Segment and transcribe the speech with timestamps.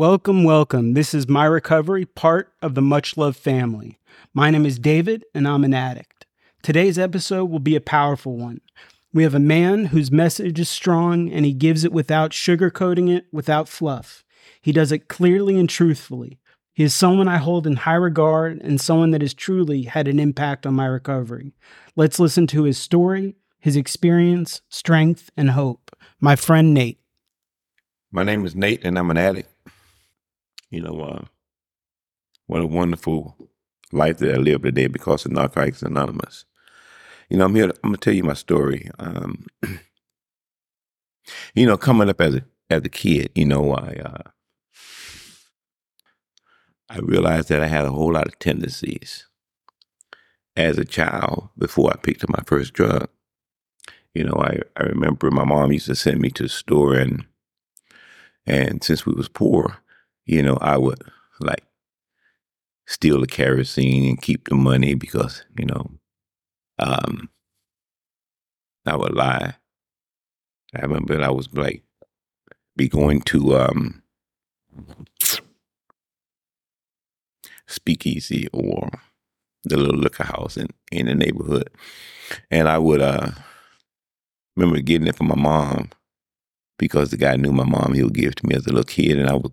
[0.00, 0.94] Welcome, welcome.
[0.94, 3.98] This is my recovery, part of the Much Love family.
[4.32, 6.24] My name is David, and I'm an addict.
[6.62, 8.62] Today's episode will be a powerful one.
[9.12, 13.26] We have a man whose message is strong, and he gives it without sugarcoating it,
[13.30, 14.24] without fluff.
[14.62, 16.40] He does it clearly and truthfully.
[16.72, 20.18] He is someone I hold in high regard and someone that has truly had an
[20.18, 21.52] impact on my recovery.
[21.94, 25.94] Let's listen to his story, his experience, strength, and hope.
[26.20, 27.00] My friend Nate.
[28.10, 29.49] My name is Nate, and I'm an addict.
[30.70, 31.24] You know, uh,
[32.46, 33.36] what a wonderful
[33.92, 36.44] life that I live today because of Narcotics Anonymous.
[37.28, 37.68] You know, I'm here.
[37.68, 38.88] To, I'm gonna tell you my story.
[38.98, 39.46] Um,
[41.54, 44.30] you know, coming up as a as a kid, you know, I uh,
[46.88, 49.26] I realized that I had a whole lot of tendencies
[50.56, 53.08] as a child before I picked up my first drug.
[54.14, 57.26] You know, I, I remember my mom used to send me to the store and
[58.46, 59.78] and since we was poor,
[60.30, 61.02] you know, I would
[61.40, 61.64] like
[62.86, 65.90] steal the kerosene and keep the money because, you know,
[66.78, 67.28] um,
[68.86, 69.54] I would lie.
[70.76, 71.82] I remember I was like,
[72.76, 74.02] be going to um,
[77.66, 78.88] Speakeasy or
[79.64, 81.70] the little liquor house in, in the neighborhood.
[82.52, 83.32] And I would uh,
[84.56, 85.90] remember getting it from my mom
[86.78, 87.94] because the guy knew my mom.
[87.94, 89.52] He would give it to me as a little kid, and I would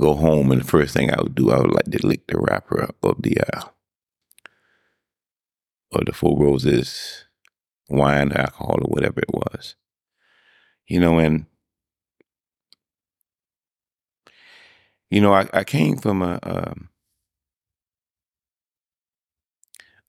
[0.00, 2.38] go home, and the first thing I would do, I would like to lick the
[2.38, 3.68] wrapper of the uh,
[5.92, 7.24] of the Four Roses
[7.88, 9.76] wine, alcohol, or whatever it was.
[10.86, 11.46] You know, and
[15.10, 16.88] you know, I, I came from a um,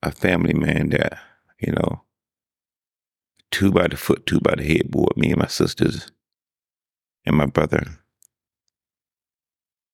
[0.02, 1.18] a family man that
[1.58, 2.02] you know,
[3.50, 5.16] two by the foot, two by the head headboard.
[5.16, 6.10] Me and my sisters
[7.24, 7.98] and my brother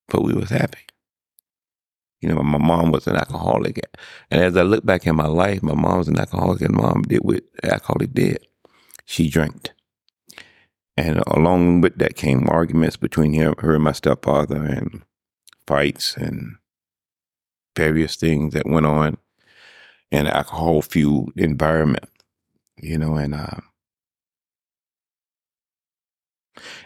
[0.08, 0.86] but we was happy.
[2.20, 3.78] You know, my mom was an alcoholic.
[4.30, 7.02] And as I look back in my life, my mom was an alcoholic and mom
[7.02, 8.46] did what alcoholic did.
[9.04, 9.70] She drank.
[10.96, 15.02] And along with that came arguments between her, her and my stepfather and
[15.66, 16.56] fights and
[17.76, 19.18] various things that went on
[20.10, 22.08] in an alcohol fueled environment,
[22.76, 23.60] you know, and uh,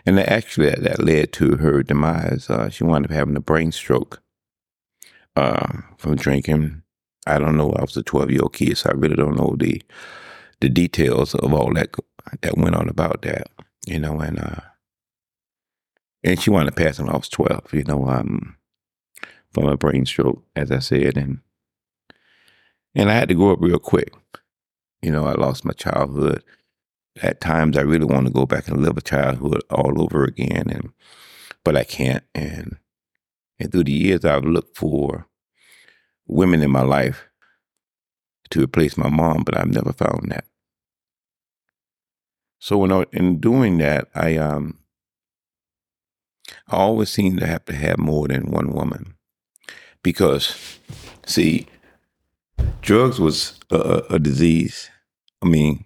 [0.06, 2.48] and actually, that, that led to her demise.
[2.48, 4.22] Uh, she wound up having a brain stroke
[5.36, 6.82] uh, from drinking.
[7.26, 7.72] I don't know.
[7.72, 9.82] I was a 12 year old kid, so I really don't know the
[10.60, 11.94] the details of all that
[12.40, 13.48] that went on about that.
[13.86, 14.60] You know, and uh,
[16.24, 17.74] and she wound up passing off 12.
[17.74, 18.56] You know, um,
[19.52, 21.40] from a brain stroke, as I said, and
[22.94, 24.12] and I had to grow up real quick.
[25.00, 26.42] You know, I lost my childhood
[27.20, 30.70] at times I really want to go back and live a childhood all over again,
[30.70, 30.92] and
[31.64, 32.24] but I can't.
[32.34, 32.78] And
[33.58, 35.26] and through the years, I've looked for
[36.26, 37.28] women in my life
[38.50, 40.44] to replace my mom, but I've never found that.
[42.58, 44.78] So when in doing that, I um
[46.68, 49.14] I always seem to have to have more than one woman
[50.02, 50.78] because,
[51.26, 51.66] see,
[52.80, 54.90] drugs was a, a disease.
[55.42, 55.84] I mean,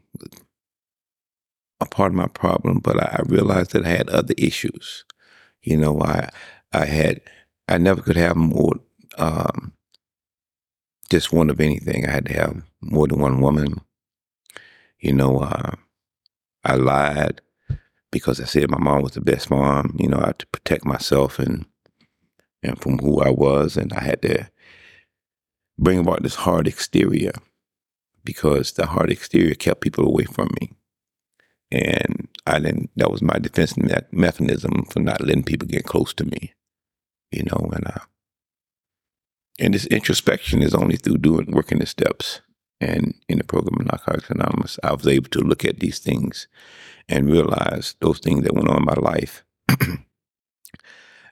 [1.81, 5.05] a part of my problem, but I, realized that I had other issues.
[5.63, 6.31] You know, I
[6.73, 7.21] I had
[7.69, 8.75] I never could have more
[9.19, 9.73] um,
[11.11, 12.07] just one of anything.
[12.07, 13.81] I had to have more than one woman.
[15.01, 15.73] You know, uh,
[16.65, 17.41] I lied
[18.11, 19.97] because I said my mom was the best mom.
[19.99, 21.67] You know, I had to protect myself and
[22.63, 24.51] and from who I was, and I had to
[25.79, 27.33] bring about this hard exterior
[28.25, 30.73] because the hard exterior kept people away from me.
[31.77, 36.15] And I didn't, that was my defense me- mechanism for not letting people get close
[36.15, 36.55] to me,
[37.31, 38.05] you know, and, uh,
[39.59, 42.41] and this introspection is only through doing, working the steps.
[42.81, 46.47] And in the program of Narcotics Anonymous, I was able to look at these things
[47.09, 49.45] and realize those things that went on in my life.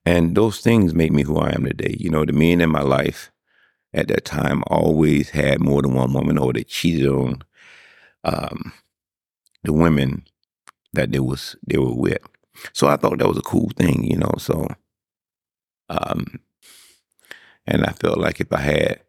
[0.06, 1.96] and those things made me who I am today.
[1.98, 3.30] You know, the men in my life
[3.92, 7.42] at that time always had more than one woman or they cheated on
[8.24, 8.72] um,
[9.62, 10.24] the women
[10.94, 12.22] that they was they were with.
[12.72, 14.34] So I thought that was a cool thing, you know.
[14.38, 14.66] So,
[15.88, 16.40] um,
[17.66, 19.00] and I felt like if I had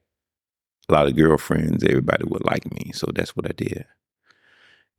[0.89, 2.91] a lot of girlfriends, everybody would like me.
[2.93, 3.85] So that's what I did.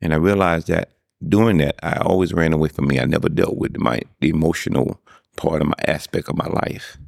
[0.01, 0.91] And I realized that
[1.27, 3.01] doing that, I always ran away from me.
[3.01, 5.01] I never dealt with my the emotional
[5.37, 6.99] part of my aspect of my life,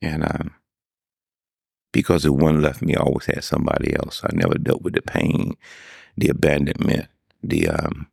[0.00, 0.54] and um,
[1.92, 4.22] because if one left me, I always had somebody else.
[4.24, 5.56] I never dealt with the pain,
[6.16, 7.08] the abandonment,
[7.42, 8.08] the um,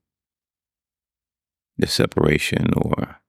[1.79, 3.19] the separation or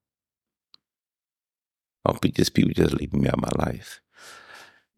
[2.05, 4.01] or just people just leaving me out of my life.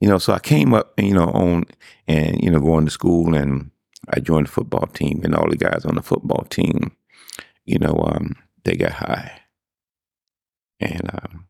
[0.01, 1.65] You know, so I came up, you know, on
[2.09, 3.71] and you know going to school, and
[4.09, 6.97] I joined the football team, and all the guys on the football team,
[7.65, 9.41] you know, um, they got high,
[10.81, 11.47] and um,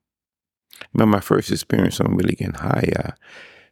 [0.92, 2.92] remember my first experience on really getting high.
[2.96, 3.10] Uh,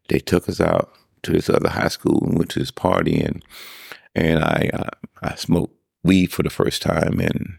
[0.08, 0.92] they took us out
[1.22, 3.44] to this other high school and went to this party, and
[4.14, 4.90] and I uh,
[5.22, 7.58] I smoked weed for the first time, and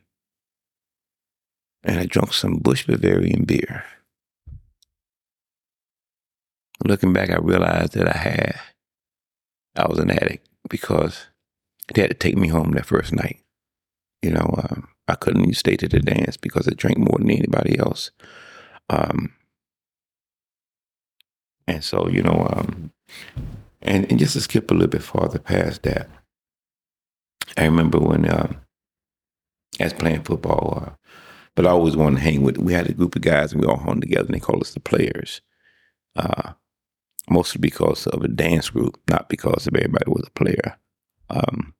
[1.83, 3.83] and I drank some Busch Bavarian beer.
[6.83, 8.59] Looking back, I realized that I had
[9.75, 11.27] I was an addict because
[11.93, 13.39] they had to take me home that first night.
[14.21, 17.31] You know, um, I couldn't even stay to the dance because I drank more than
[17.31, 18.11] anybody else.
[18.89, 19.33] Um,
[21.67, 22.91] and so, you know, um,
[23.81, 26.09] and, and just to skip a little bit farther past that,
[27.57, 28.53] I remember when uh,
[29.97, 31.00] playing football, uh,
[31.55, 32.57] but I always wanted to hang with.
[32.57, 34.73] We had a group of guys, and we all hung together, and they called us
[34.73, 35.41] the players.
[36.15, 36.53] Uh,
[37.29, 40.77] mostly because of a dance group, not because of everybody was a player.
[41.29, 41.73] Um,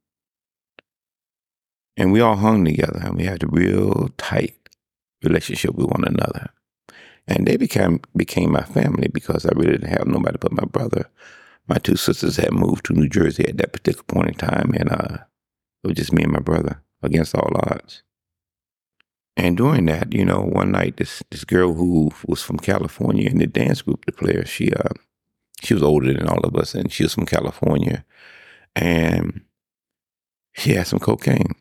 [1.97, 4.55] and we all hung together, and we had a real tight
[5.23, 6.49] relationship with one another.
[7.27, 11.09] And they became became my family because I really didn't have nobody but my brother.
[11.67, 14.91] My two sisters had moved to New Jersey at that particular point in time, and
[14.91, 15.17] uh,
[15.83, 18.03] it was just me and my brother against all odds.
[19.41, 23.39] And during that, you know, one night this this girl who was from California in
[23.39, 24.93] the dance group, the player, she uh
[25.63, 28.05] she was older than all of us, and she was from California,
[28.75, 29.41] and
[30.53, 31.53] she had some cocaine.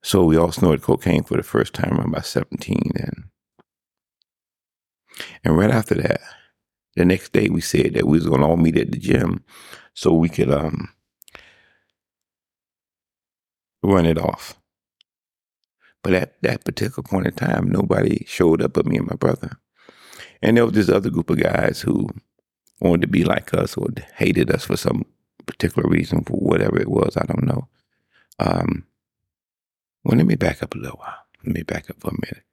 [0.00, 3.24] So we all snorted cocaine for the first time around about seventeen, and
[5.42, 6.20] and right after that,
[6.94, 9.42] the next day we said that we was gonna all meet at the gym
[9.92, 10.88] so we could um
[13.82, 14.56] run it off.
[16.04, 19.56] But at that particular point in time, nobody showed up but me and my brother.
[20.42, 22.08] And there was this other group of guys who
[22.78, 25.06] wanted to be like us or hated us for some
[25.46, 27.68] particular reason, for whatever it was, I don't know.
[28.38, 28.86] Um,
[30.04, 31.24] well, let me back up a little while.
[31.42, 32.44] Let me back up for a minute.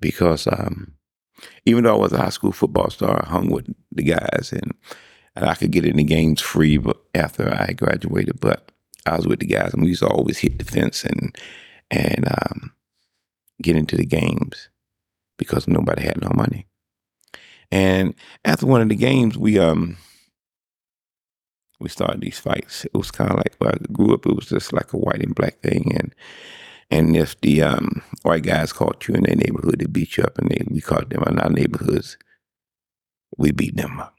[0.00, 0.94] Because um,
[1.64, 4.74] even though I was a high school football star, I hung with the guys and,
[5.36, 6.80] and I could get in the games free
[7.14, 8.40] after I graduated.
[8.40, 8.72] But
[9.06, 11.36] I was with the guys and we used to always hit the fence and
[11.90, 12.72] and um,
[13.62, 14.68] get into the games
[15.38, 16.66] because nobody had no money.
[17.70, 18.14] And
[18.44, 19.96] after one of the games, we um
[21.80, 22.84] we started these fights.
[22.84, 24.26] It was kind of like where I grew up.
[24.26, 26.14] It was just like a white and black thing, and
[26.90, 30.38] and if the um, white guys caught you in their neighborhood, they beat you up,
[30.38, 32.16] and they, we caught them in our neighborhoods,
[33.36, 34.14] we beat them up.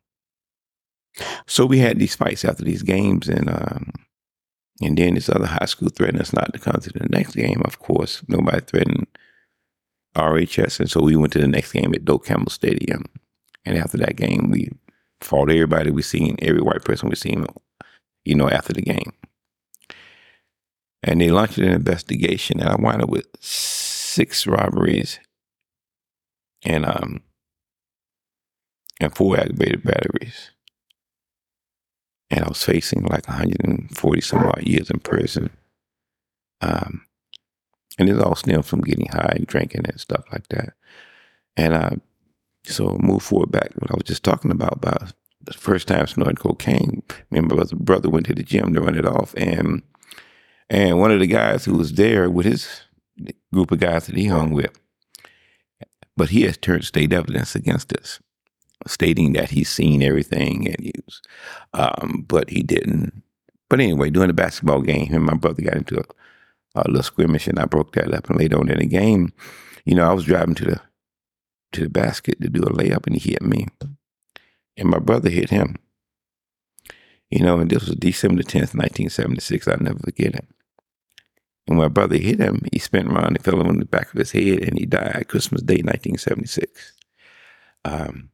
[1.48, 3.92] So we had these fights after these games, and um,
[4.82, 7.62] and then this other high school threatened us not to come to the next game.
[7.66, 9.08] Of course, nobody threatened
[10.16, 13.06] RHS, and so we went to the next game at Doak Campbell Stadium.
[13.66, 14.72] And after that game, we
[15.22, 17.46] fought everybody we seen, every white person we seen,
[18.24, 19.12] you know, after the game.
[21.04, 25.20] And they launched an investigation, and I wound up with six robberies
[26.64, 27.22] and um
[29.00, 30.52] and four aggravated batteries.
[32.32, 35.50] And I was facing like 140 some odd years in prison.
[36.62, 37.06] Um,
[37.98, 40.74] and it all stemmed from getting high and drinking and stuff like that.
[41.58, 41.90] And uh,
[42.66, 46.36] so move forward back what I was just talking about about the first time snorting
[46.36, 47.04] cocaine.
[47.32, 49.82] Me and my brother went to the gym to run it off, and
[50.70, 52.82] and one of the guys who was there with his
[53.54, 54.72] group of guys that he hung with,
[56.16, 58.20] but he has turned state evidence against us,
[58.88, 61.22] stating that he's seen everything and he was,
[61.74, 63.24] um, but he didn't.
[63.70, 66.04] But anyway, during the basketball game, him and my brother got into a,
[66.76, 68.30] a little skirmish, and I broke that up.
[68.30, 69.32] And later on in the game,
[69.86, 70.82] you know, I was driving to the
[71.72, 73.68] to the basket to do a layup and he hit me.
[74.78, 75.76] And my brother hit him.
[77.30, 79.68] You know, and this was December 10th, 1976.
[79.68, 80.48] I'll never forget it.
[81.68, 84.32] And my brother hit him, he spun around and fell on the back of his
[84.32, 86.94] head and he died Christmas Day, 1976.
[87.86, 88.32] Um,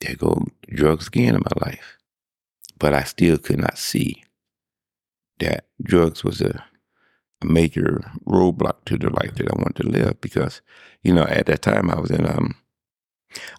[0.00, 1.98] there go drugs again in my life.
[2.78, 4.24] But I still could not see
[5.38, 6.64] that drugs was a
[7.42, 10.60] a major roadblock to the life that I wanted to live because,
[11.02, 12.54] you know, at that time I was in um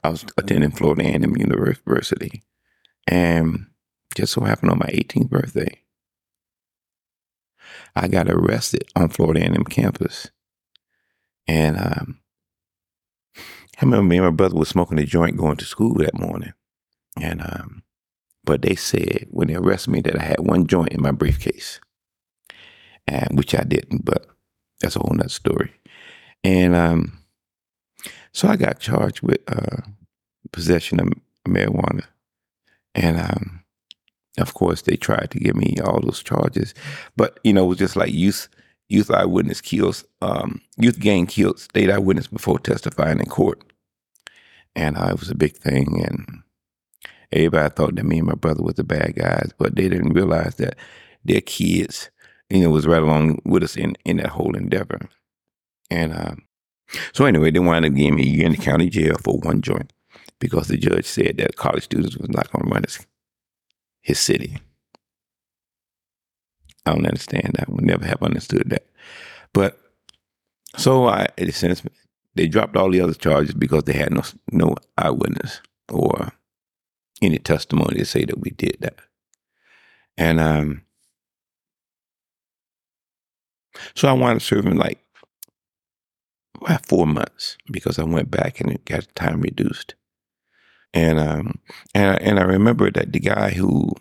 [0.04, 2.44] I was attending Florida A&M University,
[3.08, 3.68] and
[4.16, 5.80] just so happened on my 18th birthday,
[7.96, 10.30] I got arrested on Florida A&M campus,
[11.48, 12.21] and um,
[13.82, 16.54] I remember me and my brother was smoking a joint going to school that morning,
[17.20, 17.84] and um,
[18.44, 21.80] but they said when they arrested me that I had one joint in my briefcase
[23.08, 24.28] and which I didn't, but
[24.80, 25.74] that's a whole nother story.
[26.44, 27.22] And um,
[28.34, 29.82] So I got charged with uh,
[30.52, 31.10] possession of
[31.48, 32.06] marijuana.
[32.96, 33.64] And um,
[34.38, 36.74] of course, they tried to give me all those charges.
[37.16, 38.48] But, you know, it was just like youth
[38.90, 43.71] youth eyewitness kills, um, youth gang killed state eyewitness before testifying in court.
[44.76, 46.04] And uh, it was a big thing.
[46.04, 46.44] And
[47.32, 50.56] everybody thought that me and my brother was the bad guys, but they didn't realize
[50.56, 50.78] that
[51.24, 52.10] their kids,
[52.50, 55.10] you know, was right along with us in, in that whole endeavor.
[55.90, 56.44] And um,
[57.14, 59.62] so anyway, they wound up giving me a year in the county jail for one
[59.62, 59.94] joint
[60.40, 63.06] because the judge said that college students was not going to run his,
[64.02, 64.58] his city.
[66.86, 67.70] I don't understand that.
[67.70, 68.88] Would never have understood that.
[69.54, 69.80] But
[70.78, 71.84] so I, a sense,
[72.36, 75.62] they dropped all the other charges because they had no no eyewitness
[75.92, 76.32] or
[77.22, 78.96] any testimony to say that we did that.
[80.18, 80.84] And um,
[83.96, 85.00] so I wound up serving like
[86.62, 89.96] about four months because I went back and got time reduced.
[90.94, 91.60] And um,
[91.96, 93.94] and and I remember that the guy who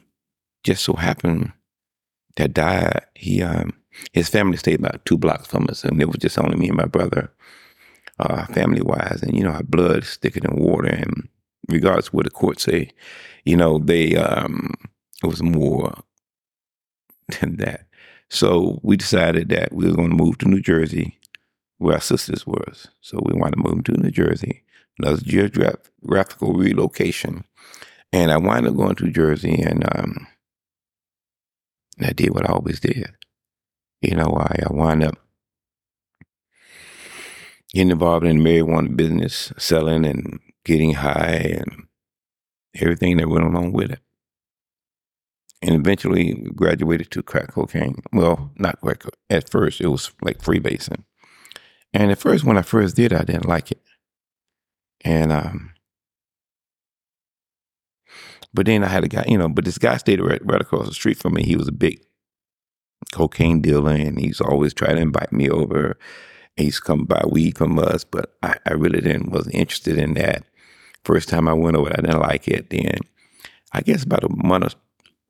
[0.65, 1.53] just so happened
[2.37, 3.73] that died, he um
[4.13, 6.77] his family stayed about two blocks from us, and it was just only me and
[6.77, 7.33] my brother,
[8.21, 9.23] uh, family wise.
[9.23, 11.29] And you know, our blood is thicker than water, and
[11.69, 12.91] regardless of what the court say,
[13.45, 14.75] you know, they um
[15.23, 15.93] it was more
[17.41, 17.87] than that.
[18.29, 21.19] So we decided that we were going to move to New Jersey,
[21.79, 22.89] where our sisters was.
[23.01, 24.63] So we wanted to move to New Jersey.
[24.99, 27.45] Another geographical relocation,
[28.13, 30.27] and I wound up going to Jersey, and um,
[32.03, 33.11] I did what I always did.
[34.03, 35.17] You know, I, I wound up
[37.73, 41.87] getting involved in the marijuana business, selling and getting high and
[42.75, 44.01] everything that went along with it.
[45.63, 48.03] And eventually graduated to crack cocaine.
[48.13, 49.05] Well, not crack.
[49.29, 51.05] At first, it was like freebasing.
[51.93, 53.83] And at first, when I first did, I didn't like it.
[55.03, 55.73] And um,
[58.53, 60.87] but then I had a guy, you know, but this guy stayed right, right across
[60.89, 61.45] the street from me.
[61.45, 62.01] He was a big
[63.13, 65.99] cocaine dealer and he's always trying to invite me over.
[66.57, 70.45] He's come buy weed from us, but I, I really didn't wasn't interested in that.
[71.05, 72.71] First time I went over, I didn't like it.
[72.71, 72.99] Then
[73.73, 74.75] I guess about a month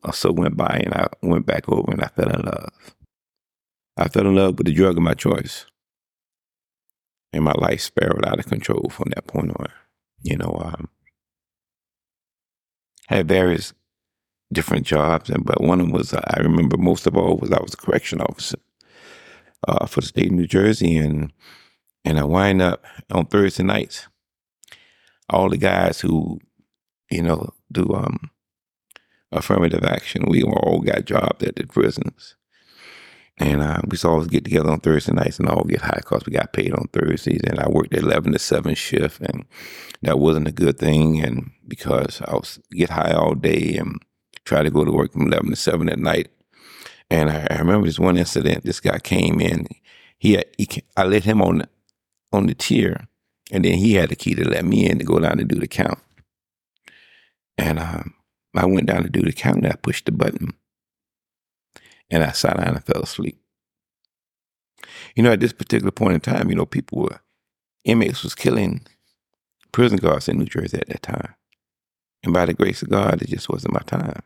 [0.02, 2.94] or so went by and I went back over and I fell in love.
[3.96, 5.66] I fell in love with the drug of my choice.
[7.32, 9.68] And my life spiraled out of control from that point on.
[10.22, 10.88] You know, um,
[13.08, 13.72] had various
[14.52, 17.62] different jobs, and but one of them was I remember most of all was I
[17.62, 18.58] was a correction officer
[19.66, 21.32] uh, for the state of New Jersey, and
[22.04, 24.08] and I wind up on Thursday nights.
[25.28, 26.40] All the guys who,
[27.10, 28.30] you know, do um,
[29.30, 32.36] affirmative action, we all got jobs at the prisons.
[33.38, 36.32] And uh, we always get together on Thursday nights and all get high because we
[36.32, 37.40] got paid on Thursdays.
[37.44, 39.46] And I worked 11 to 7 shift, and
[40.02, 41.24] that wasn't a good thing.
[41.24, 44.02] And because I was get high all day and
[44.44, 46.28] try to go to work from 11 to 7 at night.
[47.10, 48.64] And I, I remember this one incident.
[48.64, 49.66] This guy came in.
[50.18, 51.66] He, had, he I let him on
[52.32, 53.08] on the tier,
[53.50, 55.58] and then he had the key to let me in to go down and do
[55.58, 55.98] the count.
[57.58, 58.14] And um,
[58.54, 60.54] I went down to do the count, and I pushed the button
[62.10, 63.40] and I sat down and fell asleep.
[65.14, 67.20] You know, at this particular point in time, you know, people were,
[67.84, 68.86] inmates was killing
[69.72, 71.34] prison guards in New Jersey at that time.
[72.22, 74.22] And by the grace of God, it just wasn't my time.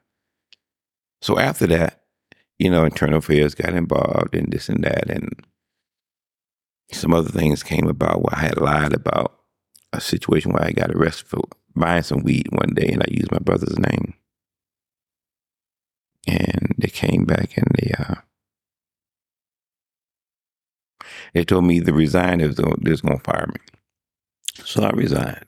[1.21, 2.04] So after that,
[2.59, 5.11] you know, internal affairs got involved and this and that.
[5.11, 5.45] And
[6.93, 9.41] some other things came about where I had lied about
[9.93, 11.43] a situation where I got arrested for
[11.75, 14.15] buying some weed one day and I used my brother's name
[16.27, 18.15] and they came back and they uh,
[21.35, 23.61] they told me to resign if they was going to fire me.
[24.65, 25.45] So I resigned.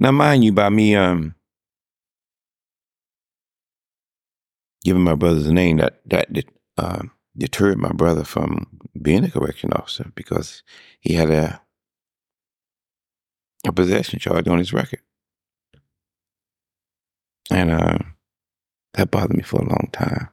[0.00, 1.35] Now, mind you, by me um,
[4.86, 6.28] giving my brother's name, that that
[6.78, 7.02] uh,
[7.38, 8.68] deterred my brother from
[9.02, 10.64] being a correction officer because
[11.00, 11.62] he had a
[13.66, 15.00] a possession charge on his record,
[17.50, 17.98] and uh,
[18.94, 20.30] that bothered me for a long time.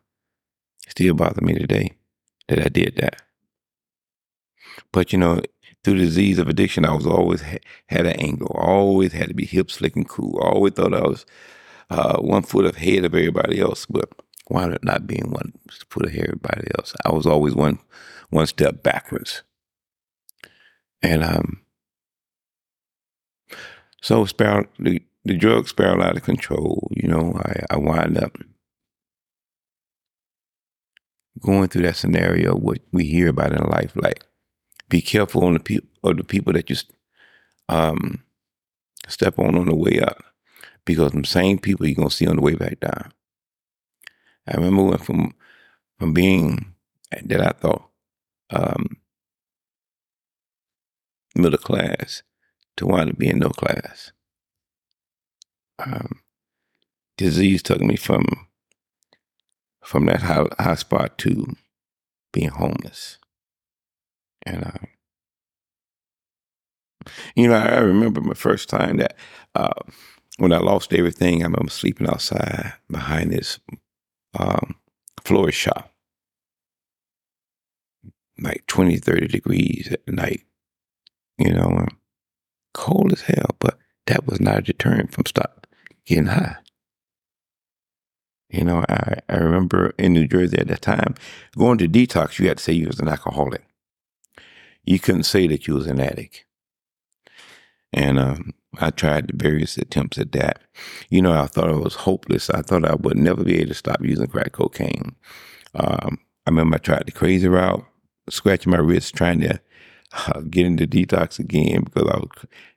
[0.90, 1.94] Still bothers me today
[2.50, 3.22] that I did that.
[4.94, 5.42] But you know,
[5.84, 8.48] through the disease of addiction, I was always ha- had an angle.
[8.60, 10.40] always had to be hip, slick, and cool.
[10.40, 11.26] Always thought I was
[11.92, 14.10] uh, one foot ahead of everybody else, but
[14.50, 15.54] wound up not being one
[15.90, 16.94] foot ahead of everybody else.
[17.06, 17.80] I was always one
[18.30, 19.44] one step backwards.
[21.02, 21.62] And um,
[24.02, 26.90] so spiral, the, the drug spiraled out of control.
[26.96, 28.38] You know, I, I wind up
[31.40, 34.24] going through that scenario, what we hear about in life, like
[34.90, 36.76] be careful on the people or the people that you
[37.70, 38.24] um,
[39.08, 40.24] step on on the way up,
[40.86, 43.12] because the same people you're gonna see on the way back down.
[44.48, 45.34] I remember when from
[46.00, 46.74] from being
[47.26, 47.90] that I thought
[48.50, 48.98] um,
[51.36, 52.24] middle class
[52.78, 54.12] to wind up being no class.
[55.80, 56.20] Um,
[57.18, 58.26] disease took me from
[59.84, 61.46] from that high, high spot to
[62.32, 63.18] being homeless.
[64.46, 64.72] And, uh,
[67.36, 69.16] you know, I remember my first time that
[69.56, 69.74] uh,
[70.38, 73.60] when I lost everything, I remember sleeping outside behind this
[74.38, 74.76] um,
[75.24, 75.92] florist shop,
[78.40, 80.44] like 20, 30 degrees at night,
[81.38, 81.86] you know,
[82.74, 85.68] cold as hell, but that was not a deterrent from stop
[86.06, 86.58] getting high.
[88.50, 91.16] You know, I, I remember in New Jersey at that time,
[91.58, 93.66] going to detox, you had to say you was an alcoholic.
[94.86, 96.46] You couldn't say that you was an addict.
[97.92, 100.62] And um, I tried various attempts at that.
[101.10, 102.50] You know, I thought I was hopeless.
[102.50, 105.16] I thought I would never be able to stop using crack cocaine.
[105.76, 107.86] Um, I remember I tried the crazy route,
[108.30, 109.60] scratching my wrist, trying to
[110.28, 112.30] uh, get into detox again because I was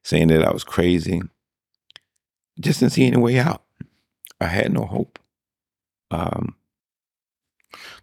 [0.02, 1.22] saying that I was crazy.
[2.60, 3.62] Just didn't see any way out.
[4.40, 5.18] I had no hope.
[6.10, 6.54] Um,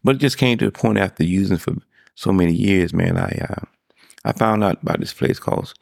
[0.04, 1.76] but it just came to the point after using for
[2.16, 3.18] so many years, man.
[3.18, 3.66] I uh,
[4.26, 5.74] I found out about this place called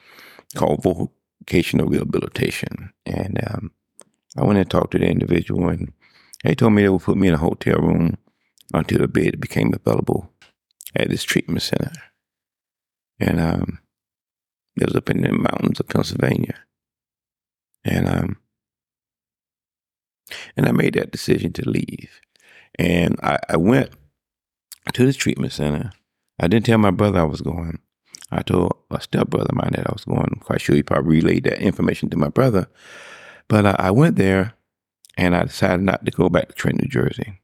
[0.56, 1.10] called
[1.42, 3.72] vocational rehabilitation, and um,
[4.38, 5.92] I went and talked to the individual, and
[6.44, 8.18] they told me they would put me in a hotel room
[8.74, 10.32] until the bed became available
[10.96, 11.92] at this treatment center,
[13.20, 13.80] and um,
[14.78, 16.56] it was up in the mountains of Pennsylvania,
[17.84, 18.38] and um,
[20.56, 22.22] and I made that decision to leave.
[22.80, 23.92] And I, I went
[24.94, 25.92] to this treatment center.
[26.40, 27.80] I didn't tell my brother I was going.
[28.32, 30.22] I told a stepbrother of mine that I was going.
[30.22, 32.68] I'm quite sure he probably relayed that information to my brother.
[33.48, 34.54] But I, I went there
[35.18, 37.42] and I decided not to go back to Trenton, New Jersey.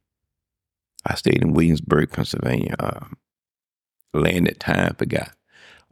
[1.06, 2.76] I stayed in Williamsburg, Pennsylvania.
[2.80, 3.06] Uh,
[4.14, 5.32] landed time, forgot.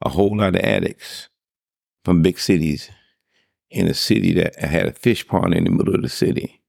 [0.02, 1.30] A whole lot of addicts
[2.04, 2.90] from big cities
[3.70, 6.62] in a city that had a fish pond in the middle of the city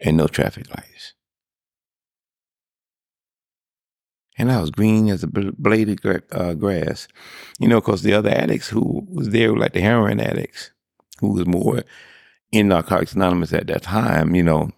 [0.00, 1.14] and no traffic lights.
[4.36, 7.06] And I was green as a blade of uh, grass,
[7.60, 10.70] you know, because the other addicts who was there, like the heroin addicts,
[11.20, 11.84] who was more
[12.50, 14.70] in Narcotics Anonymous at that time, you know,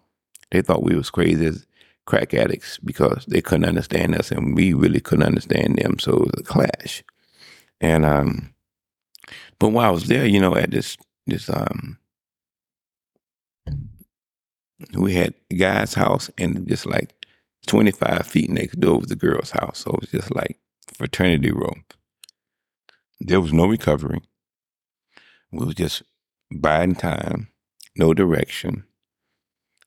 [0.50, 1.66] they thought we was crazy as
[2.04, 5.98] crack addicts because they couldn't understand us and we really couldn't understand them.
[5.98, 7.02] So it was a clash.
[7.80, 8.54] And um,
[9.58, 11.98] but while I was there, you know, at this this um
[14.94, 17.14] we had a guy's house and just like
[17.66, 19.80] 25 feet next door was the girl's house.
[19.80, 20.58] So it was just like
[20.94, 21.74] fraternity row.
[23.20, 24.20] There was no recovery.
[25.52, 26.02] We was just
[26.54, 27.48] biding time,
[27.96, 28.84] no direction.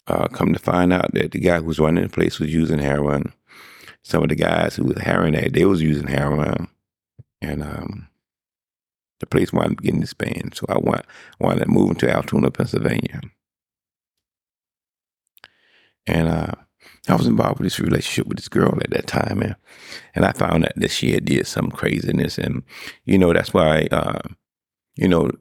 [0.08, 2.80] Uh, come to find out that the guy who was running the place was using
[2.80, 3.32] heroin.
[4.02, 6.68] Some of the guys who was heroin at, they was using heroin.
[7.42, 8.08] And um,
[9.20, 10.56] the place wound up getting disbanded.
[10.56, 11.04] So I wound,
[11.40, 13.22] wound up moving to Altoona, Pennsylvania.
[16.08, 16.52] And uh,
[17.08, 19.56] I was involved with this relationship with this girl at that time, man.
[20.14, 22.38] And I found out that she had did some craziness.
[22.38, 22.64] And,
[23.06, 24.20] you know, that's why, uh,
[24.96, 25.32] you know,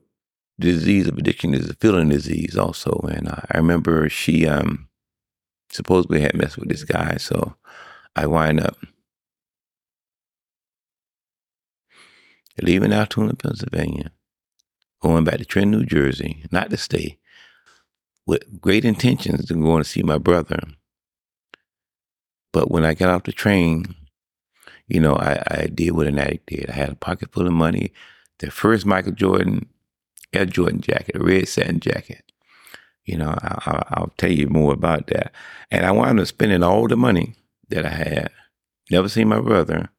[0.58, 2.92] disease of addiction is a feeling disease also.
[3.10, 4.88] And uh, I remember she um,
[5.70, 7.16] supposedly had messed with this guy.
[7.16, 7.56] So
[8.16, 8.76] I wind up
[12.62, 14.10] leaving Altoona, Pennsylvania,
[15.00, 17.18] going back to Trenton, New Jersey, not to stay,
[18.26, 20.60] with great intentions to go and see my brother.
[22.52, 23.94] But when I got off the train,
[24.86, 26.70] you know, I, I did what an addict did.
[26.70, 27.92] I had a pocket full of money.
[28.38, 29.68] The first Michael Jordan
[30.32, 32.22] Air Jordan jacket, a red satin jacket.
[33.04, 35.32] You know, I, will tell you more about that.
[35.70, 37.36] And I wound up spending all the money
[37.68, 38.30] that I had.
[38.90, 39.90] Never seen my brother,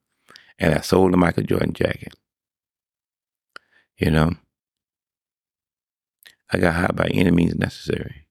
[0.57, 2.13] and I sold the Michael Jordan jacket.
[3.97, 4.33] You know,
[6.51, 8.27] I got high by any means necessary.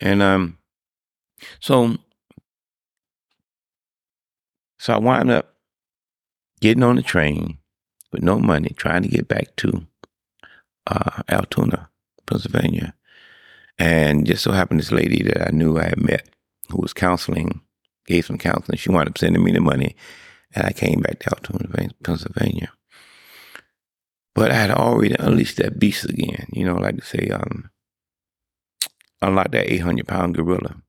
[0.00, 0.58] And um,
[1.60, 1.96] so,
[4.82, 5.54] so I wound up
[6.60, 7.58] getting on the train
[8.10, 9.86] with no money, trying to get back to
[10.88, 11.88] uh, Altoona,
[12.26, 12.92] Pennsylvania.
[13.78, 16.28] And just so happened this lady that I knew I had met
[16.68, 17.60] who was counseling,
[18.06, 18.76] gave some counseling.
[18.76, 19.94] She wound up sending me the money,
[20.52, 22.72] and I came back to Altoona, Pennsylvania.
[24.34, 27.70] But I had already unleashed that beast again, you know, like to say, um,
[29.20, 30.82] unlike that 800 pound gorilla.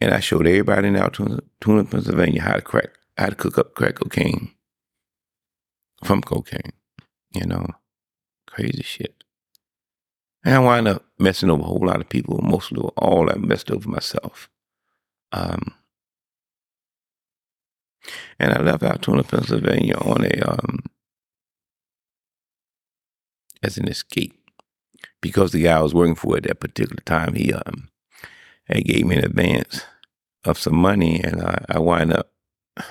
[0.00, 3.96] And I showed everybody in Altoona, Pennsylvania how to crack, how to cook up crack
[3.96, 4.52] cocaine.
[6.04, 6.72] from cocaine.
[7.34, 7.66] You know,
[8.46, 9.24] crazy shit.
[10.44, 12.38] And I wound up messing over a whole lot of people.
[12.42, 14.48] Mostly all I messed over myself.
[15.32, 15.74] Um,
[18.38, 20.80] and I left Altoona, Pennsylvania on a um,
[23.62, 24.34] as an escape
[25.20, 27.88] because the guy I was working for at that particular time he um
[28.68, 29.82] he gave me an advance
[30.44, 32.32] of some money, and I, I wind up.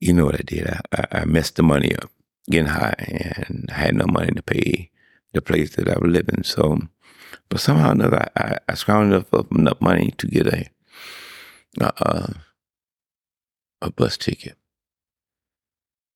[0.00, 0.68] you know what I did?
[0.92, 2.10] I, I messed the money up,
[2.50, 4.90] getting high, and I had no money to pay
[5.32, 6.42] the place that I was living.
[6.42, 6.78] So,
[7.48, 10.66] but somehow or another, I, I scrounged up enough money to get a
[11.80, 12.32] uh,
[13.80, 14.56] a bus ticket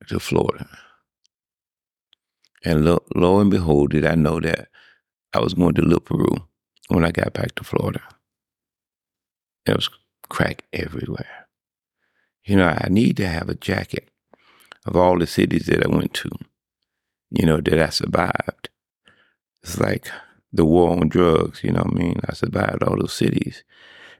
[0.09, 0.69] to Florida.
[2.65, 4.69] And lo, lo and behold, did I know that
[5.33, 6.49] I was going to Little Peru
[6.95, 8.03] when I got back to Florida.
[9.67, 9.89] There was
[10.29, 11.47] crack everywhere.
[12.45, 14.09] You know, I need to have a jacket
[14.85, 16.31] of all the cities that I went to,
[17.31, 18.69] you know, that I survived.
[19.63, 20.11] It's like
[20.53, 22.21] the war on drugs, you know what I mean?
[22.29, 23.63] I survived all those cities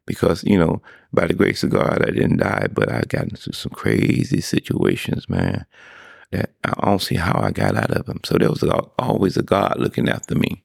[0.07, 0.81] because, you know,
[1.13, 5.29] by the grace of God, I didn't die, but I got into some crazy situations,
[5.29, 5.67] man,
[6.31, 8.21] that I don't see how I got out of them.
[8.25, 8.65] So there was
[8.99, 10.65] always a God looking after me,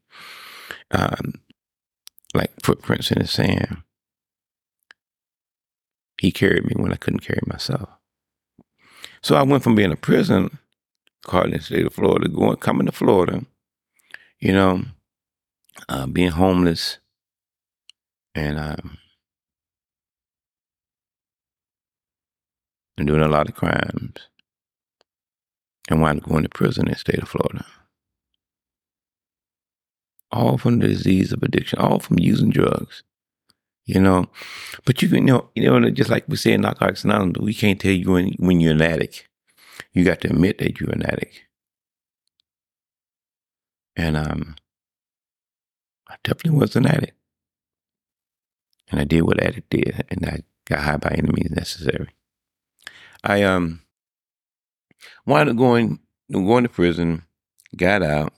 [0.91, 1.34] um,
[2.38, 3.78] like footprints in the sand.
[6.19, 7.89] He carried me when I couldn't carry myself.
[9.21, 10.60] So I went from being a prison
[11.26, 13.43] caught in the state of Florida, going coming to Florida,
[14.39, 14.84] you know,
[15.89, 17.00] uh, being homeless,
[18.34, 18.97] and um,
[22.97, 24.30] and doing a lot of crimes,
[25.89, 27.65] and wound up going to prison in the state of Florida.
[30.32, 33.04] All from the disease of addiction, all from using drugs
[33.88, 34.28] you know.
[34.86, 37.80] But you can, know, you know, just like we say in Narcotics Anonymous, we can't
[37.80, 39.28] tell you when when you're an addict.
[39.94, 41.42] You got to admit that you're an addict.
[43.96, 44.56] And um,
[46.08, 47.18] I definitely was an addict,
[48.92, 52.10] and I did what addict did, and I got high by any means necessary.
[53.24, 53.82] I um
[55.26, 56.00] wound up going
[56.32, 57.24] going to prison,
[57.76, 58.34] got out,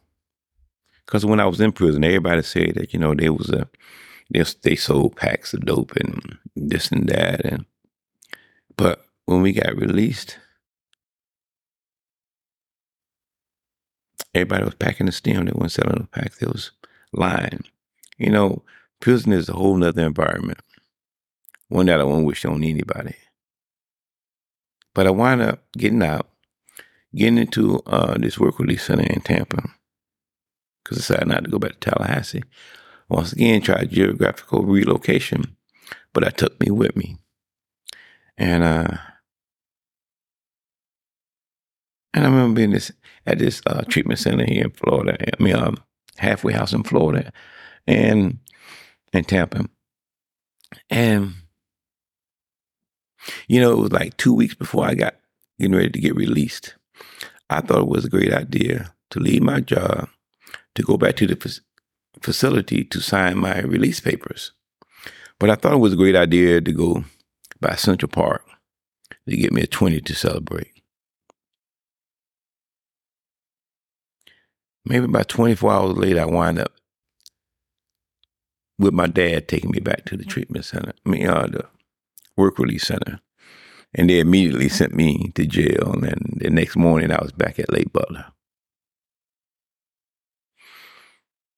[1.09, 3.67] because when I was in prison, everybody said that you know there was a
[4.29, 7.43] they, they sold packs of dope and this and that.
[7.43, 7.65] And
[8.77, 10.37] but when we got released,
[14.35, 15.45] everybody was packing the stem.
[15.45, 16.37] They weren't selling the packs.
[16.37, 16.69] They was
[17.11, 17.63] lying.
[18.19, 18.61] You know,
[18.99, 20.59] prison is a whole nother environment.
[21.69, 23.15] One that I won't wish on anybody.
[24.93, 26.29] But I wind up getting out,
[27.15, 29.63] getting into uh, this work release center in Tampa,
[30.83, 32.43] because I decided not to go back to Tallahassee.
[33.09, 35.55] Once again, tried geographical relocation,
[36.13, 37.17] but I took me with me.
[38.37, 38.97] And uh
[42.13, 42.91] and I remember being this
[43.25, 45.17] at this uh, treatment center here in Florida.
[45.21, 45.77] I mean, um,
[46.17, 47.31] halfway house in Florida,
[47.85, 48.39] and
[49.13, 49.65] in Tampa,
[50.89, 51.33] and
[53.47, 55.15] you know, it was like two weeks before I got
[55.59, 56.75] getting ready to get released.
[57.49, 60.09] I thought it was a great idea to leave my job
[60.79, 61.61] to go back to the
[62.21, 64.53] facility to sign my release papers.
[65.37, 67.03] But I thought it was a great idea to go
[67.59, 68.43] by Central Park
[69.27, 70.71] to get me a 20 to celebrate.
[74.85, 76.71] Maybe about 24 hours later, I wind up
[78.77, 81.65] with my dad taking me back to the treatment center, I mean, uh, the
[82.37, 83.19] work release center.
[83.93, 85.91] And they immediately sent me to jail.
[85.91, 88.27] And the next morning, I was back at Lake Butler.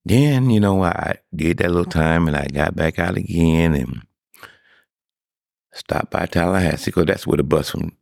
[0.04, 4.02] Then, you know, I did that little time and I got back out again and
[5.74, 7.96] stopped by Tallahassee because that's where the bus from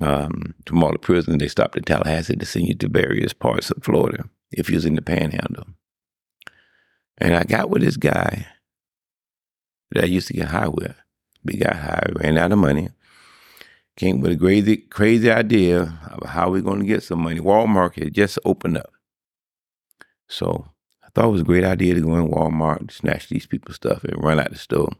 [0.00, 3.70] um, from all the prison they stopped at Tallahassee to send you to various parts
[3.70, 5.66] of Florida if you was in the panhandle.
[7.18, 8.46] And I got with this guy
[9.92, 10.94] that I used to get high with.
[11.44, 12.90] We got high, ran out of money,
[13.96, 17.40] came with a crazy, crazy idea of how we're going to get some money.
[17.40, 18.92] Walmart had just opened up.
[20.28, 20.68] So
[21.16, 24.22] thought it was a great idea to go in Walmart, snatch these people's stuff, and
[24.22, 24.92] run out the store.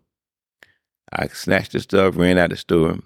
[1.12, 3.00] I snatched the stuff, ran out the store.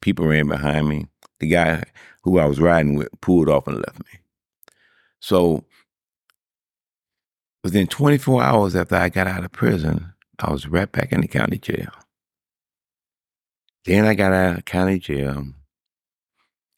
[0.00, 1.08] People ran behind me.
[1.38, 1.84] The guy
[2.22, 4.20] who I was riding with pulled off and left me.
[5.20, 5.64] So
[7.62, 11.28] within 24 hours after I got out of prison, I was right back in the
[11.28, 11.90] county jail.
[13.84, 15.44] Then I got out of county jail,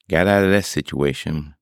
[0.08, 1.54] got out of that situation,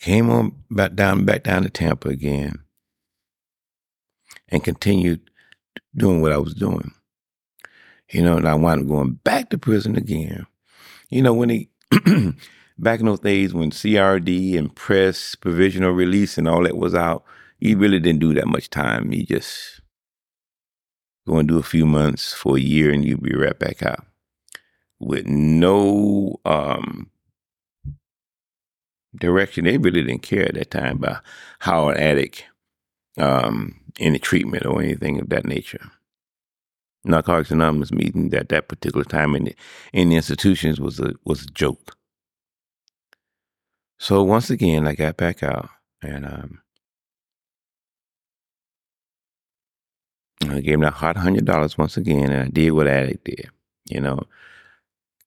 [0.00, 2.60] Came on back down back down to Tampa again
[4.48, 5.28] and continued
[5.96, 6.92] doing what I was doing.
[8.10, 10.46] You know, and I wound up going back to prison again.
[11.10, 11.68] You know, when he
[12.78, 17.24] back in those days when CRD and press provisional release and all that was out,
[17.58, 19.10] he really didn't do that much time.
[19.10, 19.80] He just
[21.26, 24.06] go and do a few months for a year and you'd be right back out
[24.98, 27.10] with no um,
[29.16, 29.64] direction.
[29.64, 31.22] They really didn't care at that time about
[31.60, 32.44] how an addict
[33.18, 35.90] um, any treatment or anything of that nature.
[37.04, 39.56] Narcotics Anonymous meeting at that particular time in the,
[39.92, 41.96] in the institutions was a was a joke.
[43.98, 45.68] So once again, I got back out
[46.02, 46.60] and um,
[50.42, 53.50] I gave him that hot hundred dollars once again, and I did what addict did.
[53.88, 54.22] You know,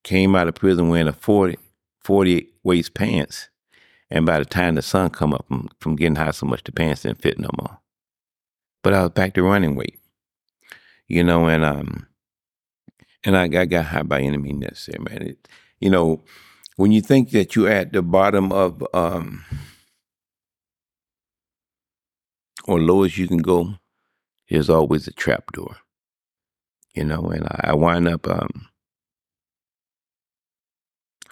[0.04, 1.58] came out of prison wearing a 40,
[2.04, 3.50] 40 waist pants,
[4.12, 6.71] and by the time the sun come up from, from getting hot so much, the
[6.74, 7.80] pants didn't fit no more.
[8.84, 10.00] But I was back to running weight,
[11.08, 12.08] you know, and um,
[13.24, 15.21] and I got, got high by any means necessary, man.
[15.21, 15.47] It,
[15.80, 16.24] you know,
[16.76, 19.45] when you think that you're at the bottom of um,
[22.65, 23.76] or lowest you can go,
[24.50, 25.78] there's always a trap door,
[26.93, 27.21] you know.
[27.26, 28.67] And I, I wind up um,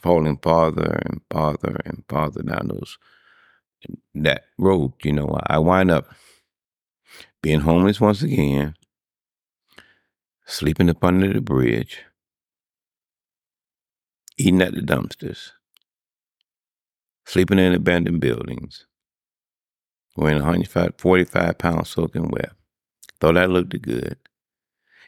[0.01, 2.97] falling farther and farther and farther down those
[4.15, 4.93] that road.
[5.03, 6.07] You know, I wind up
[7.41, 8.75] being homeless once again,
[10.45, 11.99] sleeping up under the bridge,
[14.38, 15.51] eating at the dumpsters,
[17.25, 18.85] sleeping in abandoned buildings,
[20.15, 22.51] wearing 145 pounds soaking wet.
[23.19, 24.17] Thought that looked good.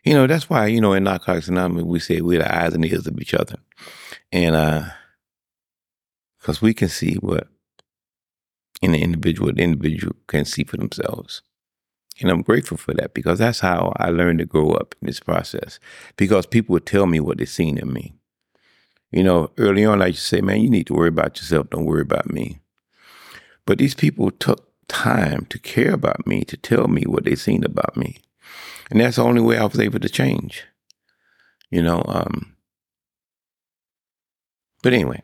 [0.04, 2.84] You know, that's why, you know, in Narcotics Anonymous, we say we're the eyes and
[2.84, 3.58] ears of each other.
[4.32, 4.84] And, uh,
[6.39, 7.48] because we can see what
[8.82, 11.44] the individual, the individual can see for themselves.
[12.20, 15.20] And I'm grateful for that because that's how I learned to grow up in this
[15.20, 15.80] process.
[16.17, 18.13] Because people would tell me what they seen in me.
[19.12, 21.70] You know, early on, I used say, man, you need to worry about yourself.
[21.70, 22.60] Don't worry about me.
[23.65, 27.63] But these people took time to care about me, to tell me what they seen
[27.63, 28.17] about me.
[28.89, 30.63] And that's the only way I was able to change.
[31.70, 32.56] You know, um,
[34.84, 35.22] but anyway,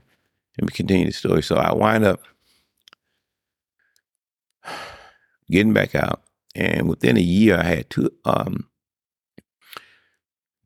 [0.59, 1.43] let me continue the story.
[1.43, 2.21] So I wind up
[5.49, 6.23] getting back out
[6.57, 8.67] and within a year, I had two, um,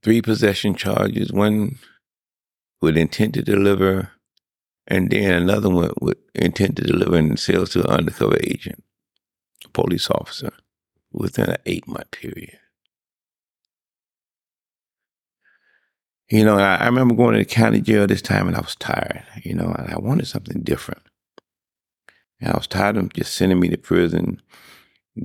[0.01, 1.33] three possession charges.
[1.33, 1.79] One
[2.81, 4.11] with intent to deliver,
[4.87, 8.83] and then another one with intent to deliver and sales to an undercover agent,
[9.73, 10.53] police officer,
[11.11, 12.57] within an eight month period.
[16.31, 18.75] You know, I, I remember going to the county jail this time and I was
[18.75, 21.01] tired, you know, and I wanted something different.
[22.39, 24.41] And I was tired of just sending me to prison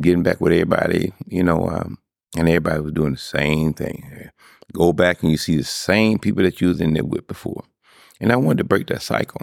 [0.00, 1.98] getting back with everybody, you know, um,
[2.36, 4.30] and everybody was doing the same thing.
[4.72, 7.62] Go back and you see the same people that you was in there with before.
[8.20, 9.42] And I wanted to break that cycle,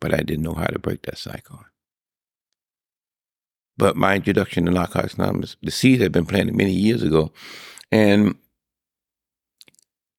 [0.00, 1.66] but I didn't know how to break that cycle.
[3.76, 7.30] But my introduction to Narcotics Anonymous, the seed had been planted many years ago.
[7.92, 8.36] And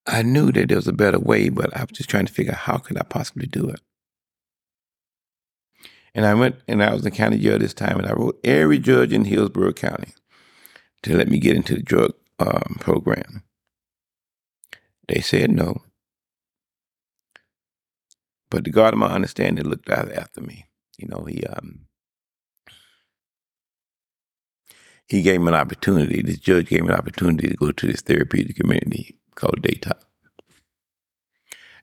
[0.09, 2.53] I knew that there was a better way, but I was just trying to figure
[2.53, 3.79] out how could I possibly do it.
[6.15, 8.79] And I went and I was in county jail this time, and I wrote every
[8.79, 10.13] judge in Hillsborough County
[11.03, 13.43] to let me get into the drug um, program.
[15.07, 15.83] They said no.
[18.49, 20.65] But the God of my understanding looked out after me.
[20.97, 21.85] You know, he um,
[25.07, 26.23] he gave me an opportunity.
[26.23, 29.99] This judge gave me an opportunity to go to this therapeutic community called Daytop.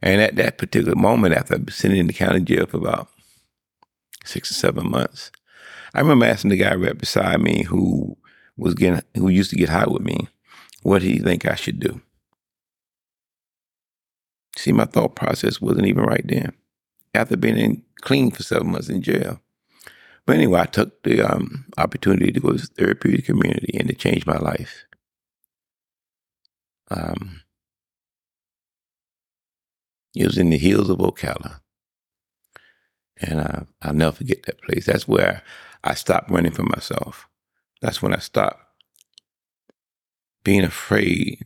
[0.02, 3.08] And at that particular moment, after sitting in the county jail for about
[4.26, 5.30] six or seven months.
[5.94, 8.16] I remember asking the guy right beside me who
[8.56, 10.28] was getting who used to get high with me,
[10.82, 12.00] what he think I should do?
[14.56, 16.52] See, my thought process wasn't even right then.
[17.14, 19.40] After being in, clean for seven months in jail.
[20.24, 23.94] But anyway, I took the um, opportunity to go to the therapeutic community and to
[23.94, 24.84] change my life.
[26.90, 27.42] Um,
[30.16, 31.60] it was in the hills of Ocala.
[33.18, 34.86] And uh, I'll never forget that place.
[34.86, 35.42] That's where
[35.84, 37.28] I stopped running for myself.
[37.80, 38.62] That's when I stopped
[40.42, 41.44] being afraid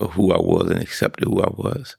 [0.00, 1.96] of who I was and accepted who I was.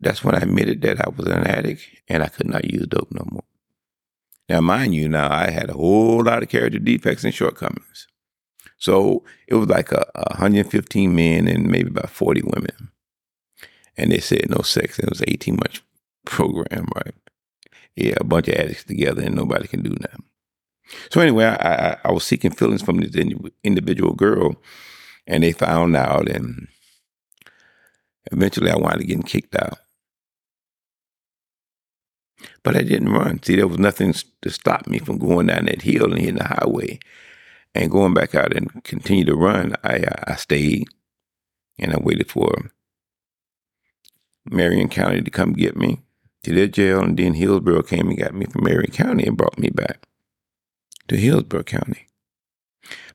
[0.00, 3.10] That's when I admitted that I was an addict and I could not use dope
[3.10, 3.44] no more.
[4.48, 8.06] Now, mind you, now I had a whole lot of character defects and shortcomings.
[8.78, 12.90] So it was like a, a 115 men and maybe about 40 women.
[13.98, 14.98] And they said no sex.
[14.98, 15.80] And it was an 18 month
[16.24, 17.14] program, right?
[17.96, 20.24] Yeah, a bunch of addicts together and nobody can do nothing.
[21.10, 23.14] So anyway, I, I, I was seeking feelings from this
[23.62, 24.56] individual girl,
[25.26, 26.68] and they found out, and
[28.32, 29.78] Eventually, I wound up getting kicked out.
[32.62, 33.42] But I didn't run.
[33.42, 36.44] See, there was nothing to stop me from going down that hill and hitting the
[36.44, 36.98] highway
[37.74, 39.74] and going back out and continue to run.
[39.82, 40.88] I I stayed
[41.78, 42.70] and I waited for
[44.50, 46.00] Marion County to come get me
[46.44, 49.58] to their jail, and then Hillsborough came and got me from Marion County and brought
[49.58, 50.06] me back
[51.08, 52.06] to Hillsborough County.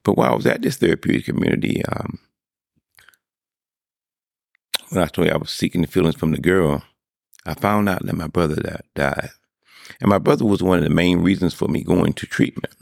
[0.04, 2.20] But while I was at this therapeutic community, um,
[4.90, 6.84] when I told you I was seeking the feelings from the girl,
[7.46, 9.30] I found out that my brother died.
[10.00, 12.74] And my brother was one of the main reasons for me going to treatment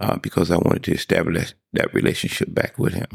[0.00, 3.08] uh, because I wanted to establish that relationship back with him.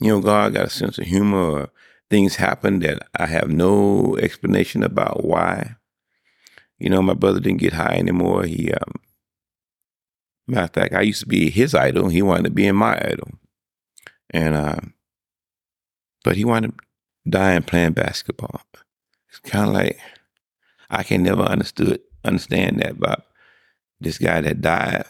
[0.00, 1.70] You know, God got a sense of humor, or
[2.10, 5.76] things happen that I have no explanation about why.
[6.78, 8.44] You know, my brother didn't get high anymore.
[8.44, 8.94] He, um,
[10.46, 12.08] matter of fact, I used to be his idol.
[12.08, 13.28] He wanted to be in my idol,
[14.30, 14.80] and uh,
[16.24, 16.84] but he wanted to
[17.30, 18.62] die and playing basketball.
[19.28, 19.98] It's kind of like
[20.90, 23.24] I can never understood understand that about
[24.00, 25.04] this guy that died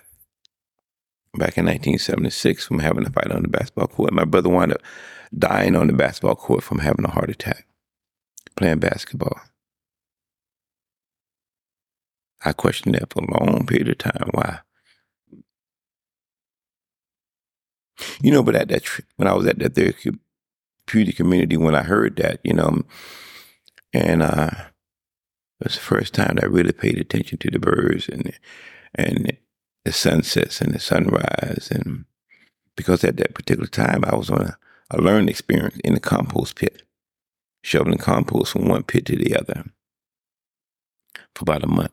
[1.39, 4.13] back in 1976 from having a fight on the basketball court.
[4.13, 4.83] My brother wound up
[5.37, 7.67] dying on the basketball court from having a heart attack
[8.57, 9.41] playing basketball.
[12.45, 14.31] I questioned that for a long period of time.
[14.33, 14.59] Why?
[18.21, 18.85] You know, but at that
[19.17, 22.83] when I was at that therapeutic community, when I heard that, you know,
[23.93, 24.51] and uh,
[25.61, 28.33] it was the first time that I really paid attention to the birds and
[28.95, 29.37] and
[29.85, 31.69] the sunsets and the sunrise.
[31.71, 32.05] And
[32.77, 34.59] because at that particular time, I was on a,
[34.91, 36.83] a learning experience in the compost pit,
[37.63, 39.65] shoveling compost from one pit to the other
[41.35, 41.93] for about a month.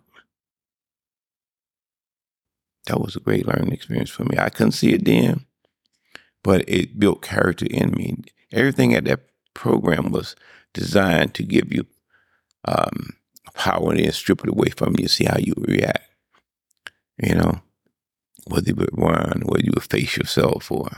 [2.88, 4.38] That was a great learning experience for me.
[4.38, 5.46] I couldn't see it then,
[6.44, 8.18] but it built character in me.
[8.52, 9.22] Everything at that
[9.54, 10.36] program was
[10.74, 11.86] designed to give you
[12.66, 13.16] um,
[13.54, 16.10] power and then strip it away from you, see how you react.
[17.22, 17.62] You know,
[18.48, 20.90] whether you would run, whether you would face yourself or.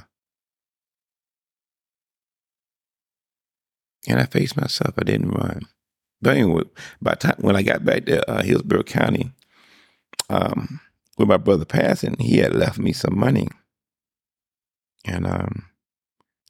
[4.08, 4.96] And I faced myself.
[4.98, 5.62] I didn't run.
[6.22, 6.64] But anyway,
[7.02, 9.32] by time when I got back to uh, Hillsborough County,
[10.30, 10.80] um,
[11.18, 13.48] with my brother passing, he had left me some money.
[15.06, 15.66] And um,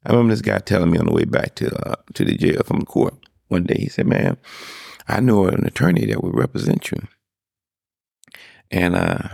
[0.04, 2.62] I remember this guy telling me on the way back to uh, to the jail
[2.64, 3.14] from the court
[3.48, 3.78] one day.
[3.78, 4.36] He said, "Man,
[5.08, 6.98] I know an attorney that would represent you."
[8.70, 9.28] And uh,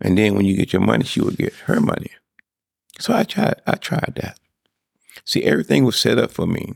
[0.00, 2.10] and then when you get your money, she would get her money.
[2.98, 4.38] So I tried, I tried that.
[5.24, 6.74] See, everything was set up for me.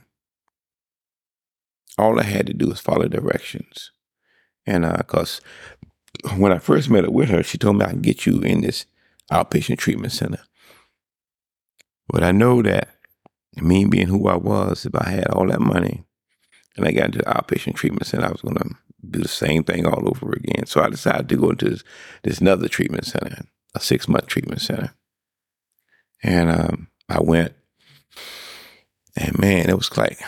[1.98, 3.90] All I had to do was follow directions.
[4.66, 5.02] And uh,
[6.36, 8.62] when I first met up with her, she told me I can get you in
[8.62, 8.86] this
[9.30, 10.40] outpatient treatment center.
[12.08, 12.96] But I know that
[13.56, 16.04] me being who I was, if I had all that money
[16.76, 18.70] and I got into outpatient treatment center, I was going to
[19.10, 20.66] do the same thing all over again.
[20.66, 21.84] So I decided to go into this,
[22.22, 24.94] this another treatment center, a six month treatment center.
[26.22, 27.54] And um, I went,
[29.16, 30.18] and man, it was like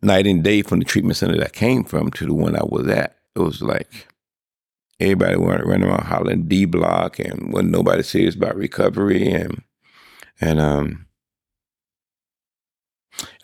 [0.00, 2.64] night and day from the treatment center that I came from to the one I
[2.64, 3.16] was at.
[3.34, 4.06] It was like
[4.98, 9.30] everybody wanted running around hollering D block and wasn't nobody serious about recovery.
[9.30, 9.62] And,
[10.40, 11.06] and, um,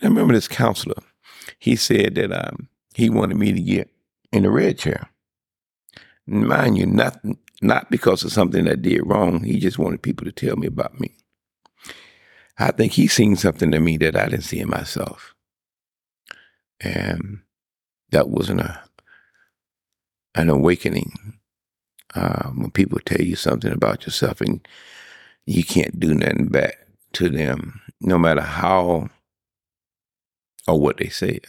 [0.00, 1.02] I remember this counselor,
[1.58, 3.90] he said that um, he wanted me to get
[4.32, 5.08] in the red chair.
[6.26, 7.18] Mind you, not,
[7.62, 9.44] not because of something I did wrong.
[9.44, 11.16] He just wanted people to tell me about me.
[12.58, 15.34] I think he seen something in me that I didn't see in myself.
[16.80, 17.40] And
[18.10, 18.80] that wasn't a
[20.34, 21.12] an awakening.
[22.14, 24.66] Uh, when people tell you something about yourself and
[25.44, 26.74] you can't do nothing back
[27.12, 29.08] to them, no matter how
[30.66, 31.40] or what they say.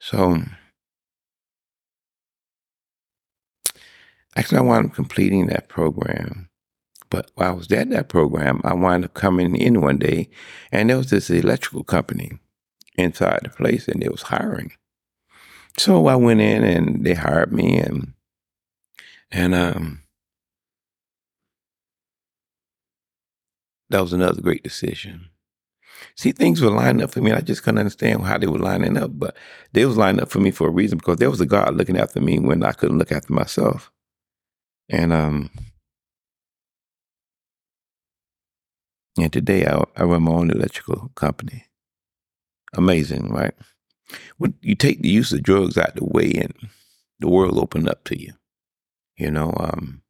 [0.00, 0.42] So
[4.36, 6.50] Actually, I wound up completing that program.
[7.08, 10.28] But while I was at that program, I wound up coming in one day,
[10.70, 12.32] and there was this electrical company
[12.96, 14.72] inside the place, and they was hiring.
[15.78, 18.12] So I went in, and they hired me, and
[19.30, 20.02] and um,
[23.88, 25.30] that was another great decision.
[26.16, 27.32] See, things were lining up for me.
[27.32, 29.36] I just couldn't understand how they were lining up, but
[29.72, 31.98] they was lining up for me for a reason because there was a God looking
[31.98, 33.92] after me when I couldn't look after myself.
[34.88, 35.50] And um,
[39.18, 41.66] and today I, I run my own electrical company.
[42.74, 43.54] Amazing, right?
[44.38, 46.54] When you take the use of drugs out the way, and
[47.20, 48.32] the world opened up to you,
[49.18, 49.52] you know.
[49.58, 50.02] Um,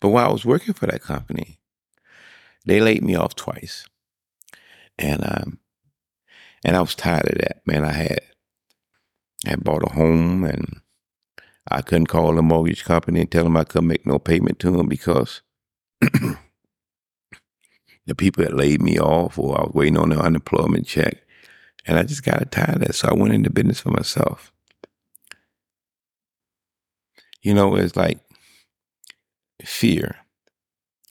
[0.00, 1.60] but while I was working for that company,
[2.68, 3.86] they laid me off twice,
[4.98, 5.58] and um,
[6.64, 7.62] and I was tired of that.
[7.66, 8.20] Man, I had
[9.46, 10.80] I had bought a home, and
[11.70, 14.70] I couldn't call the mortgage company and tell them I couldn't make no payment to
[14.70, 15.42] them because
[16.00, 16.36] the
[18.16, 21.22] people that laid me off, or I was waiting on the unemployment check,
[21.86, 22.94] and I just got tired of that.
[22.94, 24.52] So I went into business for myself.
[27.42, 28.18] You know, it's like
[29.64, 30.16] fear.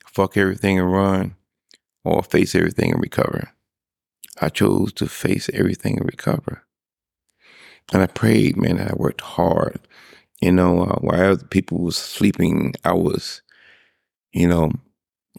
[0.05, 1.36] Fuck everything and run,
[2.07, 3.51] or face everything and recover.
[4.39, 6.63] I chose to face everything and recover.
[7.93, 9.79] And I prayed, man, I worked hard.
[10.41, 13.41] You know, uh, while other people was sleeping, I was,
[14.31, 14.71] you know,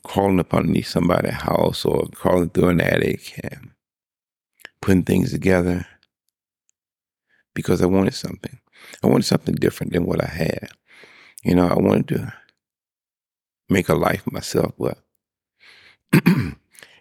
[0.02, 3.70] crawling up underneath somebody's house or crawling through an attic and
[4.80, 5.86] putting things together
[7.54, 8.58] because I wanted something.
[9.02, 10.68] I wanted something different than what I had.
[11.44, 12.32] You know, I wanted to
[13.68, 14.98] make a life myself, but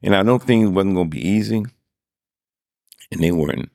[0.02, 1.64] and I know things wasn't gonna be easy,
[3.12, 3.72] and they weren't.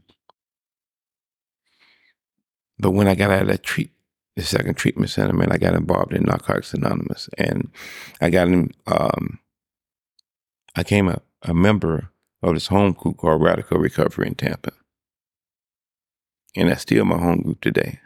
[2.79, 3.93] But when I got out of that treat,
[4.35, 7.71] the second treatment center, man, I got involved in Narcotics Anonymous, and
[8.21, 8.73] I got in.
[8.87, 9.39] Um,
[10.75, 12.11] I came a, a member
[12.43, 14.73] of this home group called Radical Recovery in Tampa,
[16.57, 18.01] and that's still my home group today.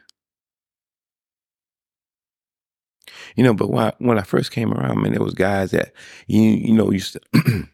[3.37, 5.93] You know, but when I, when I first came around, man, there was guys that
[6.27, 7.69] you you know used to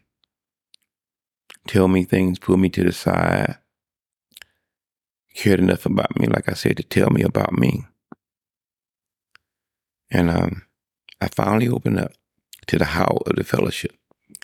[1.67, 3.57] tell me things, pull me to the side,
[5.33, 7.85] cared enough about me, like I said, to tell me about me.
[10.11, 10.63] And um,
[11.21, 12.11] I finally opened up
[12.67, 13.95] to the how of the fellowship,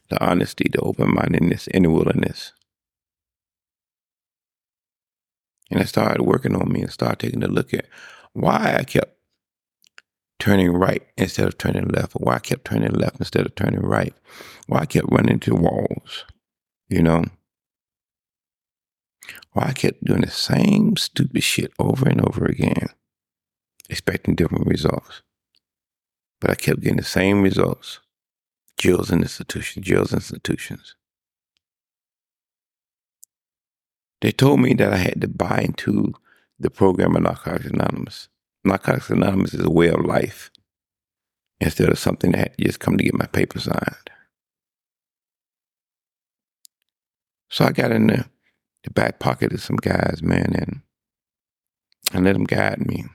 [0.09, 2.53] the honesty, the open mindedness, and the willingness.
[5.69, 7.85] And I started working on me and started taking a look at
[8.33, 9.18] why I kept
[10.39, 13.81] turning right instead of turning left, or why I kept turning left instead of turning
[13.81, 14.13] right,
[14.67, 16.25] why I kept running into walls,
[16.87, 17.25] you know,
[19.53, 22.87] why I kept doing the same stupid shit over and over again,
[23.89, 25.21] expecting different results.
[26.39, 27.99] But I kept getting the same results.
[28.77, 30.95] Jails and institutions, jails and institutions.
[34.21, 36.13] They told me that I had to buy into
[36.57, 38.29] the program of Narcotics Anonymous.
[38.63, 40.51] Narcotics Anonymous is a way of life
[41.59, 44.09] instead of something that just come to get my paper signed.
[47.49, 48.25] So I got in the,
[48.83, 50.81] the back pocket of some guys, man, and
[52.13, 53.05] I let them guide me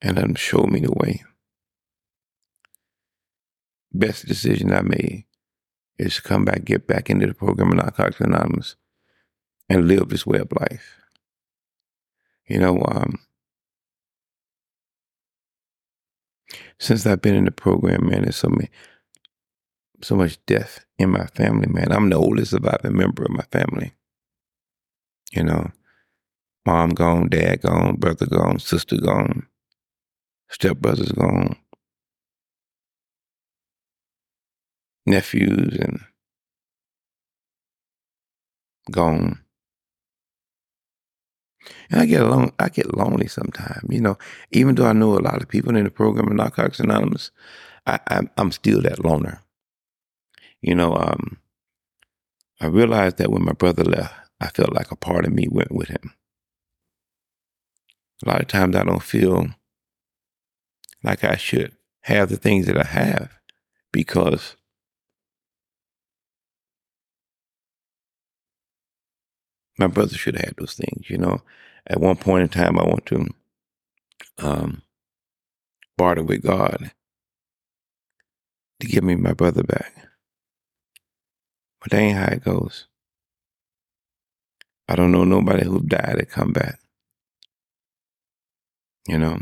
[0.00, 1.22] and let them show me the way.
[3.92, 5.24] Best decision I made
[5.98, 8.76] is to come back, get back into the program of Narcotics Anonymous
[9.68, 10.96] and live this way of life.
[12.46, 13.18] You know, um,
[16.80, 18.70] since I've been in the program, man, there's so many,
[20.02, 21.92] so much death in my family, man.
[21.92, 23.92] I'm the oldest surviving member of my family.
[25.32, 25.70] You know,
[26.66, 29.46] mom gone, dad gone, brother gone, sister gone,
[30.52, 31.56] stepbrothers gone,
[35.06, 36.00] nephews and
[38.90, 39.40] gone.
[41.90, 44.18] And I get along, I get lonely sometimes, you know.
[44.52, 47.30] Even though I know a lot of people in the program of Narcotics Anonymous,
[47.86, 49.42] I, I'm, I'm still that loner.
[50.60, 51.38] You know, um,
[52.60, 55.72] I realized that when my brother left, I felt like a part of me went
[55.72, 56.12] with him.
[58.24, 59.46] A lot of times I don't feel
[61.02, 63.38] like I should have the things that I have
[63.92, 64.56] because
[69.78, 71.42] my brother should have had those things, you know
[71.88, 73.26] at one point in time, I want to
[74.38, 74.82] um,
[75.96, 76.92] barter with God
[78.80, 79.94] to give me my brother back.
[81.80, 82.86] But that ain't how it goes.
[84.86, 86.78] I don't know nobody who died to come back.
[89.06, 89.40] You know?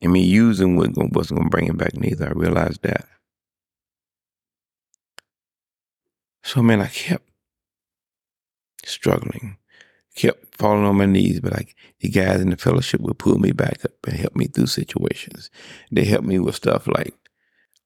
[0.00, 2.28] And me using wasn't going to bring him back neither.
[2.28, 3.06] I realized that.
[6.42, 7.28] So, man, I kept
[8.86, 9.58] struggling
[10.14, 13.52] kept falling on my knees, but like the guys in the fellowship would pull me
[13.52, 15.50] back up and help me through situations.
[15.90, 17.14] They helped me with stuff like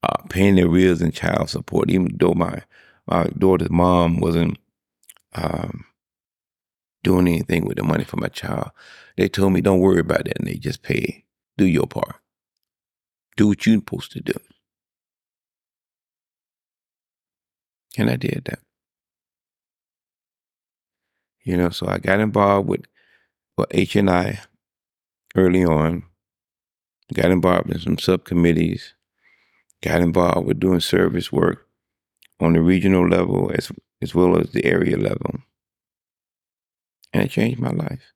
[0.03, 2.63] uh, paying their arrears and child support, even though my
[3.07, 4.59] my daughter's mom wasn't
[5.35, 5.85] um,
[7.05, 8.71] doing anything with the money for my child.
[9.17, 11.25] They told me, don't worry about that, and they just pay.
[11.57, 12.17] Do your part.
[13.37, 14.35] Do what you're supposed to do.
[17.97, 18.66] And I did that.
[21.47, 22.87] You know, so I got involved with
[23.57, 24.41] well, H and I
[25.37, 26.03] early on.
[27.15, 28.95] Got involved in some subcommittees.
[29.81, 31.69] got involved with doing service work
[32.41, 33.71] on the regional level as
[34.03, 35.37] as well as the area level.
[37.13, 38.13] And it changed my life.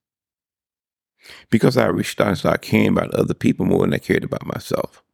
[1.51, 4.25] Because I reached out and started start caring about other people more than I cared
[4.25, 5.05] about myself.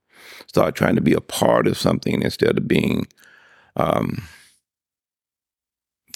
[0.47, 3.09] Started trying to be a part of something instead of being
[3.77, 4.23] um,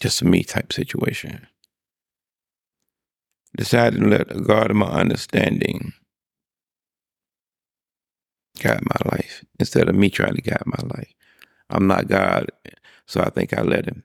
[0.00, 1.46] just a me type situation.
[3.56, 5.92] Decided to let God of my understanding
[8.60, 11.12] guide my life instead of me trying to guide my life.
[11.68, 12.50] I'm not God,
[13.06, 14.04] so I think I let him.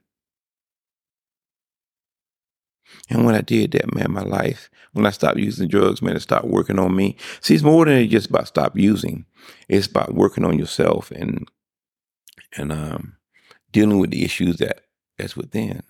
[3.09, 6.21] And when I did that, man, my life, when I stopped using drugs, man, it
[6.21, 7.17] stopped working on me.
[7.41, 9.25] See, it's more than just about stop using.
[9.67, 11.49] It's about working on yourself and
[12.57, 13.17] and um,
[13.71, 14.81] dealing with the issues that
[15.17, 15.83] that's within.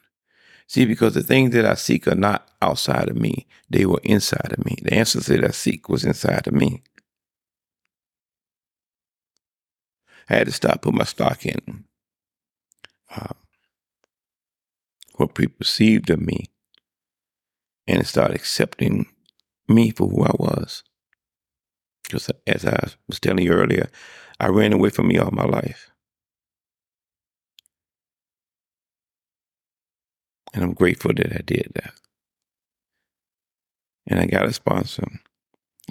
[0.68, 4.51] See, because the things that I seek are not outside of me; they were inside
[4.51, 4.78] of me.
[4.82, 6.84] The answers that I seek was inside of me.
[10.30, 11.86] I had to stop putting my stock in
[13.16, 13.34] uh,
[15.16, 16.47] what people perceived of me
[17.88, 19.05] and start accepting
[19.68, 20.84] me for who I was.
[22.03, 23.89] Because as I was telling you earlier,
[24.39, 25.91] I ran away from me all my life.
[30.56, 31.93] And I'm grateful that I did that.
[34.08, 35.03] And I got a sponsor,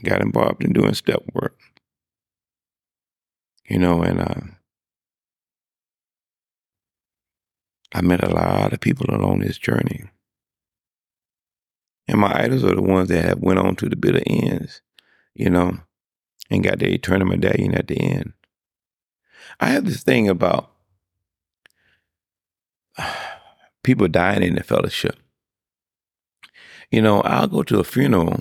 [0.03, 1.59] got involved in doing step work.
[3.69, 4.41] You know, and uh,
[7.93, 10.05] I met a lot of people along this journey.
[12.09, 14.81] And my idols are the ones that have went on to the bitter ends,
[15.35, 15.79] you know,
[16.51, 18.33] and got their eternal medallion at the end.
[19.61, 20.74] I have this thing about
[23.85, 25.17] people dying in the fellowship.
[26.91, 28.41] You know, I'll go to a funeral,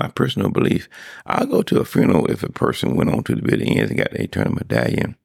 [0.00, 0.88] my personal belief,
[1.24, 3.98] I'll go to a funeral if a person went on to the bitter ends and
[3.98, 5.16] got the eternal medallion.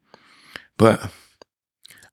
[0.78, 1.12] But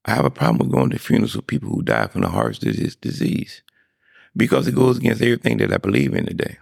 [0.04, 2.58] I have a problem with going to funerals of people who die from the heart
[2.60, 3.62] disease
[4.36, 6.58] because it goes against everything that I believe in today.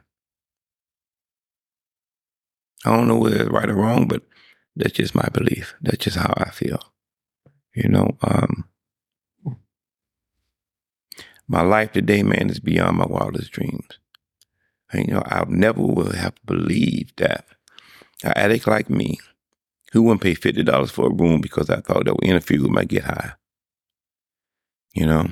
[2.84, 4.22] I don't know whether it's right or wrong, but
[4.76, 5.74] that's just my belief.
[5.80, 6.80] That's just how I feel.
[7.74, 8.64] You know, um,
[11.48, 13.86] my life today, man, is beyond my wildest dreams.
[14.92, 17.46] And, you know, I never would have believed that
[18.24, 19.18] an addict like me,
[19.92, 22.70] who wouldn't pay fifty dollars for a room because I thought that would interfere with
[22.70, 23.32] my get high.
[24.94, 25.28] You know,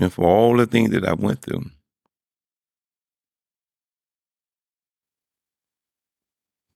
[0.00, 1.70] and for all the things that I went through.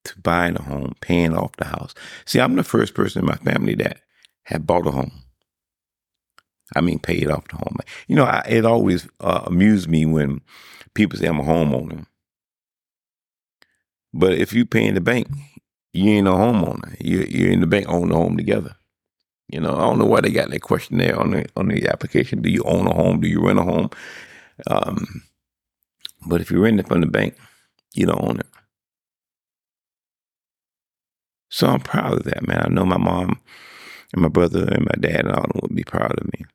[0.06, 1.94] To buying a home, paying off the house.
[2.24, 4.00] See, I'm the first person in my family that
[4.44, 5.21] had bought a home.
[6.74, 7.76] I mean, pay it off the home.
[8.08, 10.40] You know, I, it always uh, amused me when
[10.94, 12.06] people say I'm a homeowner.
[14.14, 15.28] But if you pay in the bank,
[15.92, 16.96] you ain't no homeowner.
[17.00, 18.76] You, you're in the bank, own the home together.
[19.48, 21.86] You know, I don't know why they got that question there on the on the
[21.88, 22.40] application.
[22.40, 23.20] Do you own a home?
[23.20, 23.90] Do you rent a home?
[24.66, 25.22] Um,
[26.26, 27.36] but if you rent it from the bank,
[27.94, 28.46] you don't own it.
[31.50, 32.62] So I'm proud of that, man.
[32.64, 33.40] I know my mom
[34.14, 36.46] and my brother and my dad and all them would be proud of me.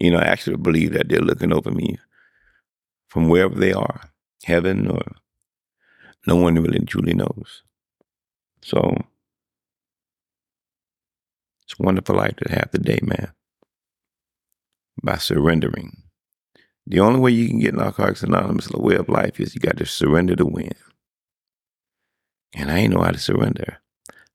[0.00, 1.98] You know, I actually believe that they're looking over me
[3.08, 4.10] from wherever they are,
[4.44, 5.02] heaven or
[6.26, 7.62] no one really truly knows.
[8.62, 8.96] So
[11.64, 13.32] it's wonderful life to have today, man.
[15.02, 16.02] By surrendering.
[16.86, 19.86] The only way you can get Narcotics Anonymous way of life is you got to
[19.86, 20.72] surrender to win.
[22.54, 23.78] And I ain't know how to surrender.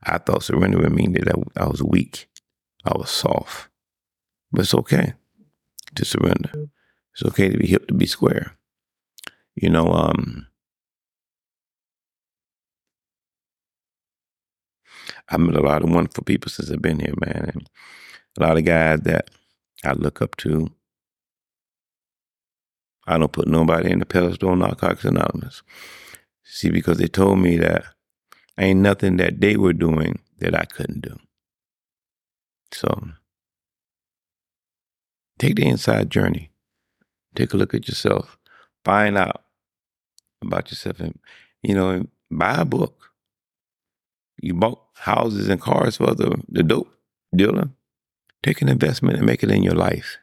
[0.04, 2.30] I thought surrender would mean that I, I was weak.
[2.86, 3.70] I was soft.
[4.52, 5.14] But it's okay
[5.96, 6.52] to surrender.
[7.14, 8.58] It's okay to be hip to be square.
[9.56, 10.48] You know, um,
[15.30, 17.52] I met a lot of wonderful people since I've been here, man.
[17.54, 17.70] And
[18.38, 19.30] a lot of guys that
[19.84, 20.70] I look up to.
[23.06, 25.62] I don't put nobody in the pedestal on Narcotics Anonymous.
[26.44, 27.84] See, because they told me that
[28.58, 31.18] ain't nothing that they were doing that I couldn't do.
[32.72, 33.10] So
[35.44, 36.50] take the inside journey.
[37.36, 38.38] Take a look at yourself.
[38.86, 39.44] Find out
[40.42, 41.20] about yourself and
[41.62, 43.12] you know, buy a book.
[44.42, 46.94] You bought houses and cars for the, the dope
[47.36, 47.70] dealer.
[48.42, 50.18] Take an investment and make it in your life.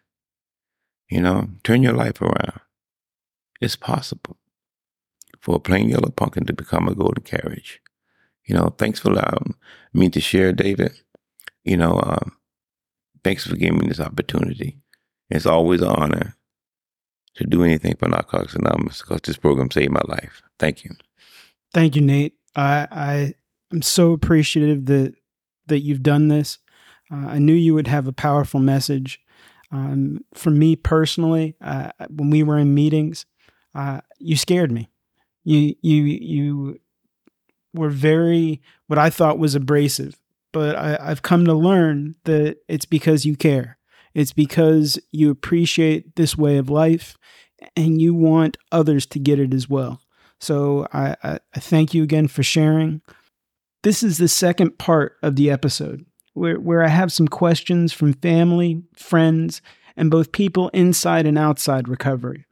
[1.10, 2.60] You know, turn your life around.
[3.60, 4.36] It's possible
[5.40, 7.80] for a plain yellow pumpkin to become a golden carriage.
[8.44, 9.54] You know, thanks for allowing
[9.92, 10.92] me to share, David.
[11.64, 12.36] You know, um,
[13.24, 14.78] thanks for giving me this opportunity.
[15.30, 16.34] It's always an honor
[17.36, 20.42] to do anything for Narcotics Anonymous because this program saved my life.
[20.58, 20.90] Thank you.
[21.72, 22.34] Thank you, Nate.
[22.56, 23.34] I, I
[23.72, 25.14] I'm so appreciative that
[25.66, 26.58] that you've done this.
[27.12, 29.20] Uh, I knew you would have a powerful message.
[29.72, 33.24] Um, for me personally, uh, when we were in meetings,
[33.74, 34.90] uh, you scared me.
[35.44, 36.80] You you you
[37.72, 40.18] were very what I thought was abrasive,
[40.52, 43.78] but I, I've come to learn that it's because you care.
[44.14, 47.16] It's because you appreciate this way of life,
[47.76, 50.00] and you want others to get it as well.
[50.40, 53.02] So I, I, I thank you again for sharing.
[53.82, 56.04] This is the second part of the episode
[56.34, 59.60] where, where I have some questions from family, friends,
[59.96, 62.46] and both people inside and outside recovery.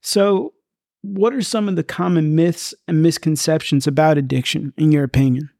[0.00, 0.54] So,
[1.02, 5.50] what are some of the common myths and misconceptions about addiction, in your opinion?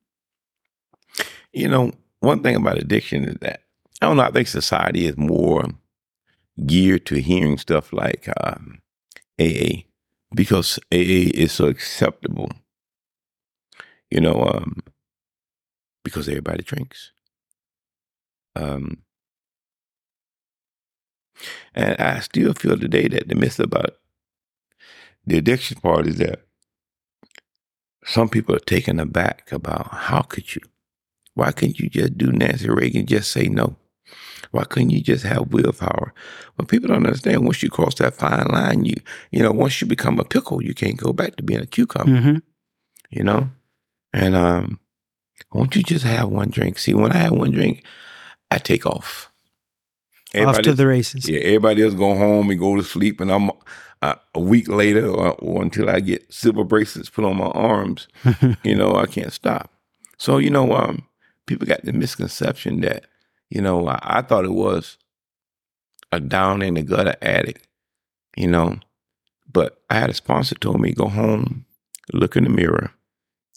[1.53, 3.62] You know, one thing about addiction is that
[4.03, 4.25] I don't know.
[4.25, 5.63] I think society is more
[6.67, 8.81] geared to hearing stuff like um,
[9.41, 9.83] AA
[10.35, 12.51] because AA is so acceptable.
[14.11, 14.83] You know, um,
[16.03, 17.13] because everybody drinks.
[18.57, 19.03] Um,
[21.73, 23.99] and I still feel today that the myth about
[25.25, 26.41] the addiction part is that
[28.05, 30.63] some people are taken aback about how could you?
[31.35, 33.77] Why couldn't you just do Nancy Reagan, just say no?
[34.51, 36.13] Why couldn't you just have willpower?
[36.57, 38.95] Well, people don't understand once you cross that fine line, you
[39.31, 42.11] you know, once you become a pickle, you can't go back to being a cucumber.
[42.11, 42.37] Mm-hmm.
[43.11, 43.51] You know?
[44.13, 44.81] And um,
[45.53, 46.79] won't you just have one drink?
[46.79, 47.85] See, when I have one drink,
[48.51, 49.31] I take off.
[50.35, 51.29] Everybody off to the races.
[51.29, 53.51] Yeah, everybody else go home and go to sleep, and I'm
[54.01, 58.09] uh, a week later or, or, until I get silver bracelets put on my arms.
[58.63, 59.71] you know, I can't stop.
[60.17, 61.07] So you know, um,
[61.47, 63.07] people got the misconception that
[63.55, 64.97] you know I, I thought it was
[66.11, 67.67] a down in the gutter addict.
[68.37, 68.79] You know,
[69.53, 71.67] but I had a sponsor told me go home,
[72.13, 72.93] look in the mirror,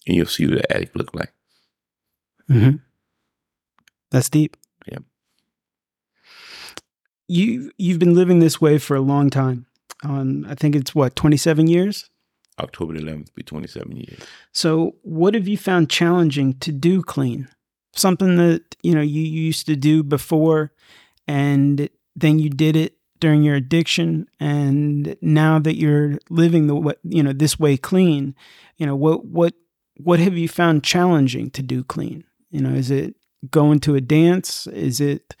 [0.06, 1.32] and you'll see what the addict look like.
[2.50, 2.76] Mm-hmm.
[4.10, 4.98] That's deep Yeah.
[7.28, 9.66] you you've been living this way for a long time.
[10.04, 12.08] Um, I think it's what twenty seven years.
[12.58, 14.18] October 11th, be 27 years.
[14.50, 17.48] So, what have you found challenging to do clean?
[17.96, 20.72] Something that you know you used to do before,
[21.26, 27.22] and then you did it during your addiction, and now that you're living the you
[27.22, 28.34] know this way clean,
[28.76, 29.54] you know what what
[29.96, 32.24] what have you found challenging to do clean?
[32.50, 33.16] You know, is it
[33.50, 34.66] going to a dance?
[34.66, 35.34] Is it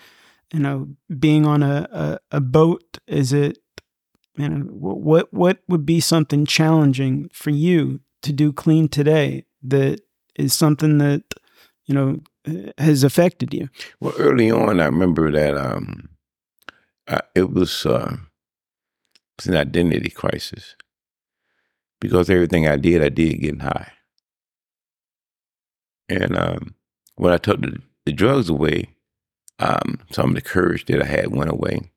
[0.52, 0.88] you know,
[1.18, 2.98] being on a, a, a boat?
[3.06, 3.58] Is it,
[4.36, 10.00] you know, what, what would be something challenging for you to do clean today that
[10.36, 11.22] is something that,
[11.86, 12.20] you know,
[12.78, 13.68] has affected you?
[14.00, 16.08] Well, early on, I remember that um,
[17.08, 20.76] I, it was uh, it was an identity crisis
[22.00, 23.92] because everything I did, I did getting high.
[26.08, 26.74] And um,
[27.16, 28.90] when I took the, the drugs away,
[29.58, 31.90] um, some of the courage that I had went away.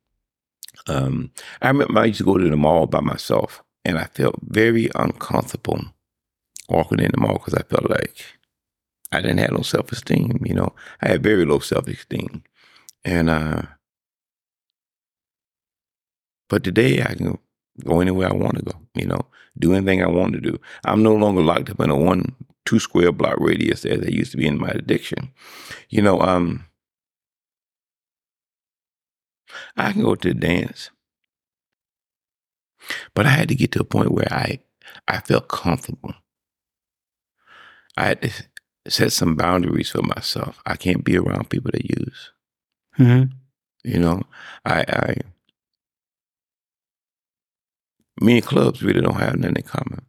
[0.88, 1.32] Um,
[1.62, 4.90] I remember I used to go to the mall by myself, and I felt very
[4.96, 5.82] uncomfortable
[6.70, 8.39] walking in the mall because I felt like
[9.12, 10.42] I didn't have no self esteem.
[10.46, 12.44] You know, I had very low self esteem,
[13.04, 13.64] and uh,
[16.50, 17.38] but today I can
[17.84, 18.74] go anywhere I want to go.
[18.96, 19.22] You know,
[19.58, 20.60] do anything I want to do.
[20.86, 22.36] I'm no longer locked up in a one
[22.66, 25.32] two square block radius as I used to be in my addiction.
[25.90, 26.66] You know, um,
[29.76, 30.92] I can go to the dance.
[33.14, 34.60] But I had to get to a point where I
[35.08, 36.14] I felt comfortable.
[37.98, 38.32] I had to
[38.88, 40.62] set some boundaries for myself.
[40.66, 42.32] I can't be around people that use.
[42.98, 43.34] Mm-hmm.
[43.84, 44.24] You know,
[44.66, 45.16] I, I
[48.22, 50.06] me and clubs really don't have nothing in common.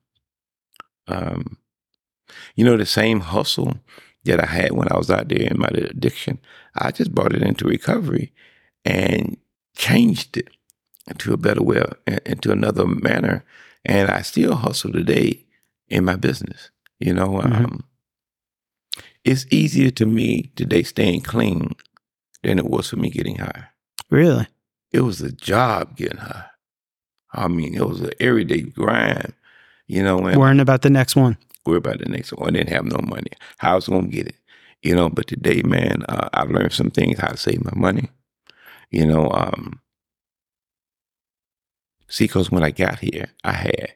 [1.06, 1.58] Um,
[2.56, 3.78] you know, the same hustle
[4.24, 6.38] that I had when I was out there in my addiction,
[6.74, 8.32] I just brought it into recovery
[8.84, 9.36] and
[9.76, 10.48] changed it
[11.06, 11.82] into a better way,
[12.26, 13.44] into another manner.
[13.84, 15.46] And I still hustle today
[15.88, 16.70] in my business.
[16.98, 17.64] You know, mm-hmm.
[17.64, 17.84] um,
[19.24, 21.74] it's easier to me today staying clean
[22.42, 23.66] than it was for me getting high.
[24.10, 24.46] Really?
[24.92, 26.46] It was a job getting high.
[27.32, 29.32] I mean, it was an everyday grind,
[29.86, 30.26] you know.
[30.26, 31.36] And Worrying about the next one.
[31.64, 32.48] Worry about the next one.
[32.48, 33.30] I didn't have no money.
[33.58, 34.36] How I was going to get it,
[34.82, 35.08] you know.
[35.08, 38.10] But today, man, uh, I've learned some things how to save my money.
[38.90, 39.80] You know, um,
[42.08, 43.92] see, because when I got here, I had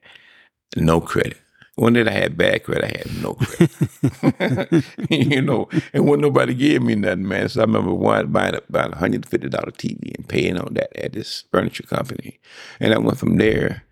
[0.76, 1.38] no credit.
[1.76, 2.84] When did I have bad credit?
[2.84, 4.84] I had no credit.
[5.10, 7.48] you know, and when nobody gave me nothing, man.
[7.48, 10.96] So I remember one buying about a hundred fifty dollar TV and paying on that
[10.96, 12.38] at this furniture company,
[12.78, 13.84] and I went from there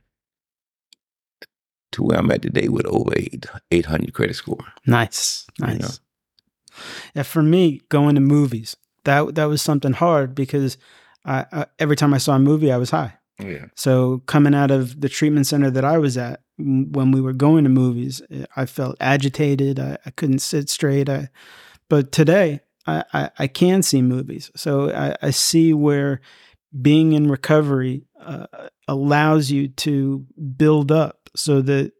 [1.93, 4.65] to where I'm at today with over eight, 800 credit score.
[4.87, 5.73] Nice, nice.
[5.73, 5.89] You know?
[7.17, 10.79] Yeah, for me, going to movies that that was something hard because
[11.25, 13.15] I, I, every time I saw a movie, I was high.
[13.39, 13.67] Yeah.
[13.77, 17.65] So coming out of the treatment center that I was at, when we were going
[17.65, 19.81] to movies, eh, I felt agitated.
[19.81, 21.09] I, I couldn't sit straight.
[21.09, 21.29] I,
[21.89, 24.51] but today, I, I, I can see movies.
[24.57, 26.21] So I, I see where
[26.81, 28.47] being in recovery uh,
[28.89, 30.27] allows you to
[30.57, 31.93] build up so that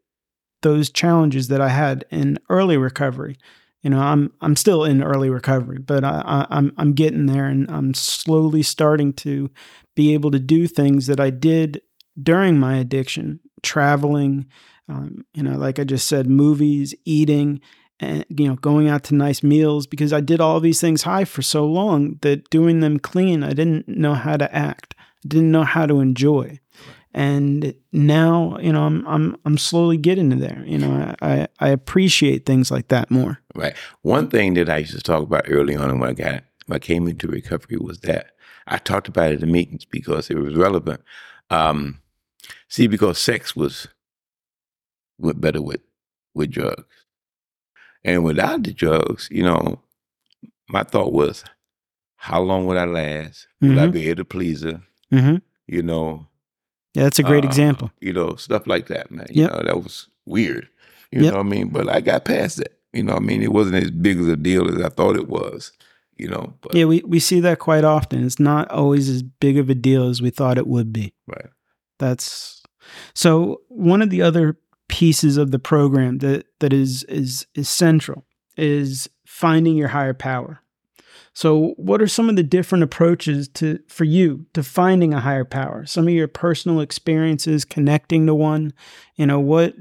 [0.61, 3.37] those challenges that I had in early recovery,
[3.83, 7.45] you know, I'm I'm still in early recovery, but I, I, I'm I'm getting there,
[7.45, 9.51] and I'm slowly starting to
[9.93, 11.81] be able to do things that I did
[12.21, 14.47] during my addiction, traveling,
[14.87, 17.59] um, you know, like I just said, movies, eating,
[17.99, 21.25] and you know, going out to nice meals because I did all these things high
[21.25, 24.95] for so long that doing them clean, I didn't know how to act,
[25.27, 26.59] didn't know how to enjoy.
[27.13, 30.63] And now, you know, I'm I'm I'm slowly getting to there.
[30.65, 33.39] You know, I I appreciate things like that more.
[33.55, 33.75] Right.
[34.01, 36.79] One thing that I used to talk about early on when I got when I
[36.79, 38.31] came into recovery was that
[38.67, 41.01] I talked about it in meetings because it was relevant.
[41.49, 41.99] Um,
[42.67, 43.87] see, because sex was
[45.19, 45.81] went better with
[46.33, 47.05] with drugs,
[48.03, 49.79] and without the drugs, you know,
[50.67, 51.43] my thought was,
[52.15, 53.47] how long would I last?
[53.61, 53.91] Will I Mhm.
[53.93, 54.81] be able to please her?
[55.11, 55.35] hmm
[55.67, 56.27] You know,
[56.93, 57.91] Yeah, that's a great uh, example.
[58.01, 59.27] You know, stuff like that, man.
[59.29, 59.51] You Yep.
[59.51, 60.67] know, that was weird.
[61.11, 61.31] You Yep.
[61.33, 61.69] know what I mean?
[61.69, 62.77] But I got past that.
[62.93, 63.41] You know what I mean?
[63.41, 65.71] It wasn't as big of a deal as I thought it was.
[66.17, 68.23] You know, but Yeah, we, we see that quite often.
[68.23, 71.13] It's not always as big of a deal as we thought it would be.
[71.27, 71.47] right.
[71.99, 72.61] That's
[73.13, 74.57] so one of the other
[74.89, 78.25] pieces of the program that that is is is central
[78.57, 80.59] is finding your higher power.
[81.33, 85.45] So what are some of the different approaches to for you to finding a higher
[85.45, 85.85] power?
[85.85, 88.73] Some of your personal experiences connecting to one,
[89.15, 89.73] you know, what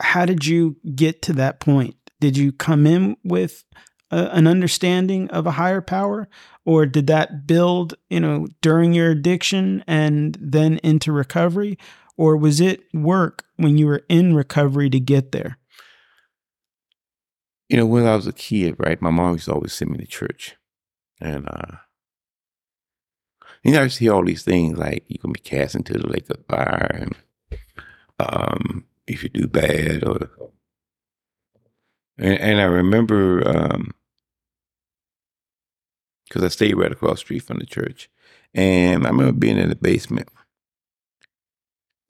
[0.00, 1.96] how did you get to that point?
[2.20, 3.64] Did you come in with
[4.10, 6.28] a, an understanding of a higher power
[6.66, 11.78] or did that build, you know, during your addiction and then into recovery
[12.16, 15.58] or was it work when you were in recovery to get there?
[17.70, 19.98] You know, when I was a kid, right, my mom used to always send me
[19.98, 20.56] to church.
[21.20, 21.76] And uh
[23.62, 26.28] you know, I hear all these things like you can be cast into the lake
[26.28, 27.58] of fire and
[28.18, 30.30] um if you do bad or
[32.18, 33.92] and, and I remember um
[36.34, 38.10] because I stayed right across the street from the church.
[38.54, 40.28] And I remember being in the basement.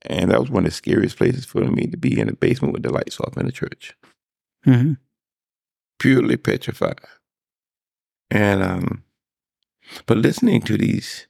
[0.03, 2.73] And that was one of the scariest places for me to be in the basement
[2.73, 3.97] with the lights off in the church.
[4.67, 4.93] Mm-hmm.
[5.99, 7.01] Purely petrified.
[8.35, 9.05] And um
[10.07, 11.27] but listening to these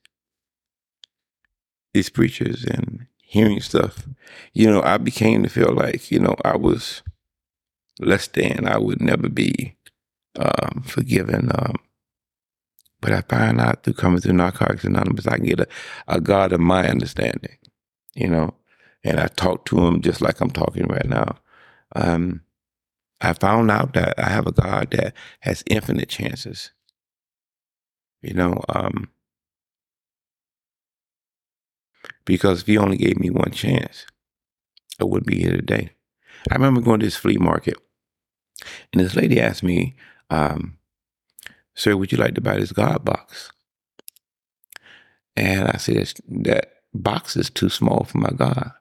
[1.94, 4.08] these preachers and hearing stuff,
[4.52, 7.02] you know, I became to feel like, you know, I was
[8.00, 8.66] less than.
[8.66, 9.76] I would never be
[10.38, 11.50] um, forgiven.
[11.54, 11.76] Um,
[13.00, 15.68] but I find out through coming through Narcotics Anonymous, I can get a,
[16.08, 17.58] a God of my understanding,
[18.14, 18.54] you know,
[19.04, 21.38] and I talk to him just like I'm talking right now.
[21.94, 22.42] Um,
[23.20, 26.72] I found out that I have a God that has infinite chances.
[28.24, 29.10] You know, um,
[32.24, 34.06] because if he only gave me one chance,
[34.98, 35.90] I wouldn't be here today.
[36.50, 37.76] I remember going to this flea market,
[38.92, 39.94] and this lady asked me,
[40.30, 40.78] um,
[41.74, 43.52] "Sir, would you like to buy this God box?"
[45.36, 48.72] And I said, "That box is too small for my God."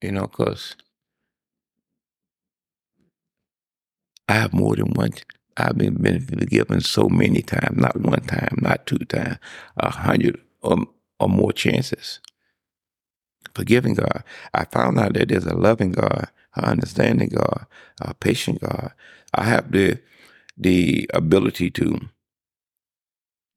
[0.00, 0.76] You know, because
[4.30, 5.10] I have more than one.
[5.56, 9.38] I've been, been forgiven so many times, not one time, not two times,
[9.76, 10.78] a hundred or,
[11.20, 12.20] or more chances.
[13.54, 14.24] Forgiving God.
[14.54, 17.66] I found out that there's a loving God, an understanding God,
[18.00, 18.92] a patient God.
[19.34, 20.00] I have the
[20.56, 21.98] the ability to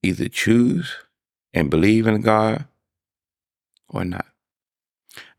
[0.03, 0.95] either choose
[1.53, 2.65] and believe in God
[3.89, 4.25] or not.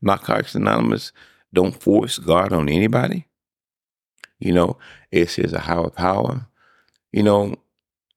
[0.01, 1.11] Narcotics Anonymous
[1.53, 3.27] don't force God on anybody.
[4.39, 4.77] You know,
[5.11, 6.45] it says a higher power.
[7.11, 7.55] You know,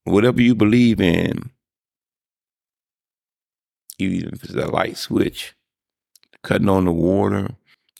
[0.05, 1.51] whatever you believe in,
[3.99, 5.55] even if it's a light switch,
[6.43, 7.49] cutting on the water,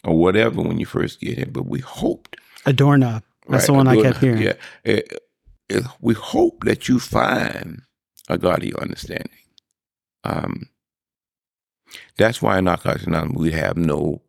[0.05, 1.53] or whatever when you first get in.
[1.53, 2.37] But we hoped.
[2.67, 3.23] A doorknob.
[3.49, 4.43] That's the one I kept hearing.
[4.43, 4.55] Yeah.
[4.85, 5.13] It-
[5.69, 7.83] it- we hope that you find
[8.29, 9.29] a God of your understanding.
[10.25, 10.69] Um,
[12.17, 14.23] that's why in Narcotics Anonymous we have no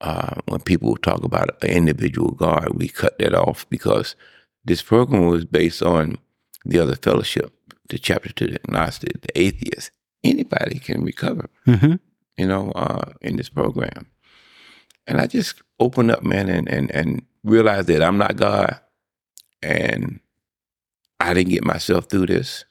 [0.00, 4.16] uh, when people talk about an individual guard, we cut that off because
[4.64, 6.18] this program was based on
[6.64, 7.52] the other fellowship,
[7.88, 9.90] the chapter to the agnostic, the atheist.
[10.24, 11.94] Anybody can recover, Mm-hmm.
[12.36, 14.06] you know, uh, in this program.
[15.06, 18.78] and I just opened up, man, and and and realized that I'm not God,
[19.62, 20.20] and
[21.18, 22.64] I didn't get myself through this.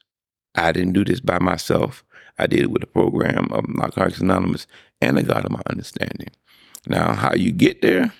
[0.55, 2.03] I didn't do this by myself.
[2.38, 4.65] I did it with a program of Narcotics Anonymous
[5.01, 6.30] and the God of my understanding.
[6.89, 8.11] Now, how you get there,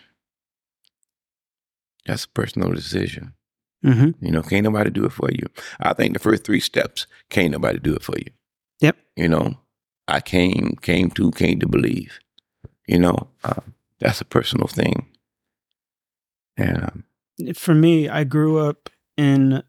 [2.06, 3.34] that's a personal decision.
[3.84, 4.26] Mm-hmm.
[4.26, 5.48] You know, can't nobody do it for you.
[5.80, 8.32] I think the first three steps, can't nobody do it for you.
[8.82, 8.98] Yep.
[9.16, 9.58] You know,
[10.08, 12.20] I came, came to, came to believe.
[12.88, 13.62] You know, uh,
[14.00, 15.08] that's a personal thing.
[16.58, 17.04] And um,
[17.56, 19.64] For me, I grew up in,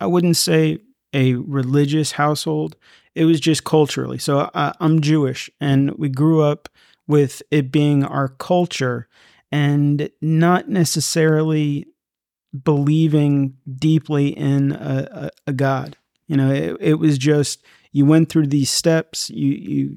[0.00, 0.78] I wouldn't say
[1.12, 2.76] a religious household.
[3.14, 4.18] It was just culturally.
[4.18, 6.68] So I, I'm Jewish, and we grew up
[7.06, 9.08] with it being our culture
[9.50, 11.86] and not necessarily
[12.64, 15.08] believing deeply in a,
[15.46, 15.96] a, a God.
[16.26, 19.30] You know, it, it was just you went through these steps.
[19.30, 19.96] You you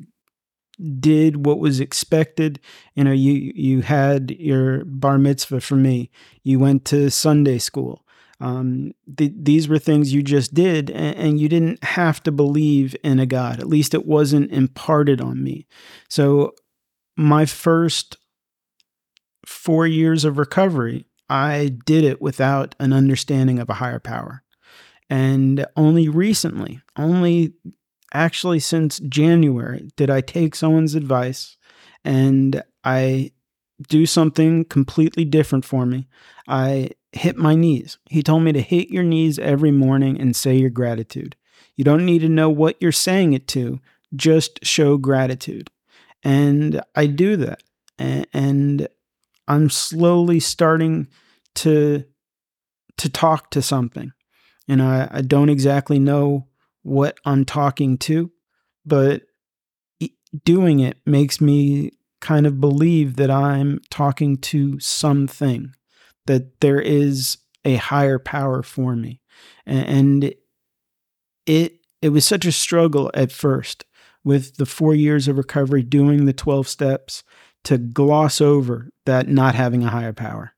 [1.00, 2.60] did what was expected.
[2.96, 6.12] You know, you you had your bar mitzvah for me.
[6.44, 8.02] You went to Sunday school.
[8.42, 12.96] Um, th- these were things you just did, and, and you didn't have to believe
[13.04, 13.60] in a God.
[13.60, 15.68] At least it wasn't imparted on me.
[16.10, 16.54] So,
[17.18, 18.18] my first
[19.46, 24.44] four years of recovery, I did it without an understanding of a higher power.
[25.10, 27.54] And only recently, only
[28.14, 31.58] actually since January, did I take someone's advice
[32.04, 33.32] and I
[33.88, 36.08] do something completely different for me.
[36.48, 37.98] I hit my knees.
[38.10, 41.36] He told me to hit your knees every morning and say your gratitude.
[41.76, 43.80] You don't need to know what you're saying it to,
[44.16, 45.70] just show gratitude.
[46.26, 47.62] And I do that.
[47.98, 48.88] And
[49.48, 51.08] I'm slowly starting
[51.56, 52.04] to
[52.98, 54.12] to talk to something.
[54.68, 56.48] And I, I don't exactly know
[56.82, 58.32] what I'm talking to,
[58.86, 59.24] but
[60.44, 65.74] doing it makes me kind of believe that I'm talking to something,
[66.26, 69.22] that there is a higher power for me.
[69.66, 70.34] And
[71.46, 73.86] it it was such a struggle at first
[74.26, 77.24] with the 4 years of recovery doing the 12 steps
[77.64, 80.54] to gloss over that not having a higher power.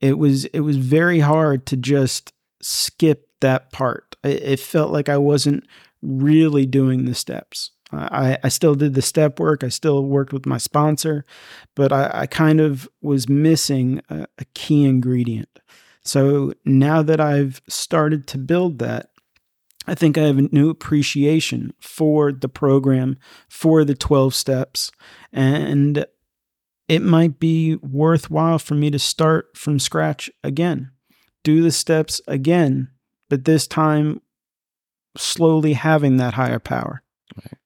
[0.00, 2.32] It was it was very hard to just
[2.62, 4.16] skip that part.
[4.24, 5.64] It, felt like I wasn't
[6.02, 7.70] really doing the steps.
[7.92, 9.64] I, I still did the step work.
[9.64, 11.24] I still worked with my sponsor,
[11.74, 15.48] but I, I kind of was missing a, a key ingredient.
[16.02, 19.10] So now that I've started to build that,
[19.88, 23.16] I think I have a new appreciation for the program,
[23.48, 24.92] for the 12 steps,
[25.32, 26.04] and
[26.88, 30.90] it might be worthwhile for me to start from scratch again,
[31.42, 32.90] do the steps again,
[33.30, 34.20] but this time
[35.16, 37.02] slowly having that higher power.
[37.36, 37.58] Right.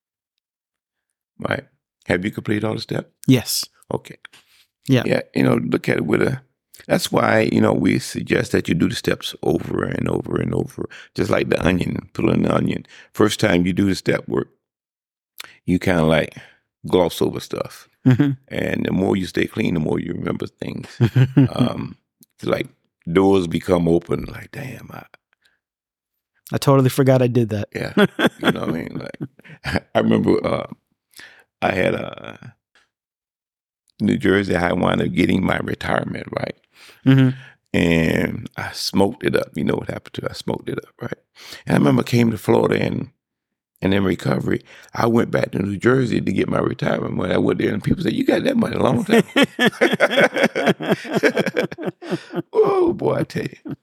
[1.38, 1.64] Right.
[2.06, 3.10] Have you completed all the steps?
[3.26, 3.64] Yes.
[3.92, 4.16] Okay.
[4.88, 5.02] Yeah.
[5.06, 5.22] Yeah.
[5.34, 6.42] You know, look at it with a.
[6.86, 10.54] That's why you know we suggest that you do the steps over and over and
[10.54, 12.86] over, just like the onion, peeling the onion.
[13.12, 14.48] First time you do the step work,
[15.64, 16.36] you kind of like
[16.86, 18.36] gloss over stuff, Mhm.
[18.48, 20.88] and the more you stay clean, the more you remember things.
[21.54, 21.96] um,
[22.34, 22.68] it's like
[23.10, 24.24] doors become open.
[24.24, 25.04] Like, damn, I,
[26.52, 27.68] I totally forgot I did that.
[27.74, 28.98] yeah, you know what I mean.
[28.98, 30.66] Like, I remember uh,
[31.62, 32.54] I had a
[34.02, 34.54] New Jersey.
[34.56, 36.56] I wound up getting my retirement right,
[37.04, 37.30] hmm
[37.74, 39.48] and I smoked it up.
[39.54, 40.30] You know what happened to it?
[40.30, 41.18] I smoked it up, right?
[41.66, 43.10] And I remember I came to Florida and
[43.80, 44.62] and in recovery,
[44.94, 47.34] I went back to New Jersey to get my retirement money.
[47.34, 49.24] I went there and people said, "You got that money a long time."
[52.52, 53.76] oh boy, I tell you,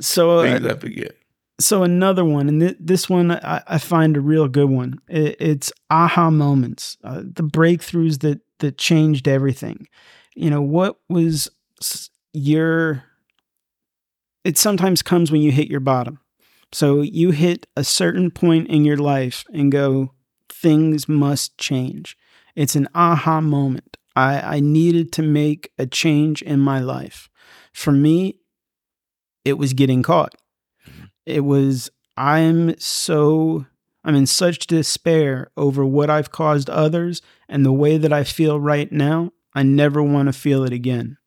[0.00, 1.16] so, uh, things I forget.
[1.60, 4.98] so another one, and th- this one I, I find a real good one.
[5.08, 9.86] It, it's aha moments, uh, the breakthroughs that that changed everything.
[10.34, 11.48] You know, what was
[12.32, 13.04] your?
[14.44, 16.18] It sometimes comes when you hit your bottom.
[16.72, 20.14] So you hit a certain point in your life and go,
[20.48, 22.16] things must change.
[22.56, 23.98] It's an aha moment.
[24.16, 27.28] I, I needed to make a change in my life.
[27.72, 28.38] For me,
[29.44, 30.34] it was getting caught.
[30.88, 31.04] Mm-hmm.
[31.26, 33.66] It was, I'm so,
[34.04, 38.58] I'm in such despair over what I've caused others and the way that I feel
[38.58, 39.32] right now.
[39.54, 41.18] I never want to feel it again.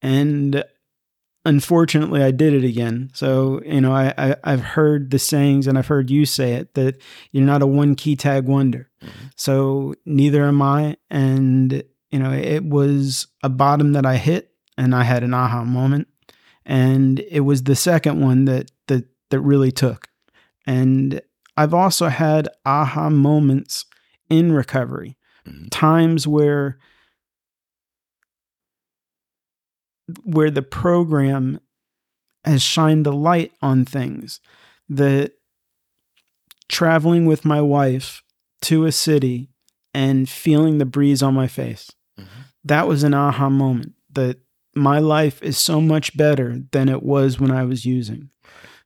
[0.00, 0.64] And
[1.44, 3.10] unfortunately, I did it again.
[3.14, 6.74] So, you know, I, I, I've heard the sayings and I've heard you say it
[6.74, 7.00] that
[7.30, 8.90] you're not a one key tag wonder.
[9.02, 9.26] Mm-hmm.
[9.36, 10.96] So neither am I.
[11.10, 15.64] And, you know, it was a bottom that I hit and I had an aha
[15.64, 16.08] moment.
[16.64, 20.08] And it was the second one that that that really took.
[20.64, 21.20] And
[21.56, 23.84] I've also had aha moments
[24.30, 25.16] in recovery.
[25.46, 25.68] Mhm.
[25.70, 26.78] Times where
[30.24, 31.60] where the program
[32.44, 34.40] has shined the light on things
[34.88, 35.32] that
[36.68, 38.22] traveling with my wife
[38.62, 39.48] to a city
[39.94, 41.90] and feeling the breeze on my face.
[42.64, 44.38] That was an aha moment that
[44.74, 48.30] my life is so much better than it was when I was using.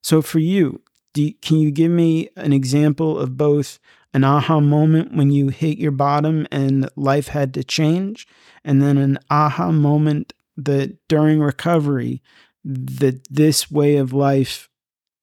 [0.02, 0.82] So for you,
[1.18, 3.78] you, can you give me an example of both
[4.14, 8.26] an aha moment when you hit your bottom and life had to change
[8.64, 12.22] and then an aha moment that during recovery
[12.64, 14.68] that this way of life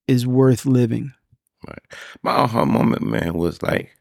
[0.07, 1.13] is worth living?
[1.67, 1.81] Right.
[2.21, 3.95] My aha moment, man, was like,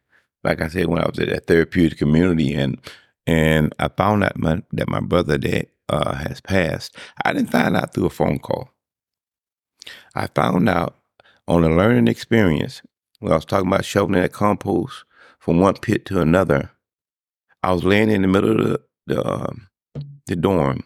[0.44, 2.78] like I said, when I was at that therapeutic community, and
[3.26, 6.96] and I found out my, that my brother that uh, has passed.
[7.24, 8.70] I didn't find out through a phone call.
[10.14, 10.96] I found out
[11.52, 12.80] on a learning experience
[13.20, 15.04] when I was talking about shoveling that compost
[15.38, 16.70] from one pit to another.
[17.62, 19.68] I was laying in the middle of the the, um,
[20.26, 20.84] the dorm,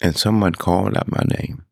[0.00, 1.64] and someone called out my name.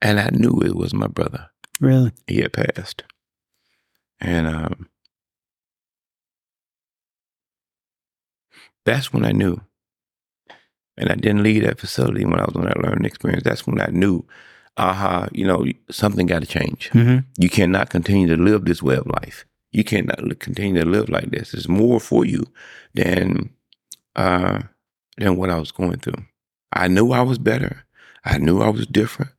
[0.00, 1.50] And I knew it was my brother.
[1.80, 2.12] Really?
[2.26, 3.04] He had passed.
[4.20, 4.88] And um,
[8.84, 9.60] that's when I knew.
[10.96, 13.42] And I didn't leave that facility when I was on that learning experience.
[13.42, 14.24] That's when I knew,
[14.76, 16.90] aha, you know, something got to change.
[16.90, 17.26] Mm-hmm.
[17.38, 19.44] You cannot continue to live this way of life.
[19.72, 21.50] You cannot continue to live like this.
[21.50, 22.44] There's more for you
[22.94, 23.50] than
[24.14, 24.60] uh,
[25.18, 26.24] than what I was going through.
[26.72, 27.84] I knew I was better.
[28.24, 29.32] I knew I was different.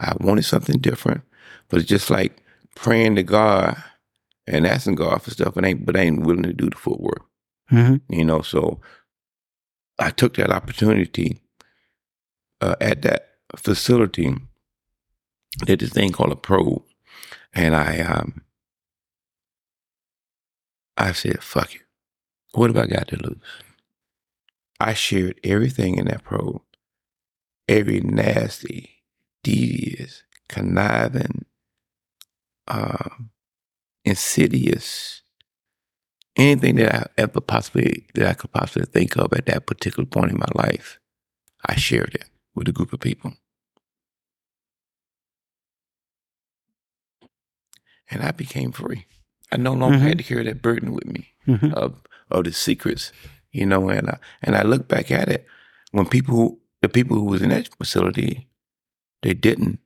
[0.00, 1.22] I wanted something different.
[1.68, 2.42] But it's just like
[2.74, 3.80] praying to God
[4.46, 7.24] and asking God for stuff, but ain't but ain't willing to do the footwork.
[7.70, 8.12] Mm-hmm.
[8.12, 8.80] You know, so
[9.98, 11.40] I took that opportunity
[12.60, 14.34] uh, at that facility.
[15.64, 16.84] Did this thing called a probe,
[17.52, 18.42] and I um
[20.96, 21.82] I said, "Fuck it,
[22.52, 23.38] what have I got to lose?"
[24.80, 26.62] I shared everything in that probe,
[27.68, 29.02] every nasty,
[29.42, 31.46] devious, conniving,
[32.68, 33.10] uh,
[34.04, 35.22] insidious
[36.38, 40.30] anything that I ever possibly that I could possibly think of at that particular point
[40.32, 40.98] in my life,
[41.66, 42.24] I shared it
[42.54, 43.34] with a group of people.
[48.10, 49.06] And I became free.
[49.52, 50.08] I no longer Mhm.
[50.08, 51.72] had to carry that burden with me Mhm.
[51.74, 53.10] of of the secrets,
[53.52, 53.88] you know.
[53.88, 55.46] And I, and I look back at it
[55.92, 58.48] when people, who, the people who was in that facility,
[59.22, 59.78] they didn't.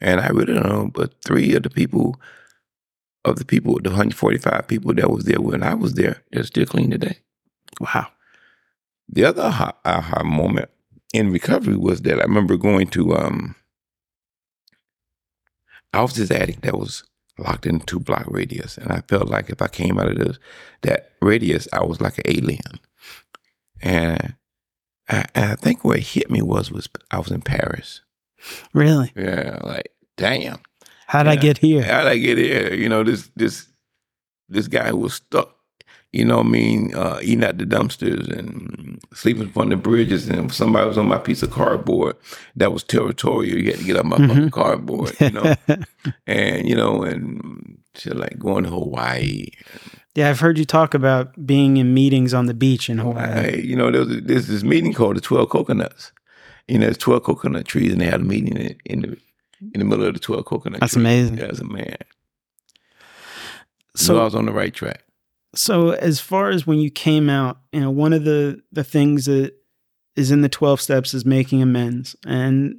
[0.00, 2.20] And I really don't know, but three of the people
[3.26, 6.66] of the people, the 145 people that was there when I was there, they're still
[6.66, 7.18] clean today.
[7.80, 8.08] Wow.
[9.08, 10.70] The other aha, aha moment
[11.12, 13.56] in recovery was that I remember going to, um,
[15.92, 17.04] I was this addict that was
[17.38, 18.78] locked in two block radius.
[18.78, 20.38] And I felt like if I came out of this,
[20.82, 22.80] that radius, I was like an alien.
[23.82, 24.34] And
[25.08, 28.00] I, and I think where it hit me was, was I was in Paris.
[28.72, 29.12] Really?
[29.16, 30.58] Yeah, like, damn.
[31.06, 31.82] How'd I get here?
[31.82, 32.74] How'd I get here?
[32.74, 33.68] You know, this this
[34.48, 35.56] this guy who was stuck,
[36.12, 40.28] you know what I mean, uh, eating at the dumpsters and sleeping on the bridges
[40.28, 42.16] and somebody was on my piece of cardboard
[42.56, 43.58] that was territorial.
[43.58, 45.54] You had to get up my fucking cardboard, you know.
[46.26, 49.48] and, you know, and shit like going to Hawaii.
[50.14, 53.32] yeah, I've heard you talk about being in meetings on the beach in Hawaii.
[53.32, 56.12] Hey, you know, there was there's this meeting called the Twelve Coconuts.
[56.68, 59.18] You know, there's twelve coconut trees, and they had a meeting in, in the
[59.60, 60.80] in the middle of the twelve coconut.
[60.80, 61.02] That's trees.
[61.02, 61.38] amazing.
[61.38, 61.96] Yeah, as a man.
[63.94, 65.02] So So I was on the right track.
[65.54, 69.26] So as far as when you came out, you know, one of the the things
[69.26, 69.54] that
[70.16, 72.78] is in the 12 steps is making amends and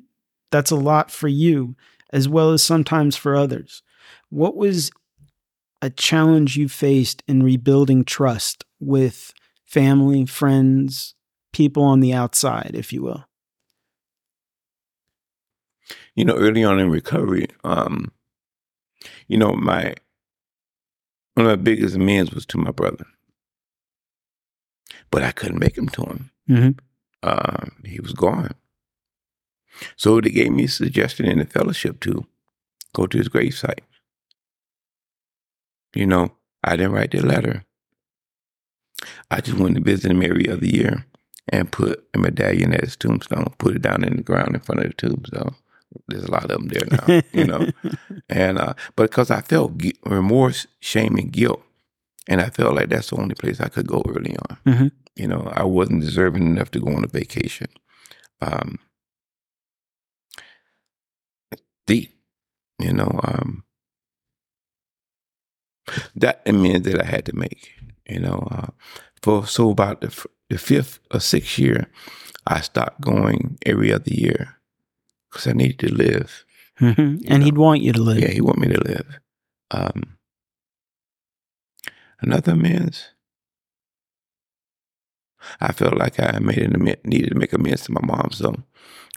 [0.51, 1.75] that's a lot for you
[2.11, 3.83] as well as sometimes for others.
[4.29, 4.91] What was
[5.81, 9.33] a challenge you faced in rebuilding trust with
[9.65, 11.15] family, friends,
[11.51, 13.26] people on the outside, if you will?
[16.17, 18.11] You know, early on in recovery, um,
[19.27, 19.93] you know, my
[21.35, 23.05] one of my biggest amends was to my brother,
[25.11, 26.31] but I couldn't make him to him.
[26.49, 26.79] Mhm.
[27.21, 28.55] Uh, he was gone.
[29.95, 32.25] So they gave me a suggestion in the fellowship to
[32.93, 33.81] go to his gravesite.
[35.93, 37.63] You know, I didn't write the letter.
[39.29, 41.05] I just went to visit him every other year
[41.49, 44.81] and put a medallion at his tombstone, put it down in the ground in front
[44.81, 45.55] of the tombstone.
[46.07, 47.71] There's a lot of them there now, you know.
[48.29, 51.61] And uh, but because I felt gui- remorse, shame, and guilt,
[52.27, 54.57] and I felt like that's the only place I could go early on.
[54.65, 54.91] Mhm.
[55.15, 57.67] You know, I wasn't deserving enough to go on a vacation.
[58.41, 58.79] Um,
[61.85, 62.13] deep,
[62.79, 63.19] you know.
[63.23, 63.63] Um,
[66.15, 67.71] that amends that I had to make,
[68.09, 68.67] You know, uh,
[69.21, 71.87] for so about the, f- the fifth or sixth year,
[72.45, 74.56] I stopped going every other year
[75.37, 76.45] because I needed to live.
[76.79, 77.23] Mhm.
[77.27, 78.19] And he'd want you to live.
[78.19, 79.19] Yeah, he want me to live.
[79.71, 80.17] Um,
[82.21, 83.09] another amends.
[85.61, 88.29] I felt like I made an amend, needed to make amends to my mom.
[88.31, 88.55] So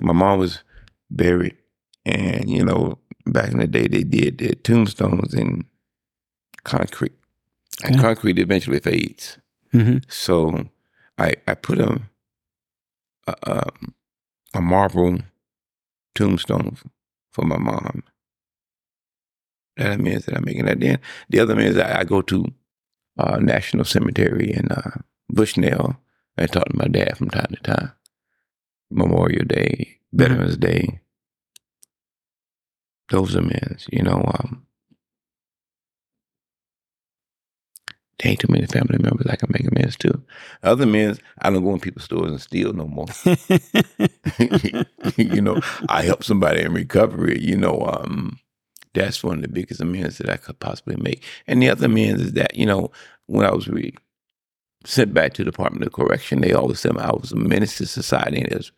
[0.01, 0.63] my mom was
[1.11, 1.57] buried,
[2.05, 5.65] and you know, back in the day, they did their tombstones in
[6.65, 7.13] concrete,
[7.83, 9.39] and concrete eventually fades.
[9.73, 10.05] Mhm.
[10.11, 10.69] So
[11.19, 12.03] I I put a
[13.27, 13.95] a, um,
[14.55, 15.19] a marble
[16.15, 16.77] tombstone
[17.33, 18.03] for my mom.
[19.77, 20.81] That means that I'm making that.
[20.81, 20.99] Then
[21.29, 22.45] the other means I, I go to
[23.19, 25.97] uh, National Cemetery in uh, Bushnell
[26.37, 27.93] and talk to my dad from time to time.
[28.91, 31.01] Memorial Day, Veterans Day.
[33.11, 34.23] Those are men's, you know.
[34.27, 34.67] Um,
[38.25, 40.23] ain't too many family members I can make amends to.
[40.63, 43.07] Other men's, I don't go in people's stores and steal no more.
[45.17, 47.41] you know, I help somebody in recovery.
[47.41, 48.39] You know, um,
[48.95, 51.25] that's one of the biggest amends that I could possibly make.
[51.47, 52.91] And the other amends is that, you know,
[53.27, 53.95] when I was re-
[54.85, 57.87] sent back to the Department of Correction, they always said I was a menace to
[57.87, 58.73] society and it was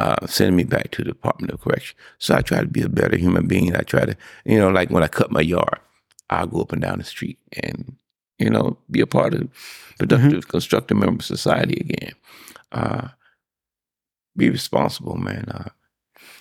[0.00, 1.96] uh, sending me back to the Department of Correction.
[2.18, 3.76] So I try to be a better human being.
[3.76, 5.78] I try to, you know, like when I cut my yard,
[6.30, 7.96] I'll go up and down the street and,
[8.42, 9.48] you know, be a part of
[9.98, 12.12] productive, constructive member of society again.
[12.70, 13.08] Uh,
[14.36, 15.44] be responsible, man.
[15.48, 15.68] Uh,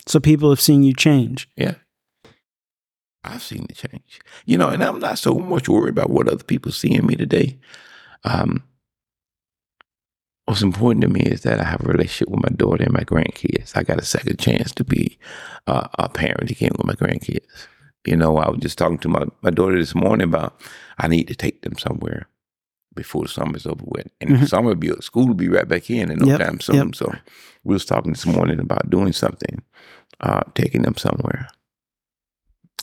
[0.08, 1.49] so people have seen you change.
[1.56, 1.76] yeah.
[3.24, 4.20] I've seen the change.
[4.45, 7.16] You know, and I'm not so much worried about what other people see in me
[7.16, 7.60] today.
[8.24, 8.64] Um,
[10.45, 13.04] what's important to me is that I have a relationship with my daughter and my
[13.04, 13.78] grandkids.
[13.78, 15.20] I got a second chance to be
[15.68, 17.45] uh, a parent again with my grandkids.
[18.06, 20.60] You know, I was just talking to my, my daughter this morning about
[20.97, 22.28] I need to take them somewhere
[22.95, 24.08] before the summer's over with.
[24.20, 24.47] And Mhm.
[24.49, 26.76] summer will be school will be right back in in no Yep, time soon.
[26.78, 26.95] yep.
[26.95, 27.14] So
[27.64, 29.62] we was talking this morning about doing something,
[30.20, 31.47] uh, taking them somewhere.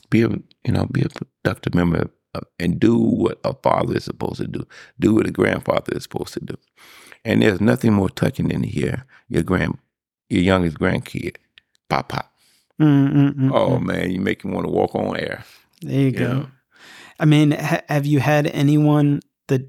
[0.09, 0.29] Be a
[0.65, 4.47] you know, be a productive member of, and do what a father is supposed to
[4.47, 4.65] do.
[4.99, 6.55] Do what a grandfather is supposed to do.
[7.25, 9.77] And there's nothing more touching than to hear your grand
[10.29, 11.35] your youngest grandkid
[11.89, 12.33] pop pop.
[12.79, 15.43] Mm, mm, mm, Oh man, you make me want to walk on air.
[15.81, 16.33] there you You go.
[16.33, 16.47] know?
[17.19, 19.19] I mean, ha- have you had anyone
[19.49, 19.61] that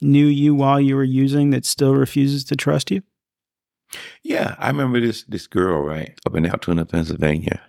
[0.00, 3.02] knew you while you were using that still refuses to trust you?
[4.22, 7.60] Yeah, I remember this this girl right up in Altoona, Pennsylvania.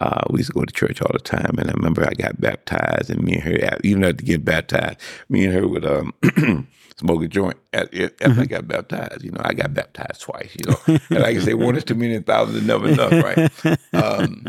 [0.00, 2.40] Uh, we used to go to church all the time, and I remember I got
[2.40, 4.98] baptized, and me and her, even after get baptized,
[5.28, 6.14] me and her would um,
[6.98, 9.22] smoke a joint at, at- after I got baptized.
[9.24, 10.54] You know, I got baptized twice.
[10.58, 12.88] You know, and like I can say, one is too many, and thousands is never
[12.88, 13.78] enough, right?
[13.92, 14.46] Um,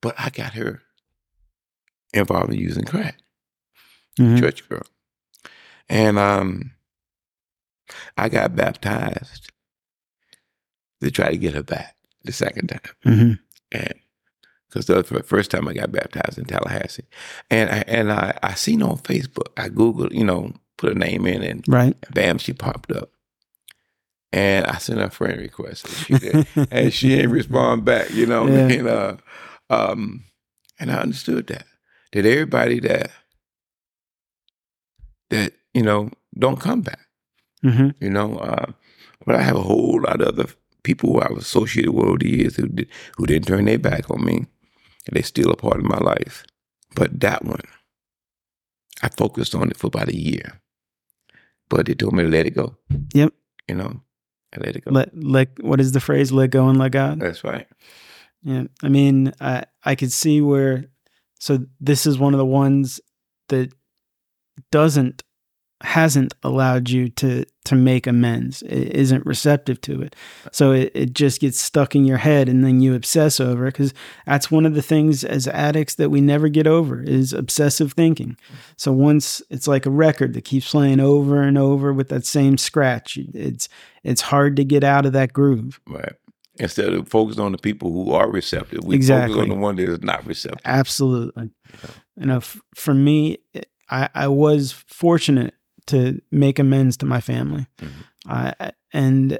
[0.00, 0.82] but I got her
[2.14, 3.18] involved in using crack
[4.18, 4.38] Mhm.
[4.38, 4.82] church girl.
[5.88, 6.72] And um
[8.16, 9.50] I got baptized
[11.02, 12.80] to try to get her back the second time.
[13.04, 13.38] Mhm.
[13.72, 13.94] And
[14.68, 17.04] because the first time I got baptized in Tallahassee.
[17.50, 21.26] And I and I, I seen on Facebook, I Googled, you know, put a name
[21.26, 21.96] in and Right.
[22.12, 23.10] bam, she popped up.
[24.32, 25.86] And I sent her a friend request.
[25.86, 28.46] And she, did, and she didn't respond back, you know.
[28.46, 28.68] Yeah.
[28.68, 29.16] And uh
[29.70, 30.24] um
[30.78, 31.66] and I understood that.
[32.12, 33.10] That everybody that
[35.30, 37.00] that, you know, don't come back.
[37.64, 37.94] Mhm.
[38.00, 38.72] You know, uh,
[39.24, 40.46] but I have a whole lot of other
[40.82, 43.78] people who I was associated with over the years who did, who didn't turn their
[43.78, 46.44] back on me, and they still a part of my life.
[46.94, 47.62] But that one,
[49.02, 50.60] I focused on it for about a year,
[51.68, 52.76] but they told me to let it go.
[53.14, 53.32] Yep.
[53.68, 54.00] You know,
[54.54, 54.90] I let it go.
[54.90, 56.32] Let let what is the phrase?
[56.32, 57.20] Let go and let God.
[57.20, 57.66] That's right.
[58.42, 60.86] Yeah, I mean, I I could see where.
[61.38, 63.00] So this is one of the ones
[63.48, 63.72] that
[64.70, 65.22] doesn't
[65.82, 68.62] hasn't allowed you to to make amends.
[68.62, 70.16] It isn't receptive to it,
[70.52, 73.72] so it, it just gets stuck in your head, and then you obsess over it
[73.74, 73.92] because
[74.24, 78.36] that's one of the things as addicts that we never get over is obsessive thinking.
[78.76, 82.56] So once it's like a record that keeps playing over and over with that same
[82.56, 83.68] scratch, it's
[84.02, 85.80] it's hard to get out of that groove.
[85.86, 86.14] Right.
[86.58, 89.34] Instead of focusing on the people who are receptive, we Exactly.
[89.34, 90.62] focus on the one that is not receptive.
[90.64, 91.50] Absolutely.
[92.16, 93.36] You know, f- for me,
[93.90, 95.52] I, I was fortunate
[95.86, 97.66] to make amends to my family.
[97.80, 97.90] Mhm.
[98.28, 99.38] I, and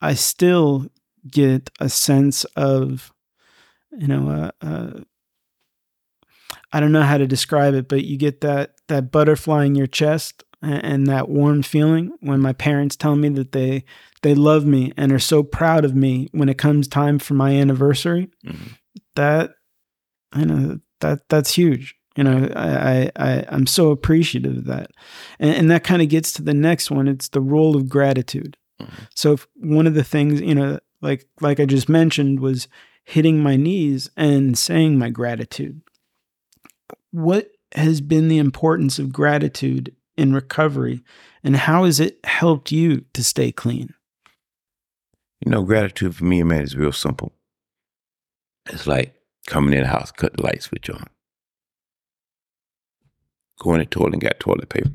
[0.00, 0.86] I still
[1.30, 3.12] get a sense of,
[3.96, 4.28] you know,
[4.62, 5.00] uh, uh,
[6.72, 9.86] I don't know how to describe it, but you get that that butterfly in your
[9.86, 13.84] chest and, and that warm feeling when my parents tell me that they
[14.22, 17.52] they love me and are so proud of me when it comes time for my
[17.52, 18.28] anniversary.
[18.44, 18.76] Mhm.
[19.14, 19.54] That
[20.32, 21.94] I know that that's huge.
[22.16, 24.90] You know, I, I, I'm so appreciative of that.
[25.38, 27.08] And, and that kind of gets to the next one.
[27.08, 28.56] It's the role of gratitude.
[28.80, 29.02] Mm-hmm.
[29.14, 32.68] So one of the things, you know, like, like I just mentioned was
[33.04, 35.82] hitting my knees and saying my gratitude.
[37.10, 41.04] What has been the importance of gratitude in recovery
[41.44, 43.92] and how has it helped you to stay clean?
[45.44, 47.32] You know, gratitude for me, man, is real simple.
[48.70, 49.14] It's like
[49.46, 51.06] coming in the house, cut the light switch on
[53.58, 54.90] go in the toilet and got toilet paper.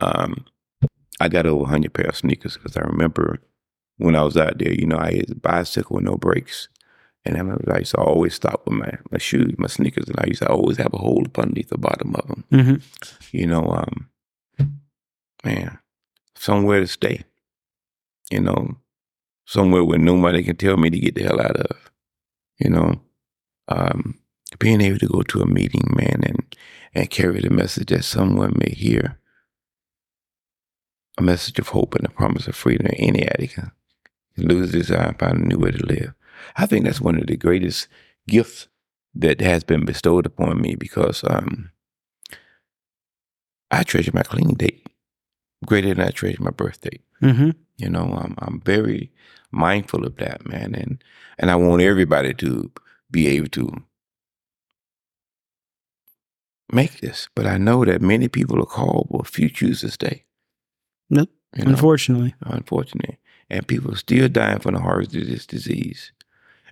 [0.00, 0.44] Um,
[1.20, 3.38] I got over 100 pair of sneakers because I remember
[3.98, 6.68] when I was out there, you know, I had a bicycle with no brakes.
[7.24, 10.18] And I remember I used to always stop with my, my shoes, my sneakers, and
[10.18, 12.44] I used to always have a hole underneath the bottom of them.
[12.52, 13.36] Mm-hmm.
[13.36, 14.10] You know, um,
[15.42, 15.78] man,
[16.34, 17.24] somewhere to stay.
[18.30, 18.76] You know,
[19.46, 21.90] somewhere where nobody can tell me to get the hell out of.
[22.58, 23.00] You know,
[23.68, 24.18] um,
[24.58, 26.56] being able to go to a meeting, man, and
[26.94, 29.18] and carry the message that someone may hear,
[31.18, 32.86] a message of hope and a promise of freedom.
[32.86, 36.14] In any addict can lose desire and find a new way to live.
[36.56, 37.88] I think that's one of the greatest
[38.28, 38.68] gifts
[39.14, 41.70] that has been bestowed upon me because um,
[43.70, 44.86] I treasure my clean date
[45.64, 47.00] greater than I treasure my birthday.
[47.22, 47.50] Mm-hmm.
[47.76, 49.12] You know, I'm, I'm very
[49.50, 51.02] mindful of that, man, and
[51.38, 52.70] and I want everybody to
[53.10, 53.82] be able to
[56.74, 60.24] make this, but I know that many people are called, but few choose to stay.
[61.08, 61.26] No,
[61.56, 61.70] You know?
[61.70, 62.34] Unfortunately.
[62.42, 63.18] Unfortunately.
[63.50, 66.12] And people are still dying from the horrors of this disease.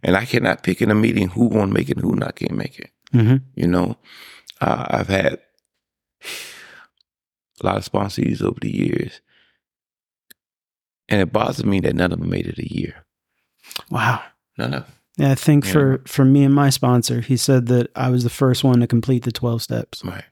[0.02, 2.56] And I cannot pick in a meeting who won't make it and who not can't
[2.56, 2.90] make it.
[3.14, 3.36] Mm-hmm.
[3.54, 3.96] You know,
[4.60, 5.38] uh, I've had
[7.60, 9.20] a lot of sponsees over the years.
[11.08, 13.04] And it bothers me that none of them made it a year.
[13.90, 14.22] Wow.
[14.56, 14.92] None of them.
[15.18, 18.30] Yeah, I think for for me and my sponsor, he said that I was the
[18.30, 20.02] first one to complete the twelve steps.
[20.04, 20.24] Right.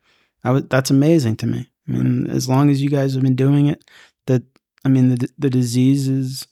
[0.42, 0.64] I was.
[0.68, 1.68] That's amazing to me.
[1.86, 2.34] I mean, right.
[2.34, 3.84] as long as you guys have been doing it,
[4.26, 4.42] that
[4.84, 6.46] I mean, the the disease is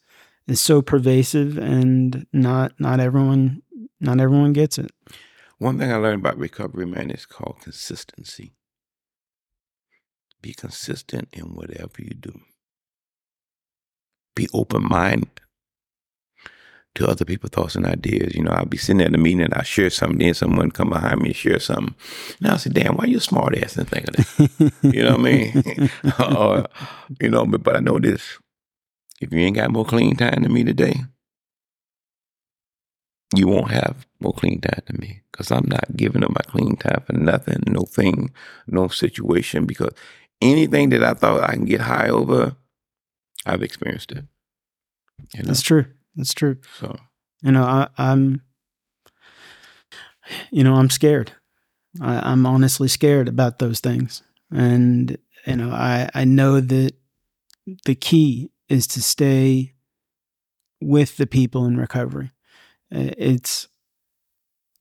[0.46, 3.62] is so pervasive, and not not everyone
[3.98, 4.90] not everyone gets it.
[5.56, 8.52] One thing I learned about recovery, man, is called consistency.
[10.42, 12.40] Be consistent in whatever you do.
[14.36, 15.40] Be open minded
[16.98, 18.34] to other people's thoughts and ideas.
[18.34, 20.90] You know, I'll be sitting at a meeting and I'll share something, then someone come
[20.90, 21.94] behind me and share something.
[22.40, 24.72] And I'll say, damn, why you smart ass and think of that?
[24.82, 25.90] you know what I mean?
[26.36, 26.66] or,
[27.20, 28.38] you know, but, but I know this.
[29.20, 30.94] If you ain't got more clean time than me today,
[33.36, 36.76] you won't have more clean time than me because I'm not giving up my clean
[36.76, 38.32] time for nothing, no thing,
[38.66, 39.66] no situation.
[39.66, 39.92] Because
[40.42, 42.56] anything that I thought I can get high over,
[43.46, 44.24] I've experienced it.
[45.34, 45.48] You know?
[45.48, 45.86] That's true.
[46.18, 46.56] That's true.
[46.78, 46.98] So,
[47.42, 48.42] you know, I, am
[50.50, 51.32] you know, I'm scared.
[52.00, 54.22] I, I'm honestly scared about those things.
[54.52, 55.16] And,
[55.46, 56.92] you know, I, I know that
[57.84, 59.74] the key is to stay
[60.80, 62.32] with the people in recovery.
[62.90, 63.68] It's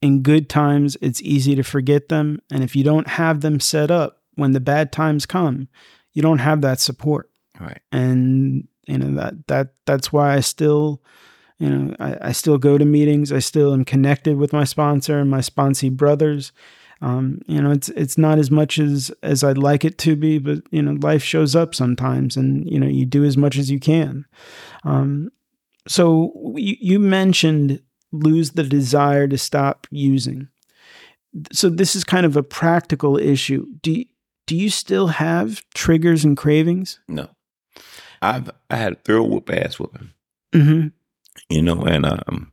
[0.01, 2.41] in good times, it's easy to forget them.
[2.51, 5.67] And if you don't have them set up when the bad times come,
[6.13, 7.29] you don't have that support.
[7.59, 7.81] Right.
[7.91, 11.01] And you know that that that's why I still
[11.59, 13.31] you know, I, I still go to meetings.
[13.31, 16.51] I still am connected with my sponsor and my sponsee brothers.
[17.01, 20.39] Um, you know, it's it's not as much as as I'd like it to be,
[20.39, 23.69] but you know, life shows up sometimes, and you know, you do as much as
[23.69, 24.25] you can.
[24.83, 25.31] Um,
[25.87, 27.81] so you, you mentioned
[28.11, 30.47] lose the desire to stop using.
[31.51, 33.67] So this is kind of a practical issue.
[33.81, 34.03] Do
[34.47, 36.99] do you still have triggers and cravings?
[37.07, 37.29] No,
[38.21, 40.11] I've I had throw whoop ass whooping.
[40.53, 40.87] Mm-hmm
[41.49, 42.51] you know, and um,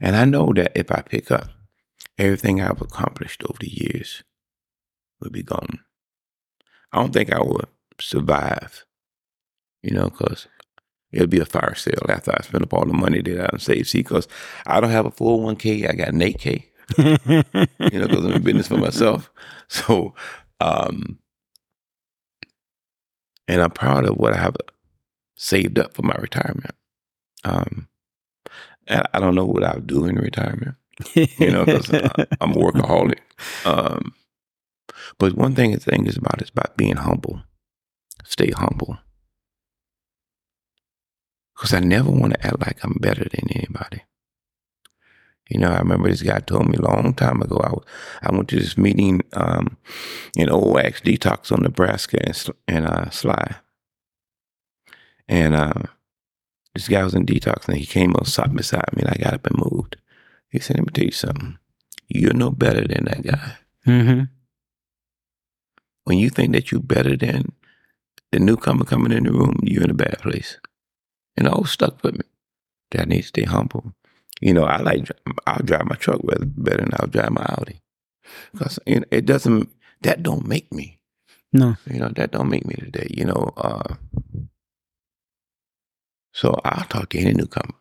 [0.00, 1.48] and I know that if I pick up
[2.18, 4.22] everything I've accomplished over the years,
[5.20, 5.80] will be gone.
[6.92, 7.66] I don't think I would
[8.00, 8.84] survive,
[9.82, 10.48] you know, because
[11.12, 13.88] it'll be a fire sale after I spend up all the money that I saved.
[13.88, 14.26] See, because
[14.66, 16.64] I don't have a 401k, I got an 8K,
[17.92, 19.30] you know, because I'm in business for myself.
[19.72, 20.16] So,
[20.60, 21.20] um,
[23.46, 24.56] and I'm proud of what I have
[25.40, 26.74] saved up for my retirement.
[27.44, 27.88] Um,
[28.88, 30.76] I don't know what I'll do in retirement,
[31.14, 33.20] you know, because uh, I'm a workaholic.
[33.64, 34.12] Um,
[35.18, 37.42] but one thing the thing is about is about being humble.
[38.24, 38.98] Stay humble.
[41.54, 44.02] Because I never want to act like I'm better than anybody.
[45.48, 47.60] You know, I remember this guy told me a long time ago.
[47.64, 47.84] I, was,
[48.22, 49.78] I went to this meeting um,
[50.36, 53.56] in OAX Detox on Nebraska and, and uh, Sligh.
[55.30, 55.84] And uh,
[56.74, 59.34] this guy was in detox and he came up, sat beside me, and I got
[59.34, 59.96] up and moved.
[60.50, 61.58] He said, Let me tell you something.
[62.08, 63.52] You're no better than that guy.
[63.86, 64.24] Mm-hmm.
[66.02, 67.52] When you think that you're better than
[68.32, 70.58] the newcomer coming in the room, you're in a bad place.
[71.36, 72.24] And I always stuck with me.
[72.90, 73.94] That I need to stay humble.
[74.40, 75.08] You know, I like
[75.46, 77.80] I'll drive my truck better, better than I'll drive my Audi
[78.52, 79.70] because it doesn't
[80.00, 80.98] that don't make me.
[81.52, 83.06] No, you know that don't make me today.
[83.10, 83.94] You know, uh,
[86.40, 87.74] so I'll talk to any newcomer.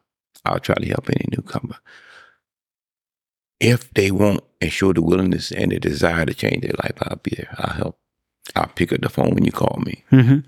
[0.46, 1.78] I'll try to help any newcomer
[3.60, 6.98] if they want and show the willingness and the desire to change their life.
[7.04, 7.54] I'll be there.
[7.58, 8.00] I'll help.
[8.56, 10.04] I'll pick up the phone when you call me.
[10.12, 10.40] mm-hmm.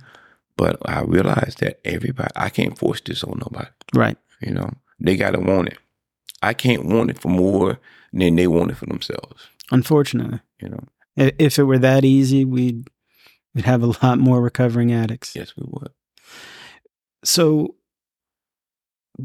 [0.57, 3.69] But I realize that everybody, I can't force this on nobody.
[3.93, 4.17] right.
[4.41, 4.69] You know,
[4.99, 5.77] they got to want it.
[6.41, 7.79] I can't want it for more
[8.11, 9.47] than they want it for themselves.
[9.71, 10.83] Unfortunately, You know,
[11.15, 12.88] if it were that easy, we'd
[13.53, 15.35] we'd have a lot more recovering addicts.
[15.35, 15.91] yes, we would.
[17.23, 17.75] So,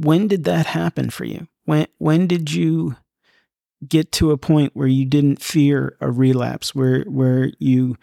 [0.04, 1.48] when did that happen for you?
[1.64, 2.96] When when did you
[3.86, 7.96] get to a point where you didn't fear a relapse, where where you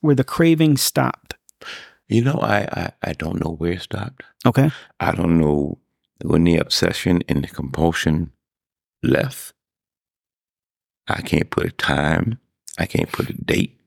[0.00, 1.34] where the craving stopped?
[2.08, 4.24] You know, I, I, I don't know where it stopped.
[4.44, 4.70] Okay.
[4.98, 5.78] I don't know
[6.22, 8.32] when the obsession and the compulsion
[9.02, 9.54] left.
[11.06, 12.40] I can't put a time.
[12.78, 13.78] I can't put a date.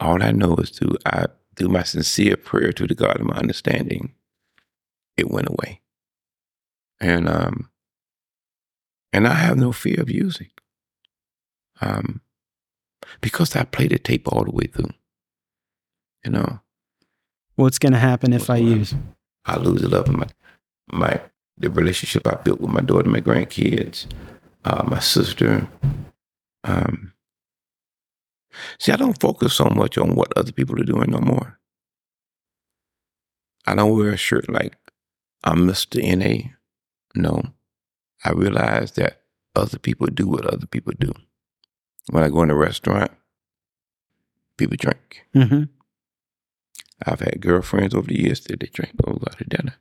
[0.00, 1.26] All I know is through I
[1.56, 4.14] through my sincere prayer to the God of my understanding,
[5.16, 5.80] it went away.
[7.00, 7.70] And um
[9.12, 10.50] and I have no fear of using.
[11.80, 12.20] Um
[13.20, 14.90] because I play the tape all the way through.
[16.24, 16.60] You know,
[17.56, 18.94] What's going to happen if I use?
[19.46, 20.26] I lose the love of my
[20.92, 21.20] my
[21.56, 24.06] the relationship I built with my daughter, my grandkids,
[24.64, 25.66] uh, my sister.
[26.64, 27.14] Um,
[28.78, 31.58] see, I don't focus so much on what other people are doing no more.
[33.66, 34.76] I don't wear a shirt like
[35.42, 35.98] I'm Mr.
[36.02, 36.50] NA.
[37.16, 37.42] No,
[38.24, 39.22] I realize that
[39.54, 41.12] other people do what other people do.
[42.10, 43.10] When I go in a restaurant,
[44.58, 45.24] people drink.
[45.34, 45.64] Mm-hmm.
[47.06, 49.74] I've had girlfriends over the years that they drink a lot of dinner.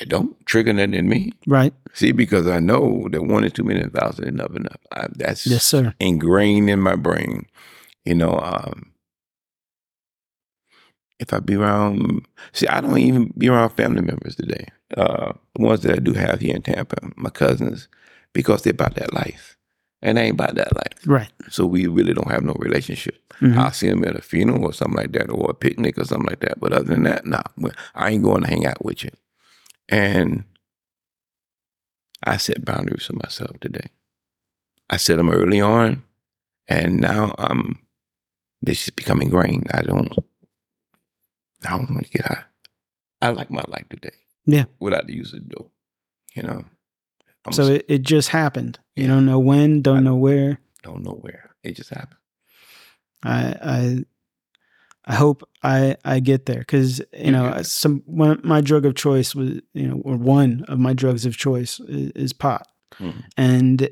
[0.00, 1.32] It don't trigger nothing in me.
[1.46, 1.74] Right.
[1.94, 4.80] See, because I know that one or two minute thousand is enough enough.
[4.92, 5.94] I, that's Yes, sir.
[6.00, 7.46] ingrained in my brain.
[8.04, 8.92] You know, um,
[11.18, 14.66] if I be around, see, I don't even be around family members today.
[14.96, 17.88] Uh, the ones that I do have here in Tampa, my cousins,
[18.32, 19.56] because they're about that life,
[20.02, 21.06] and I ain't about that life.
[21.06, 21.30] Right.
[21.48, 23.16] So we really don't have no relationship.
[23.40, 23.56] Mhm.
[23.56, 26.28] I'll see them at a funeral or something like that, or a picnic or something
[26.28, 26.58] like that.
[26.60, 27.42] But other than that, nah,
[27.94, 29.10] I ain't going to hang out with you.
[29.88, 30.44] And
[32.24, 33.88] I set boundaries for myself today.
[34.90, 36.02] I set them early on,
[36.68, 37.78] and now I'm.
[38.62, 39.68] This is becoming ingrained.
[39.72, 40.12] I don't.
[41.64, 42.44] I don't want to get high.
[43.22, 44.16] I like my life today.
[44.46, 44.64] Yeah.
[44.78, 45.72] Without the use of dope,
[46.34, 46.64] you know.
[47.46, 48.78] I'm So it, it just happened.
[48.96, 50.58] You don't know when, don't know where.
[50.82, 52.18] don't know where it just happened.
[53.22, 54.04] I I
[55.06, 59.34] I hope I I get there because you know some one my drug of choice
[59.34, 62.66] was you know or one of my drugs of choice is, is pot,
[62.98, 63.24] Mhm.
[63.36, 63.90] and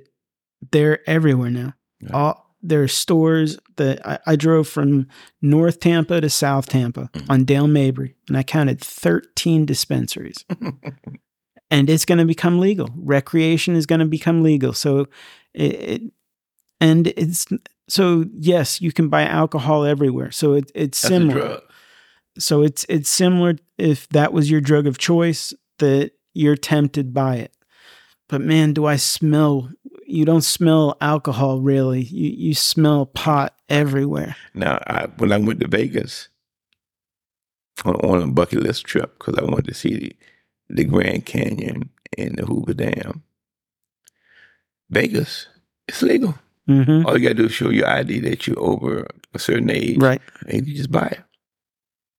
[0.72, 1.74] they're everywhere now.
[2.00, 2.10] Yeah.
[2.12, 5.06] All there are stores that I, I drove from
[5.40, 7.30] North Tampa to South Tampa Mhm.
[7.30, 10.44] on Dale Mabry, and I counted thirteen dispensaries.
[11.70, 12.88] and it's going to become legal.
[12.96, 14.72] Recreation is going to become legal.
[14.72, 15.06] So
[15.54, 16.02] it, it
[16.80, 17.46] and it's
[17.88, 20.30] so yes, you can buy alcohol everywhere.
[20.30, 21.60] So it, it's That's similar.
[22.38, 27.36] So it's it's similar if that was your drug of choice that you're tempted by
[27.36, 27.52] it.
[28.28, 29.70] But man, do I smell
[30.10, 32.02] you don't smell alcohol really.
[32.02, 34.34] You you smell pot everywhere.
[34.54, 36.28] Now, I, when I went to Vegas
[37.84, 40.16] on, on a bucket list trip because I wanted to see the,
[40.70, 43.22] the Grand Canyon and the Hoover Dam,
[44.90, 45.46] Vegas,
[45.86, 46.34] it's legal.
[46.68, 47.06] Mm-hmm.
[47.06, 49.98] All you got to do is show your ID that you're over a certain age,
[49.98, 50.20] Right.
[50.46, 51.20] and you just buy it.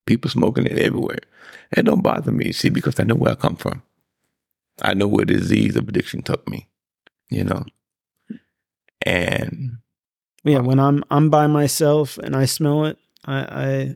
[0.06, 1.20] People smoking it everywhere.
[1.72, 3.84] That don't bother me, see, because I know where I come from.
[4.82, 6.68] I know where disease of addiction took me,
[7.30, 7.64] you know.
[9.06, 9.78] And
[10.44, 13.96] Yeah, when I'm I'm by myself and I smell it, I, I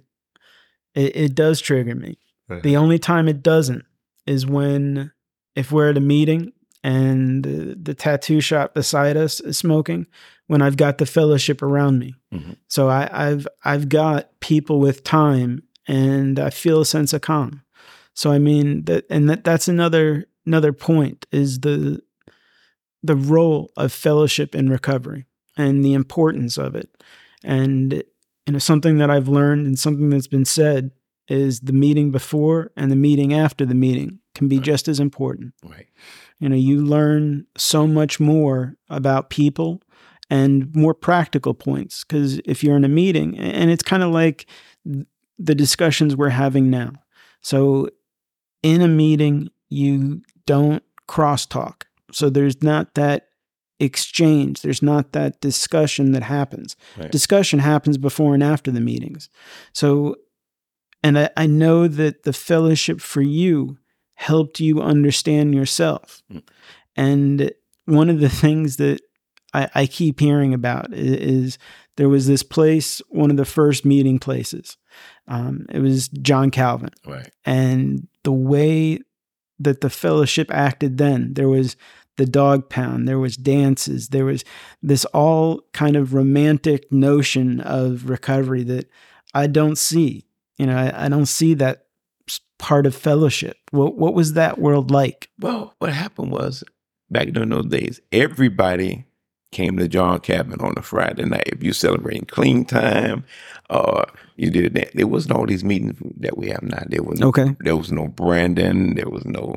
[0.95, 2.17] it, it does trigger me.
[2.61, 3.83] The only time it doesn't
[4.27, 5.11] is when
[5.55, 6.51] if we're at a meeting
[6.83, 10.05] and the, the tattoo shop beside us is smoking,
[10.47, 12.15] when I've got the fellowship around me.
[12.33, 12.57] Mhm.
[12.67, 17.63] So I, I've I've got people with time and I feel a sense of calm.
[18.13, 22.01] So I mean that and that that's another another point is the
[23.03, 25.25] the role of fellowship in recovery
[25.57, 26.89] and the importance of it.
[27.43, 28.03] And
[28.45, 30.91] you know something that I've learned and something that's been said
[31.27, 34.65] is the meeting before and the meeting after the meeting can be Right.
[34.65, 35.53] just as important.
[35.63, 35.87] right,
[36.39, 39.81] You know, you learn so much more about people
[40.29, 42.03] and more practical points.
[42.03, 44.45] Because if you're in a meeting, and it's kind of like
[44.85, 46.91] the discussions we're having now.
[47.41, 47.89] So
[48.61, 51.83] in a meeting, you don't crosstalk.
[52.13, 53.27] So there's not that
[53.79, 54.61] exchange.
[54.61, 56.75] There's not that discussion that happens.
[56.97, 57.11] Right.
[57.11, 59.29] Discussion happens before and after the meetings.
[59.73, 60.15] So,
[61.03, 63.77] and I, I, know that the fellowship for you
[64.15, 66.23] helped you understand yourself.
[66.31, 66.43] Mm.
[66.95, 67.51] And
[67.85, 69.01] one of the things that
[69.53, 71.57] I, I keep hearing about is, is,
[71.95, 74.77] there was this place, one of the first meeting places.
[75.27, 76.89] Um, it was John Calvin.
[77.05, 77.29] Right.
[77.45, 78.99] And the way
[79.59, 81.75] that the fellowship acted then, there was
[82.17, 84.43] the dog pound, there was dances, there was
[84.81, 88.89] this all kind of romantic notion of recovery that
[89.33, 90.25] I don't see.
[90.57, 91.87] You know, I, I don't see that
[92.59, 93.57] part of fellowship.
[93.71, 95.29] What what was that world like?
[95.39, 96.63] Well, what happened was
[97.09, 99.05] back during those days, everybody
[99.51, 101.43] came to John Calvin on a Friday night.
[101.47, 103.23] If you celebrating clean time,
[103.69, 104.93] uh, you did that.
[104.93, 106.83] There wasn't all these meetings that we have now.
[106.87, 107.55] There was no, okay.
[107.59, 108.95] There was no Brandon.
[108.95, 109.55] There was no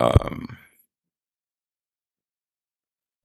[0.00, 0.58] um,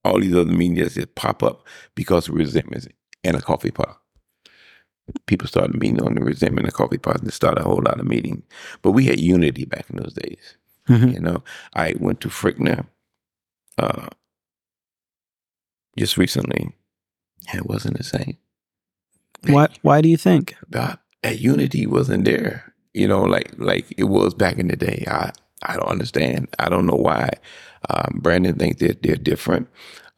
[0.06, 2.88] all these other meetings just pop up because of resentment
[3.24, 4.00] and a coffee pot.
[5.26, 8.06] People started meeting on the resentment and coffee pot and started a whole lot of
[8.06, 8.42] meetings.
[8.82, 10.56] But we had unity back in those days.
[10.88, 11.08] Mm-hmm.
[11.08, 12.86] You know, I went to Frickner
[13.78, 14.08] uh,
[15.96, 16.72] just recently.
[17.50, 18.38] And it wasn't the same.
[19.46, 19.68] Why?
[19.82, 22.74] Why do you think that, that unity wasn't there?
[22.92, 25.04] You know, like like it was back in the day.
[25.06, 25.30] I
[25.62, 26.48] I don't understand.
[26.58, 27.30] I don't know why.
[27.88, 29.68] Um, Brandon thinks that they're different.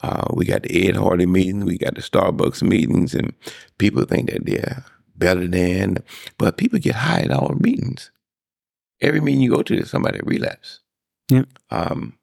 [0.00, 3.32] Uh, we got the Ed Hardy meetings, we got the Starbucks meetings, and
[3.78, 4.84] people think that they're
[5.16, 5.98] better than.
[6.38, 8.10] But people get high at our meetings.
[9.00, 10.80] Every meeting you go to, there's somebody relapse.
[11.30, 11.48] Yep.
[11.70, 12.18] Um,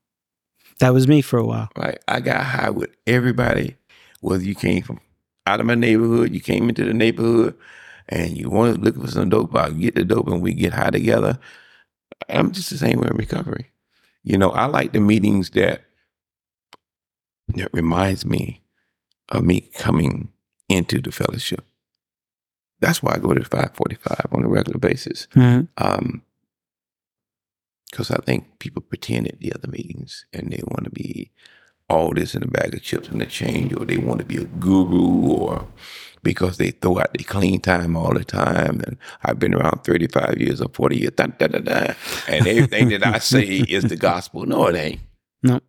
[0.80, 1.70] that was me for a while.
[1.76, 2.00] Right.
[2.08, 3.76] I got high with everybody,
[4.22, 5.00] whether you came from
[5.46, 7.56] out of my neighborhood, you came into the neighborhood,
[8.10, 10.74] and you wanted to look for some dope, I'll get the dope and we get
[10.74, 11.40] high together.
[12.30, 13.72] I'm just the same way in recovery.
[14.24, 15.82] You know, I like the meetings that
[17.50, 18.64] that reminds me
[19.30, 20.30] of me coming
[20.68, 21.64] into the fellowship.
[22.80, 25.28] That's why I go to 545 on a regular basis.
[25.36, 25.66] Mm-hmm.
[25.78, 26.24] Um,
[27.96, 31.32] because I think people pretend at the other meetings and they want to be
[31.90, 34.38] all this in a bag of chips and a change, or they want to be
[34.38, 35.68] a guru, or
[36.24, 38.82] because they throw out the clean time all the time.
[38.86, 41.94] And I've been around 35 years or 40 years, da, da, da, da,
[42.28, 44.46] and everything that I say is the gospel.
[44.46, 45.00] No, it ain't.
[45.44, 45.60] No.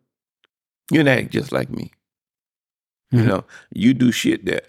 [0.90, 1.92] You're not just like me.
[3.12, 3.18] Mm-hmm.
[3.18, 4.64] You know, you do shit that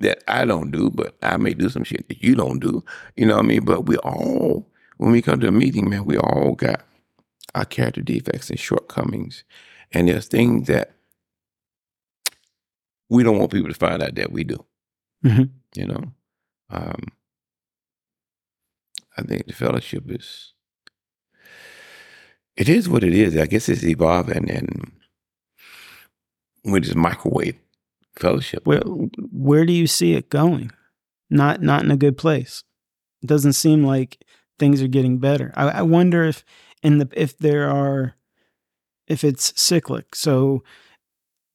[0.00, 2.82] that I don't do, but I may do some shit that you don't do.
[3.16, 3.64] You know what I mean?
[3.64, 4.66] But we all
[4.96, 6.82] when we come to a meeting, man, we all got
[7.54, 9.44] our character defects and shortcomings.
[9.92, 10.92] And there's things that
[13.08, 14.64] we don't want people to find out that we do.
[15.24, 15.44] Mm-hmm.
[15.74, 16.04] You know?
[16.70, 17.08] Um,
[19.16, 20.54] I think the fellowship is
[22.56, 23.36] it is what it is.
[23.36, 24.92] I guess it's evolving and
[26.64, 27.58] with this microwave
[28.16, 28.66] fellowship.
[28.66, 30.70] Where where do you see it going?
[31.28, 32.62] Not not in a good place.
[33.22, 34.24] It doesn't seem like
[34.58, 35.52] things are getting better.
[35.56, 36.44] I, I wonder if
[36.82, 38.14] in the if there are
[39.10, 40.14] if it's cyclic.
[40.14, 40.62] So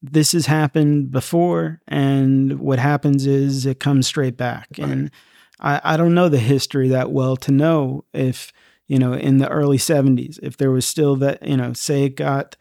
[0.01, 4.67] this has happened before, and what happens is it comes straight back.
[4.77, 4.89] Right.
[4.89, 5.11] And
[5.59, 8.51] I, I don't know the history that well to know if
[8.87, 12.17] you know in the early '70s if there was still that you know say it
[12.17, 12.55] got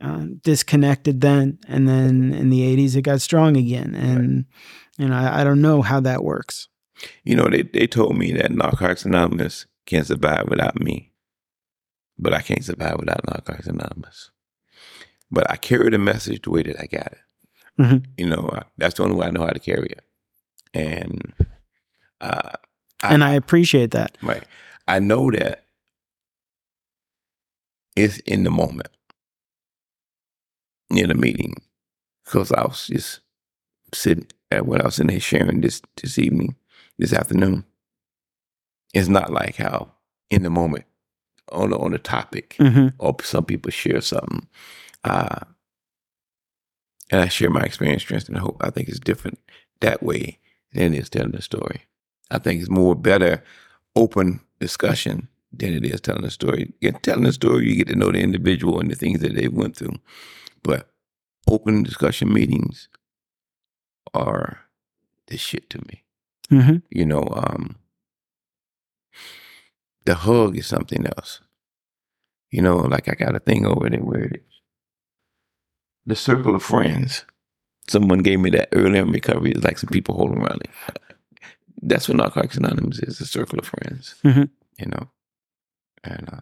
[0.00, 4.44] uh, disconnected then, and then in the '80s it got strong again, and right.
[5.04, 6.68] you know I, I don't know how that works.
[7.22, 11.12] You know, they, they told me that Narcotics Anonymous can't survive without me.
[12.18, 14.32] But I can't survive without Narcotics Anonymous.
[15.30, 17.18] But I carry the message the way that I got it.
[17.78, 18.10] Mm-hmm.
[18.16, 20.04] You know, I, that's the only way I know how to carry it.
[20.74, 21.32] And
[22.20, 22.52] uh,
[23.02, 24.16] I, and I appreciate that.
[24.22, 24.44] Right.
[24.86, 25.64] I know that
[27.94, 28.88] it's in the moment
[30.90, 31.54] in the meeting
[32.24, 33.20] because I was just
[33.92, 36.56] sitting at what I was in there sharing this this evening,
[36.98, 37.64] this afternoon
[38.94, 39.90] it's not like how
[40.30, 40.84] in the moment
[41.52, 42.88] on the, on the topic mm-hmm.
[42.98, 44.46] or some people share something.
[45.04, 45.40] Uh,
[47.10, 48.56] and I share my experience, strength, and hope.
[48.60, 49.38] I think it's different
[49.80, 50.38] that way
[50.72, 51.86] than it is telling the story.
[52.30, 53.42] I think it's more better
[53.96, 56.74] open discussion than it is telling a story.
[56.80, 59.48] In telling a story, you get to know the individual and the things that they
[59.48, 59.98] went through.
[60.62, 60.90] But
[61.48, 62.88] open discussion meetings
[64.12, 64.60] are
[65.28, 66.04] the shit to me.
[66.50, 66.76] Mm-hmm.
[66.90, 67.76] You know, um,
[70.04, 71.40] the hug is something else.
[72.50, 74.57] You know, like I got a thing over there where it is.
[76.08, 77.24] The circle of friends
[77.88, 79.52] someone gave me that early in recovery.
[79.52, 80.70] It's like some people holding around it.
[81.80, 84.50] That's what Narcotics Anonymous is, a circle of friends, Mhm.
[84.78, 85.08] you know.
[86.04, 86.40] And uh,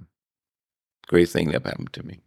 [1.06, 2.20] great thing that happened to me.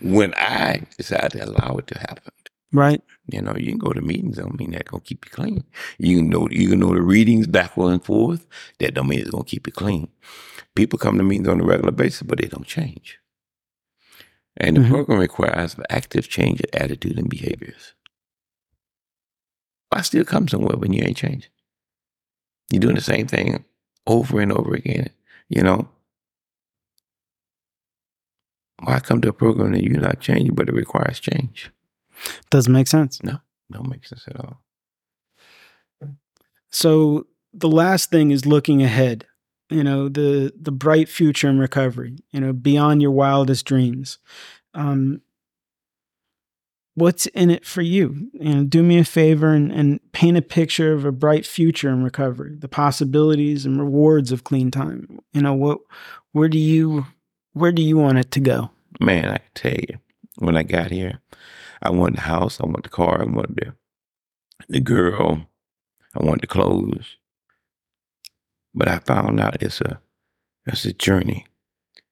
[0.00, 2.32] When I decided to allow it to happen,
[2.72, 3.00] Right.
[3.32, 5.64] you know, you can go to meetings, don't mean that gonna keep you clean.
[5.98, 8.46] You can know you can know the readings backward and forth,
[8.80, 10.08] that don't mean it's gonna keep you clean.
[10.74, 13.18] People come to meetings on a regular basis, but they don't change.
[14.60, 14.88] And the Mhm.
[14.90, 17.94] program requires an active change of attitude and behaviors.
[19.90, 21.50] Why still come somewhere when you ain't changing?
[22.70, 23.64] You're doing the same thing
[24.06, 25.10] over and over again,
[25.48, 25.88] you know?
[28.82, 31.70] Why come to a program that you're not changing, but it requires change?
[32.50, 33.22] Doesn't make sense.
[33.22, 33.40] No,
[33.70, 34.60] don't make sense at all.
[36.70, 39.26] So the last thing is looking ahead.
[39.70, 42.16] You know, the the bright future in recovery.
[42.30, 44.18] You know, beyond your wildest dreams.
[44.74, 45.22] Um,
[46.94, 48.30] what's in it for you?
[48.32, 51.90] You know, do me a favor and, and paint a picture of a bright future
[51.90, 52.56] in recovery.
[52.56, 55.20] The possibilities and rewards of clean time.
[55.32, 55.78] You know, what
[56.32, 57.06] where do you
[57.52, 58.70] where do you want it to go?
[59.00, 59.98] Man, I can tell you,
[60.36, 61.20] when I got here,
[61.82, 63.74] I wanted the house, I wanted the car, I wanted the,
[64.68, 65.46] the girl,
[66.14, 67.16] I wanted the clothes.
[68.74, 70.00] But I found out it's a
[70.66, 71.46] it's a journey.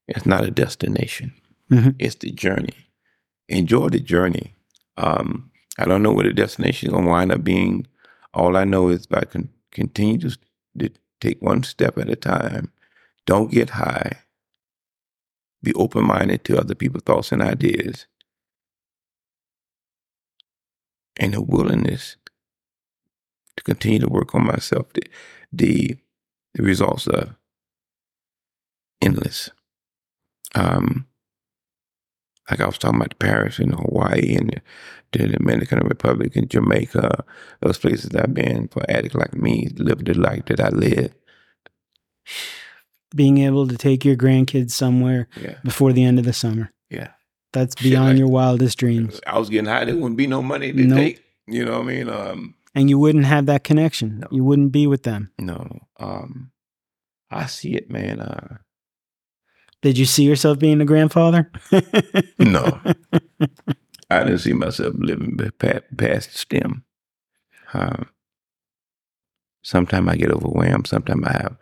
[0.08, 1.34] It's not a destination.
[1.70, 1.94] Mhm.
[1.98, 2.88] It's the journey.
[3.48, 4.54] Enjoy the journey.
[4.96, 7.86] Um, I don't know where the destination is going to wind up being.
[8.32, 10.38] All I know is if I can continue to,
[10.78, 12.72] to take one step at a time,
[13.26, 14.12] don't get high,
[15.62, 18.06] be open minded to other people's thoughts and ideas,
[21.18, 22.16] and a willingness
[23.56, 24.86] to continue to work on myself.
[24.92, 25.02] The,
[25.52, 25.96] the,
[26.56, 27.36] the results are
[29.00, 29.50] endless.
[30.54, 31.06] Um,
[32.50, 37.24] like I was talking about Paris and Hawaii and the, Dominican Republic and Jamaica,
[37.62, 41.14] those places I've been for addicts like me, live the life that I live.
[43.14, 46.72] Being able to take your grandkids somewhere Yeah, before the end of the summer.
[46.90, 47.08] yeah.
[47.52, 49.20] That's beyond like- your wildest dreams.
[49.26, 49.86] I was getting high.
[49.86, 50.98] There wouldn't be no money to Nope.
[50.98, 51.22] take.
[51.46, 52.08] You know what I mean?
[52.10, 54.20] Um, And you wouldn't have that connection.
[54.20, 54.28] No.
[54.30, 55.32] You wouldn't be with them.
[55.38, 55.66] no.
[55.98, 56.52] Um,
[57.30, 58.20] I see it, man.
[58.20, 58.58] Uh,
[59.82, 61.50] Did you see yourself being a grandfather?
[62.38, 62.80] No.
[64.10, 65.36] I didn't see myself living
[65.96, 66.84] past stem.
[67.74, 68.06] Um,
[69.62, 70.86] sometimes I get overwhelmed.
[70.86, 71.56] Sometimes I have,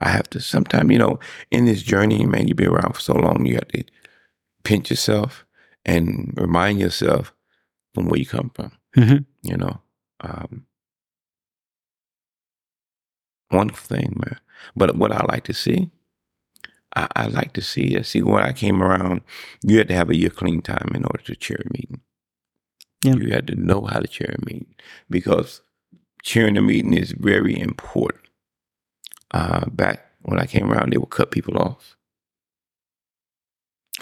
[0.00, 0.40] I have to.
[0.40, 1.18] Sometimes you know,
[1.50, 3.44] in this journey, man, you've been around for so long.
[3.44, 3.84] You have to
[4.64, 5.44] pinch yourself
[5.84, 7.34] and remind yourself
[7.94, 8.72] from where you come from.
[8.96, 9.26] Mhm.
[9.42, 9.80] You know,
[10.20, 10.66] um,
[13.50, 14.38] wonderful thing, man.
[14.76, 15.90] But what I like to see,
[16.94, 17.96] I, I like to see.
[17.96, 19.22] I see when I came around,
[19.62, 22.00] you had to have a year clean time in order to chair a meeting.
[23.04, 23.14] Yeah.
[23.14, 24.74] You had to know how to chair a meeting
[25.08, 25.62] because
[26.22, 28.24] chairing a meeting is very important.
[29.30, 31.96] Uh, back when I came around, they would cut people off.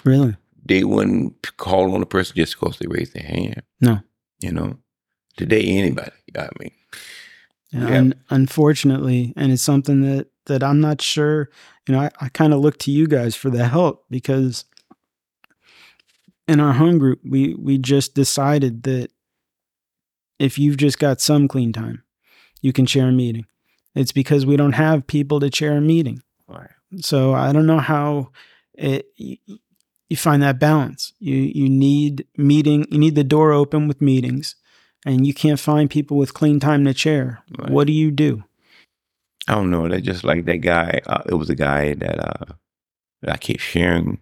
[0.03, 0.35] Really?
[0.65, 3.61] They wouldn't call on a person just because they raised their hand.
[3.79, 4.01] No.
[4.41, 4.77] You know,
[5.39, 6.11] today anybody.
[6.37, 6.71] I mean,
[7.71, 7.87] Yeah.
[7.87, 11.49] And unfortunately, and it's something that that I'm not sure.
[11.87, 14.65] You know, I, I kind of look to you guys for the help because
[16.47, 19.11] in our home group, we we just decided that
[20.39, 22.03] if you've just got some clean time,
[22.61, 23.45] you can chair a meeting.
[23.95, 26.21] It's because we don't have people to chair a meeting.
[26.47, 26.69] right.
[27.01, 28.31] So I don't know how
[28.73, 29.37] it, you,
[30.09, 31.13] you find that balance.
[31.19, 32.87] You you need meeting.
[32.89, 34.55] You need the door open with meetings,
[35.05, 37.43] and you can't find people with clean time to chair.
[37.57, 37.69] Right.
[37.69, 38.43] What do you do?
[39.47, 39.87] I don't know.
[39.87, 41.01] That just like that guy.
[41.07, 42.53] Uh, it was a guy that uh,
[43.21, 44.19] that I keep sharing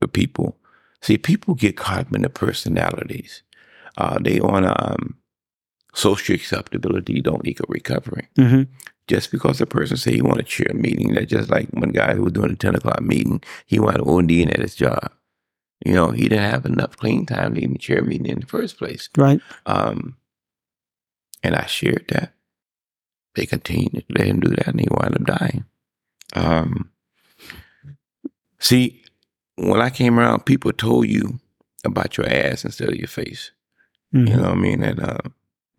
[0.00, 0.56] with people.
[1.02, 3.42] See, people get caught up in the personalities.
[3.98, 5.16] Uh, they want um,
[5.94, 7.20] social acceptability.
[7.20, 8.28] Don't equal recovery.
[8.38, 8.72] Mm-hmm.
[9.06, 11.90] Just because a person say he want to chair a meeting, that just like one
[11.90, 15.12] guy who was doing a ten o'clock meeting, he wanted OD in at his job.
[15.84, 18.46] You know, he didn't have enough clean time to even chair a meeting in the
[18.46, 19.08] first place.
[19.16, 19.40] Right.
[19.66, 20.16] Um,
[21.42, 22.32] and I shared that.
[23.34, 25.64] They continued to let him do that, and he wound up dying.
[26.34, 26.90] Um,
[28.58, 29.02] see,
[29.56, 31.38] when I came around, people told you
[31.84, 33.52] about your ass instead of your face.
[34.14, 34.28] Mhm.
[34.28, 34.82] You know what I mean?
[34.82, 35.18] And uh,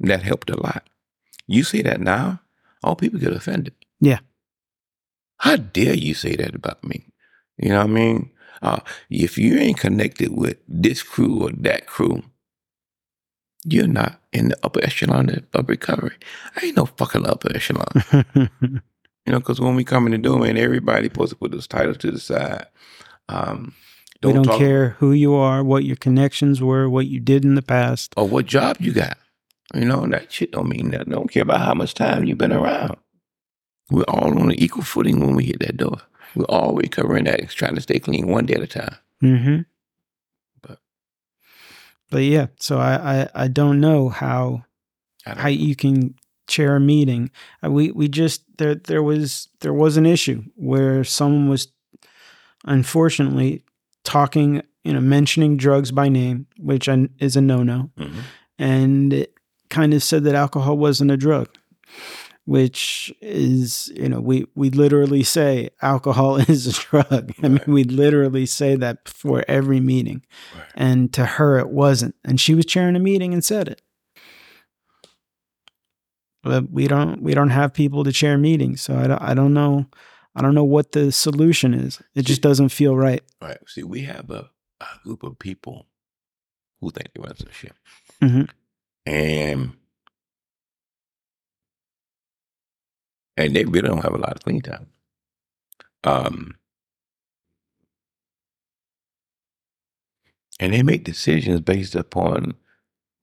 [0.01, 0.87] that helped a lot.
[1.47, 2.41] You say that now,
[2.83, 3.73] all people get offended.
[3.99, 4.19] Yeah.
[5.37, 7.07] How dare you say that about me?
[7.57, 8.31] You know what I mean?
[8.61, 8.79] Uh,
[9.09, 12.23] if you ain't connected with this crew or that crew,
[13.65, 16.15] you're not in the upper echelon of- recovery.
[16.55, 17.85] I ain't no fucking upper echelon.
[19.25, 21.67] You know, because when we come in the door, man, everybody supposed to put those
[21.67, 22.65] titles to the side.
[23.27, 23.73] Um,
[24.23, 27.55] we don't talk- care who you are, what your connections were, what you did in
[27.55, 28.13] the past.
[28.15, 29.17] or what job you got.
[29.75, 31.11] You know, that shit don't mean nothing.
[31.11, 32.95] Don't care about how much time you've been around.
[33.91, 35.97] We're all on an equal footing when we hit that door.
[36.37, 38.95] We're all recovering addicts trying to stay clean one day at a time.
[39.23, 39.61] Mm-hmm.
[40.61, 40.79] But-
[42.09, 44.63] but yeah, so I, I I don't know how
[45.25, 46.15] don't how you can
[46.47, 47.31] chair a meeting.
[47.63, 51.67] Uh, we we just there there was there was an issue where someone was
[52.65, 53.63] unfortunately
[54.03, 56.87] talking you know mentioning drugs by name, which
[57.19, 58.21] is a no no, Mhm.
[58.57, 59.33] and it
[59.69, 61.49] kind of said that alcohol wasn't a drug.
[62.47, 67.33] Which is, you know, we, we literally say alcohol is a drug.
[67.43, 70.23] I mean, we literally say that before every meeting
[70.55, 70.65] Right.
[70.75, 73.81] and to her it wasn't and she was chairing a meeting and said it
[76.43, 79.53] but we don't we don't have people to chair meetings so i don't, I don't
[79.53, 79.87] know
[80.35, 83.57] i don't know what the solution is it just doesn't feel right Right.
[83.67, 84.49] See, we have a,
[84.81, 85.87] a group of people
[86.81, 87.73] who think they run some shit.
[88.21, 88.49] Mhm.
[89.05, 89.73] And
[93.37, 94.87] and they really don't have a lot of clean time.
[96.03, 96.55] Um
[100.59, 102.55] and they make decisions based upon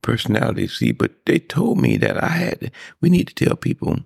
[0.03, 0.69] personality.
[0.69, 2.71] See, but they told me that I had to,
[3.01, 3.99] we need to tell people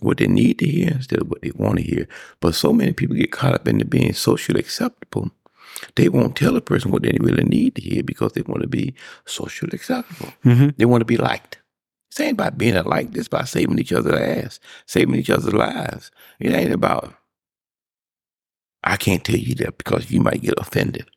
[0.00, 2.08] what they need to hear instead of what they want to hear.
[2.40, 5.30] But so many people get caught up into being socially acceptable.
[5.96, 8.68] They won't tell a person what they really need to hear because they want to
[8.68, 8.94] be
[9.26, 10.32] socially acceptable.
[10.44, 10.70] mm-hmm.
[10.76, 11.58] They want to be liked.
[12.14, 13.16] This ain't about being liked.
[13.16, 16.12] It's about saving each other's ass, saving each other's lives.
[16.38, 17.12] It ain't about,
[18.84, 21.10] I can't tell you that because you might get offended.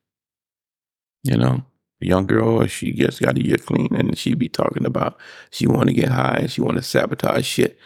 [1.21, 1.63] You know,
[2.01, 5.19] a young girl, she just got a year clean and she be talking about
[5.51, 7.77] she want to get high and she want to sabotage shit.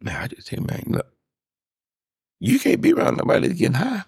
[0.00, 1.06] Man, I just say, man, look,
[2.40, 4.02] you can't be around nobody that's getting high.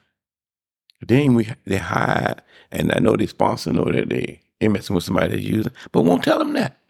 [1.06, 2.36] Then we they high,
[2.72, 6.02] and I know they sponsor know that they they messing with somebody that's using, but
[6.02, 6.81] won't tell them that.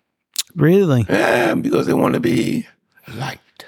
[0.55, 2.67] Really Yeah, because they want to be
[3.15, 3.67] liked.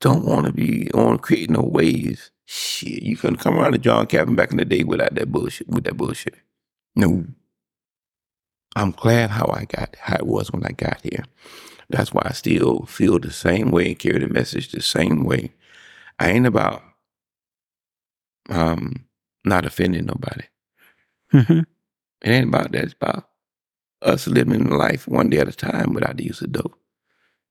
[0.00, 2.30] Don't want to be on creating no waves.
[2.46, 5.68] Shit, you couldn't come around to John Calvin back in the day without that bullshit.
[5.68, 6.34] With that bullshit,
[6.94, 7.24] no.
[8.76, 11.24] I'm glad how I got how it was when I got here.
[11.88, 15.52] That's why I still feel the same way and carry the message the same way.
[16.18, 16.82] I ain't about
[18.50, 19.06] um
[19.44, 20.44] not offending nobody.
[21.32, 21.60] mm-hmm.
[22.22, 22.84] It ain't about that.
[22.84, 23.28] It's about
[24.04, 26.78] us living life one day at a time without the use of dope.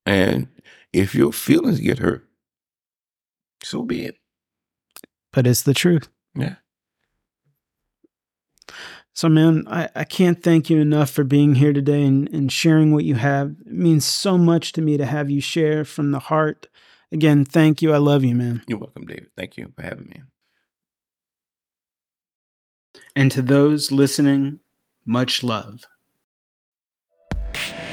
[0.06, 0.48] And
[0.92, 2.26] if your feelings get hurt,
[3.62, 4.16] so be it.
[5.32, 6.56] but it's the truth Yeah.
[9.14, 12.92] so man I, I can't thank you enough for being here today and, and sharing
[12.92, 16.18] what you have it means so much to me to have you share from the
[16.18, 16.66] heart
[17.10, 19.30] again thank you i love you man You're welcome, David.
[19.36, 20.22] Thank you for having me.
[23.16, 24.60] And to those listening,
[25.06, 25.84] much love.
[27.54, 27.83] Yeah.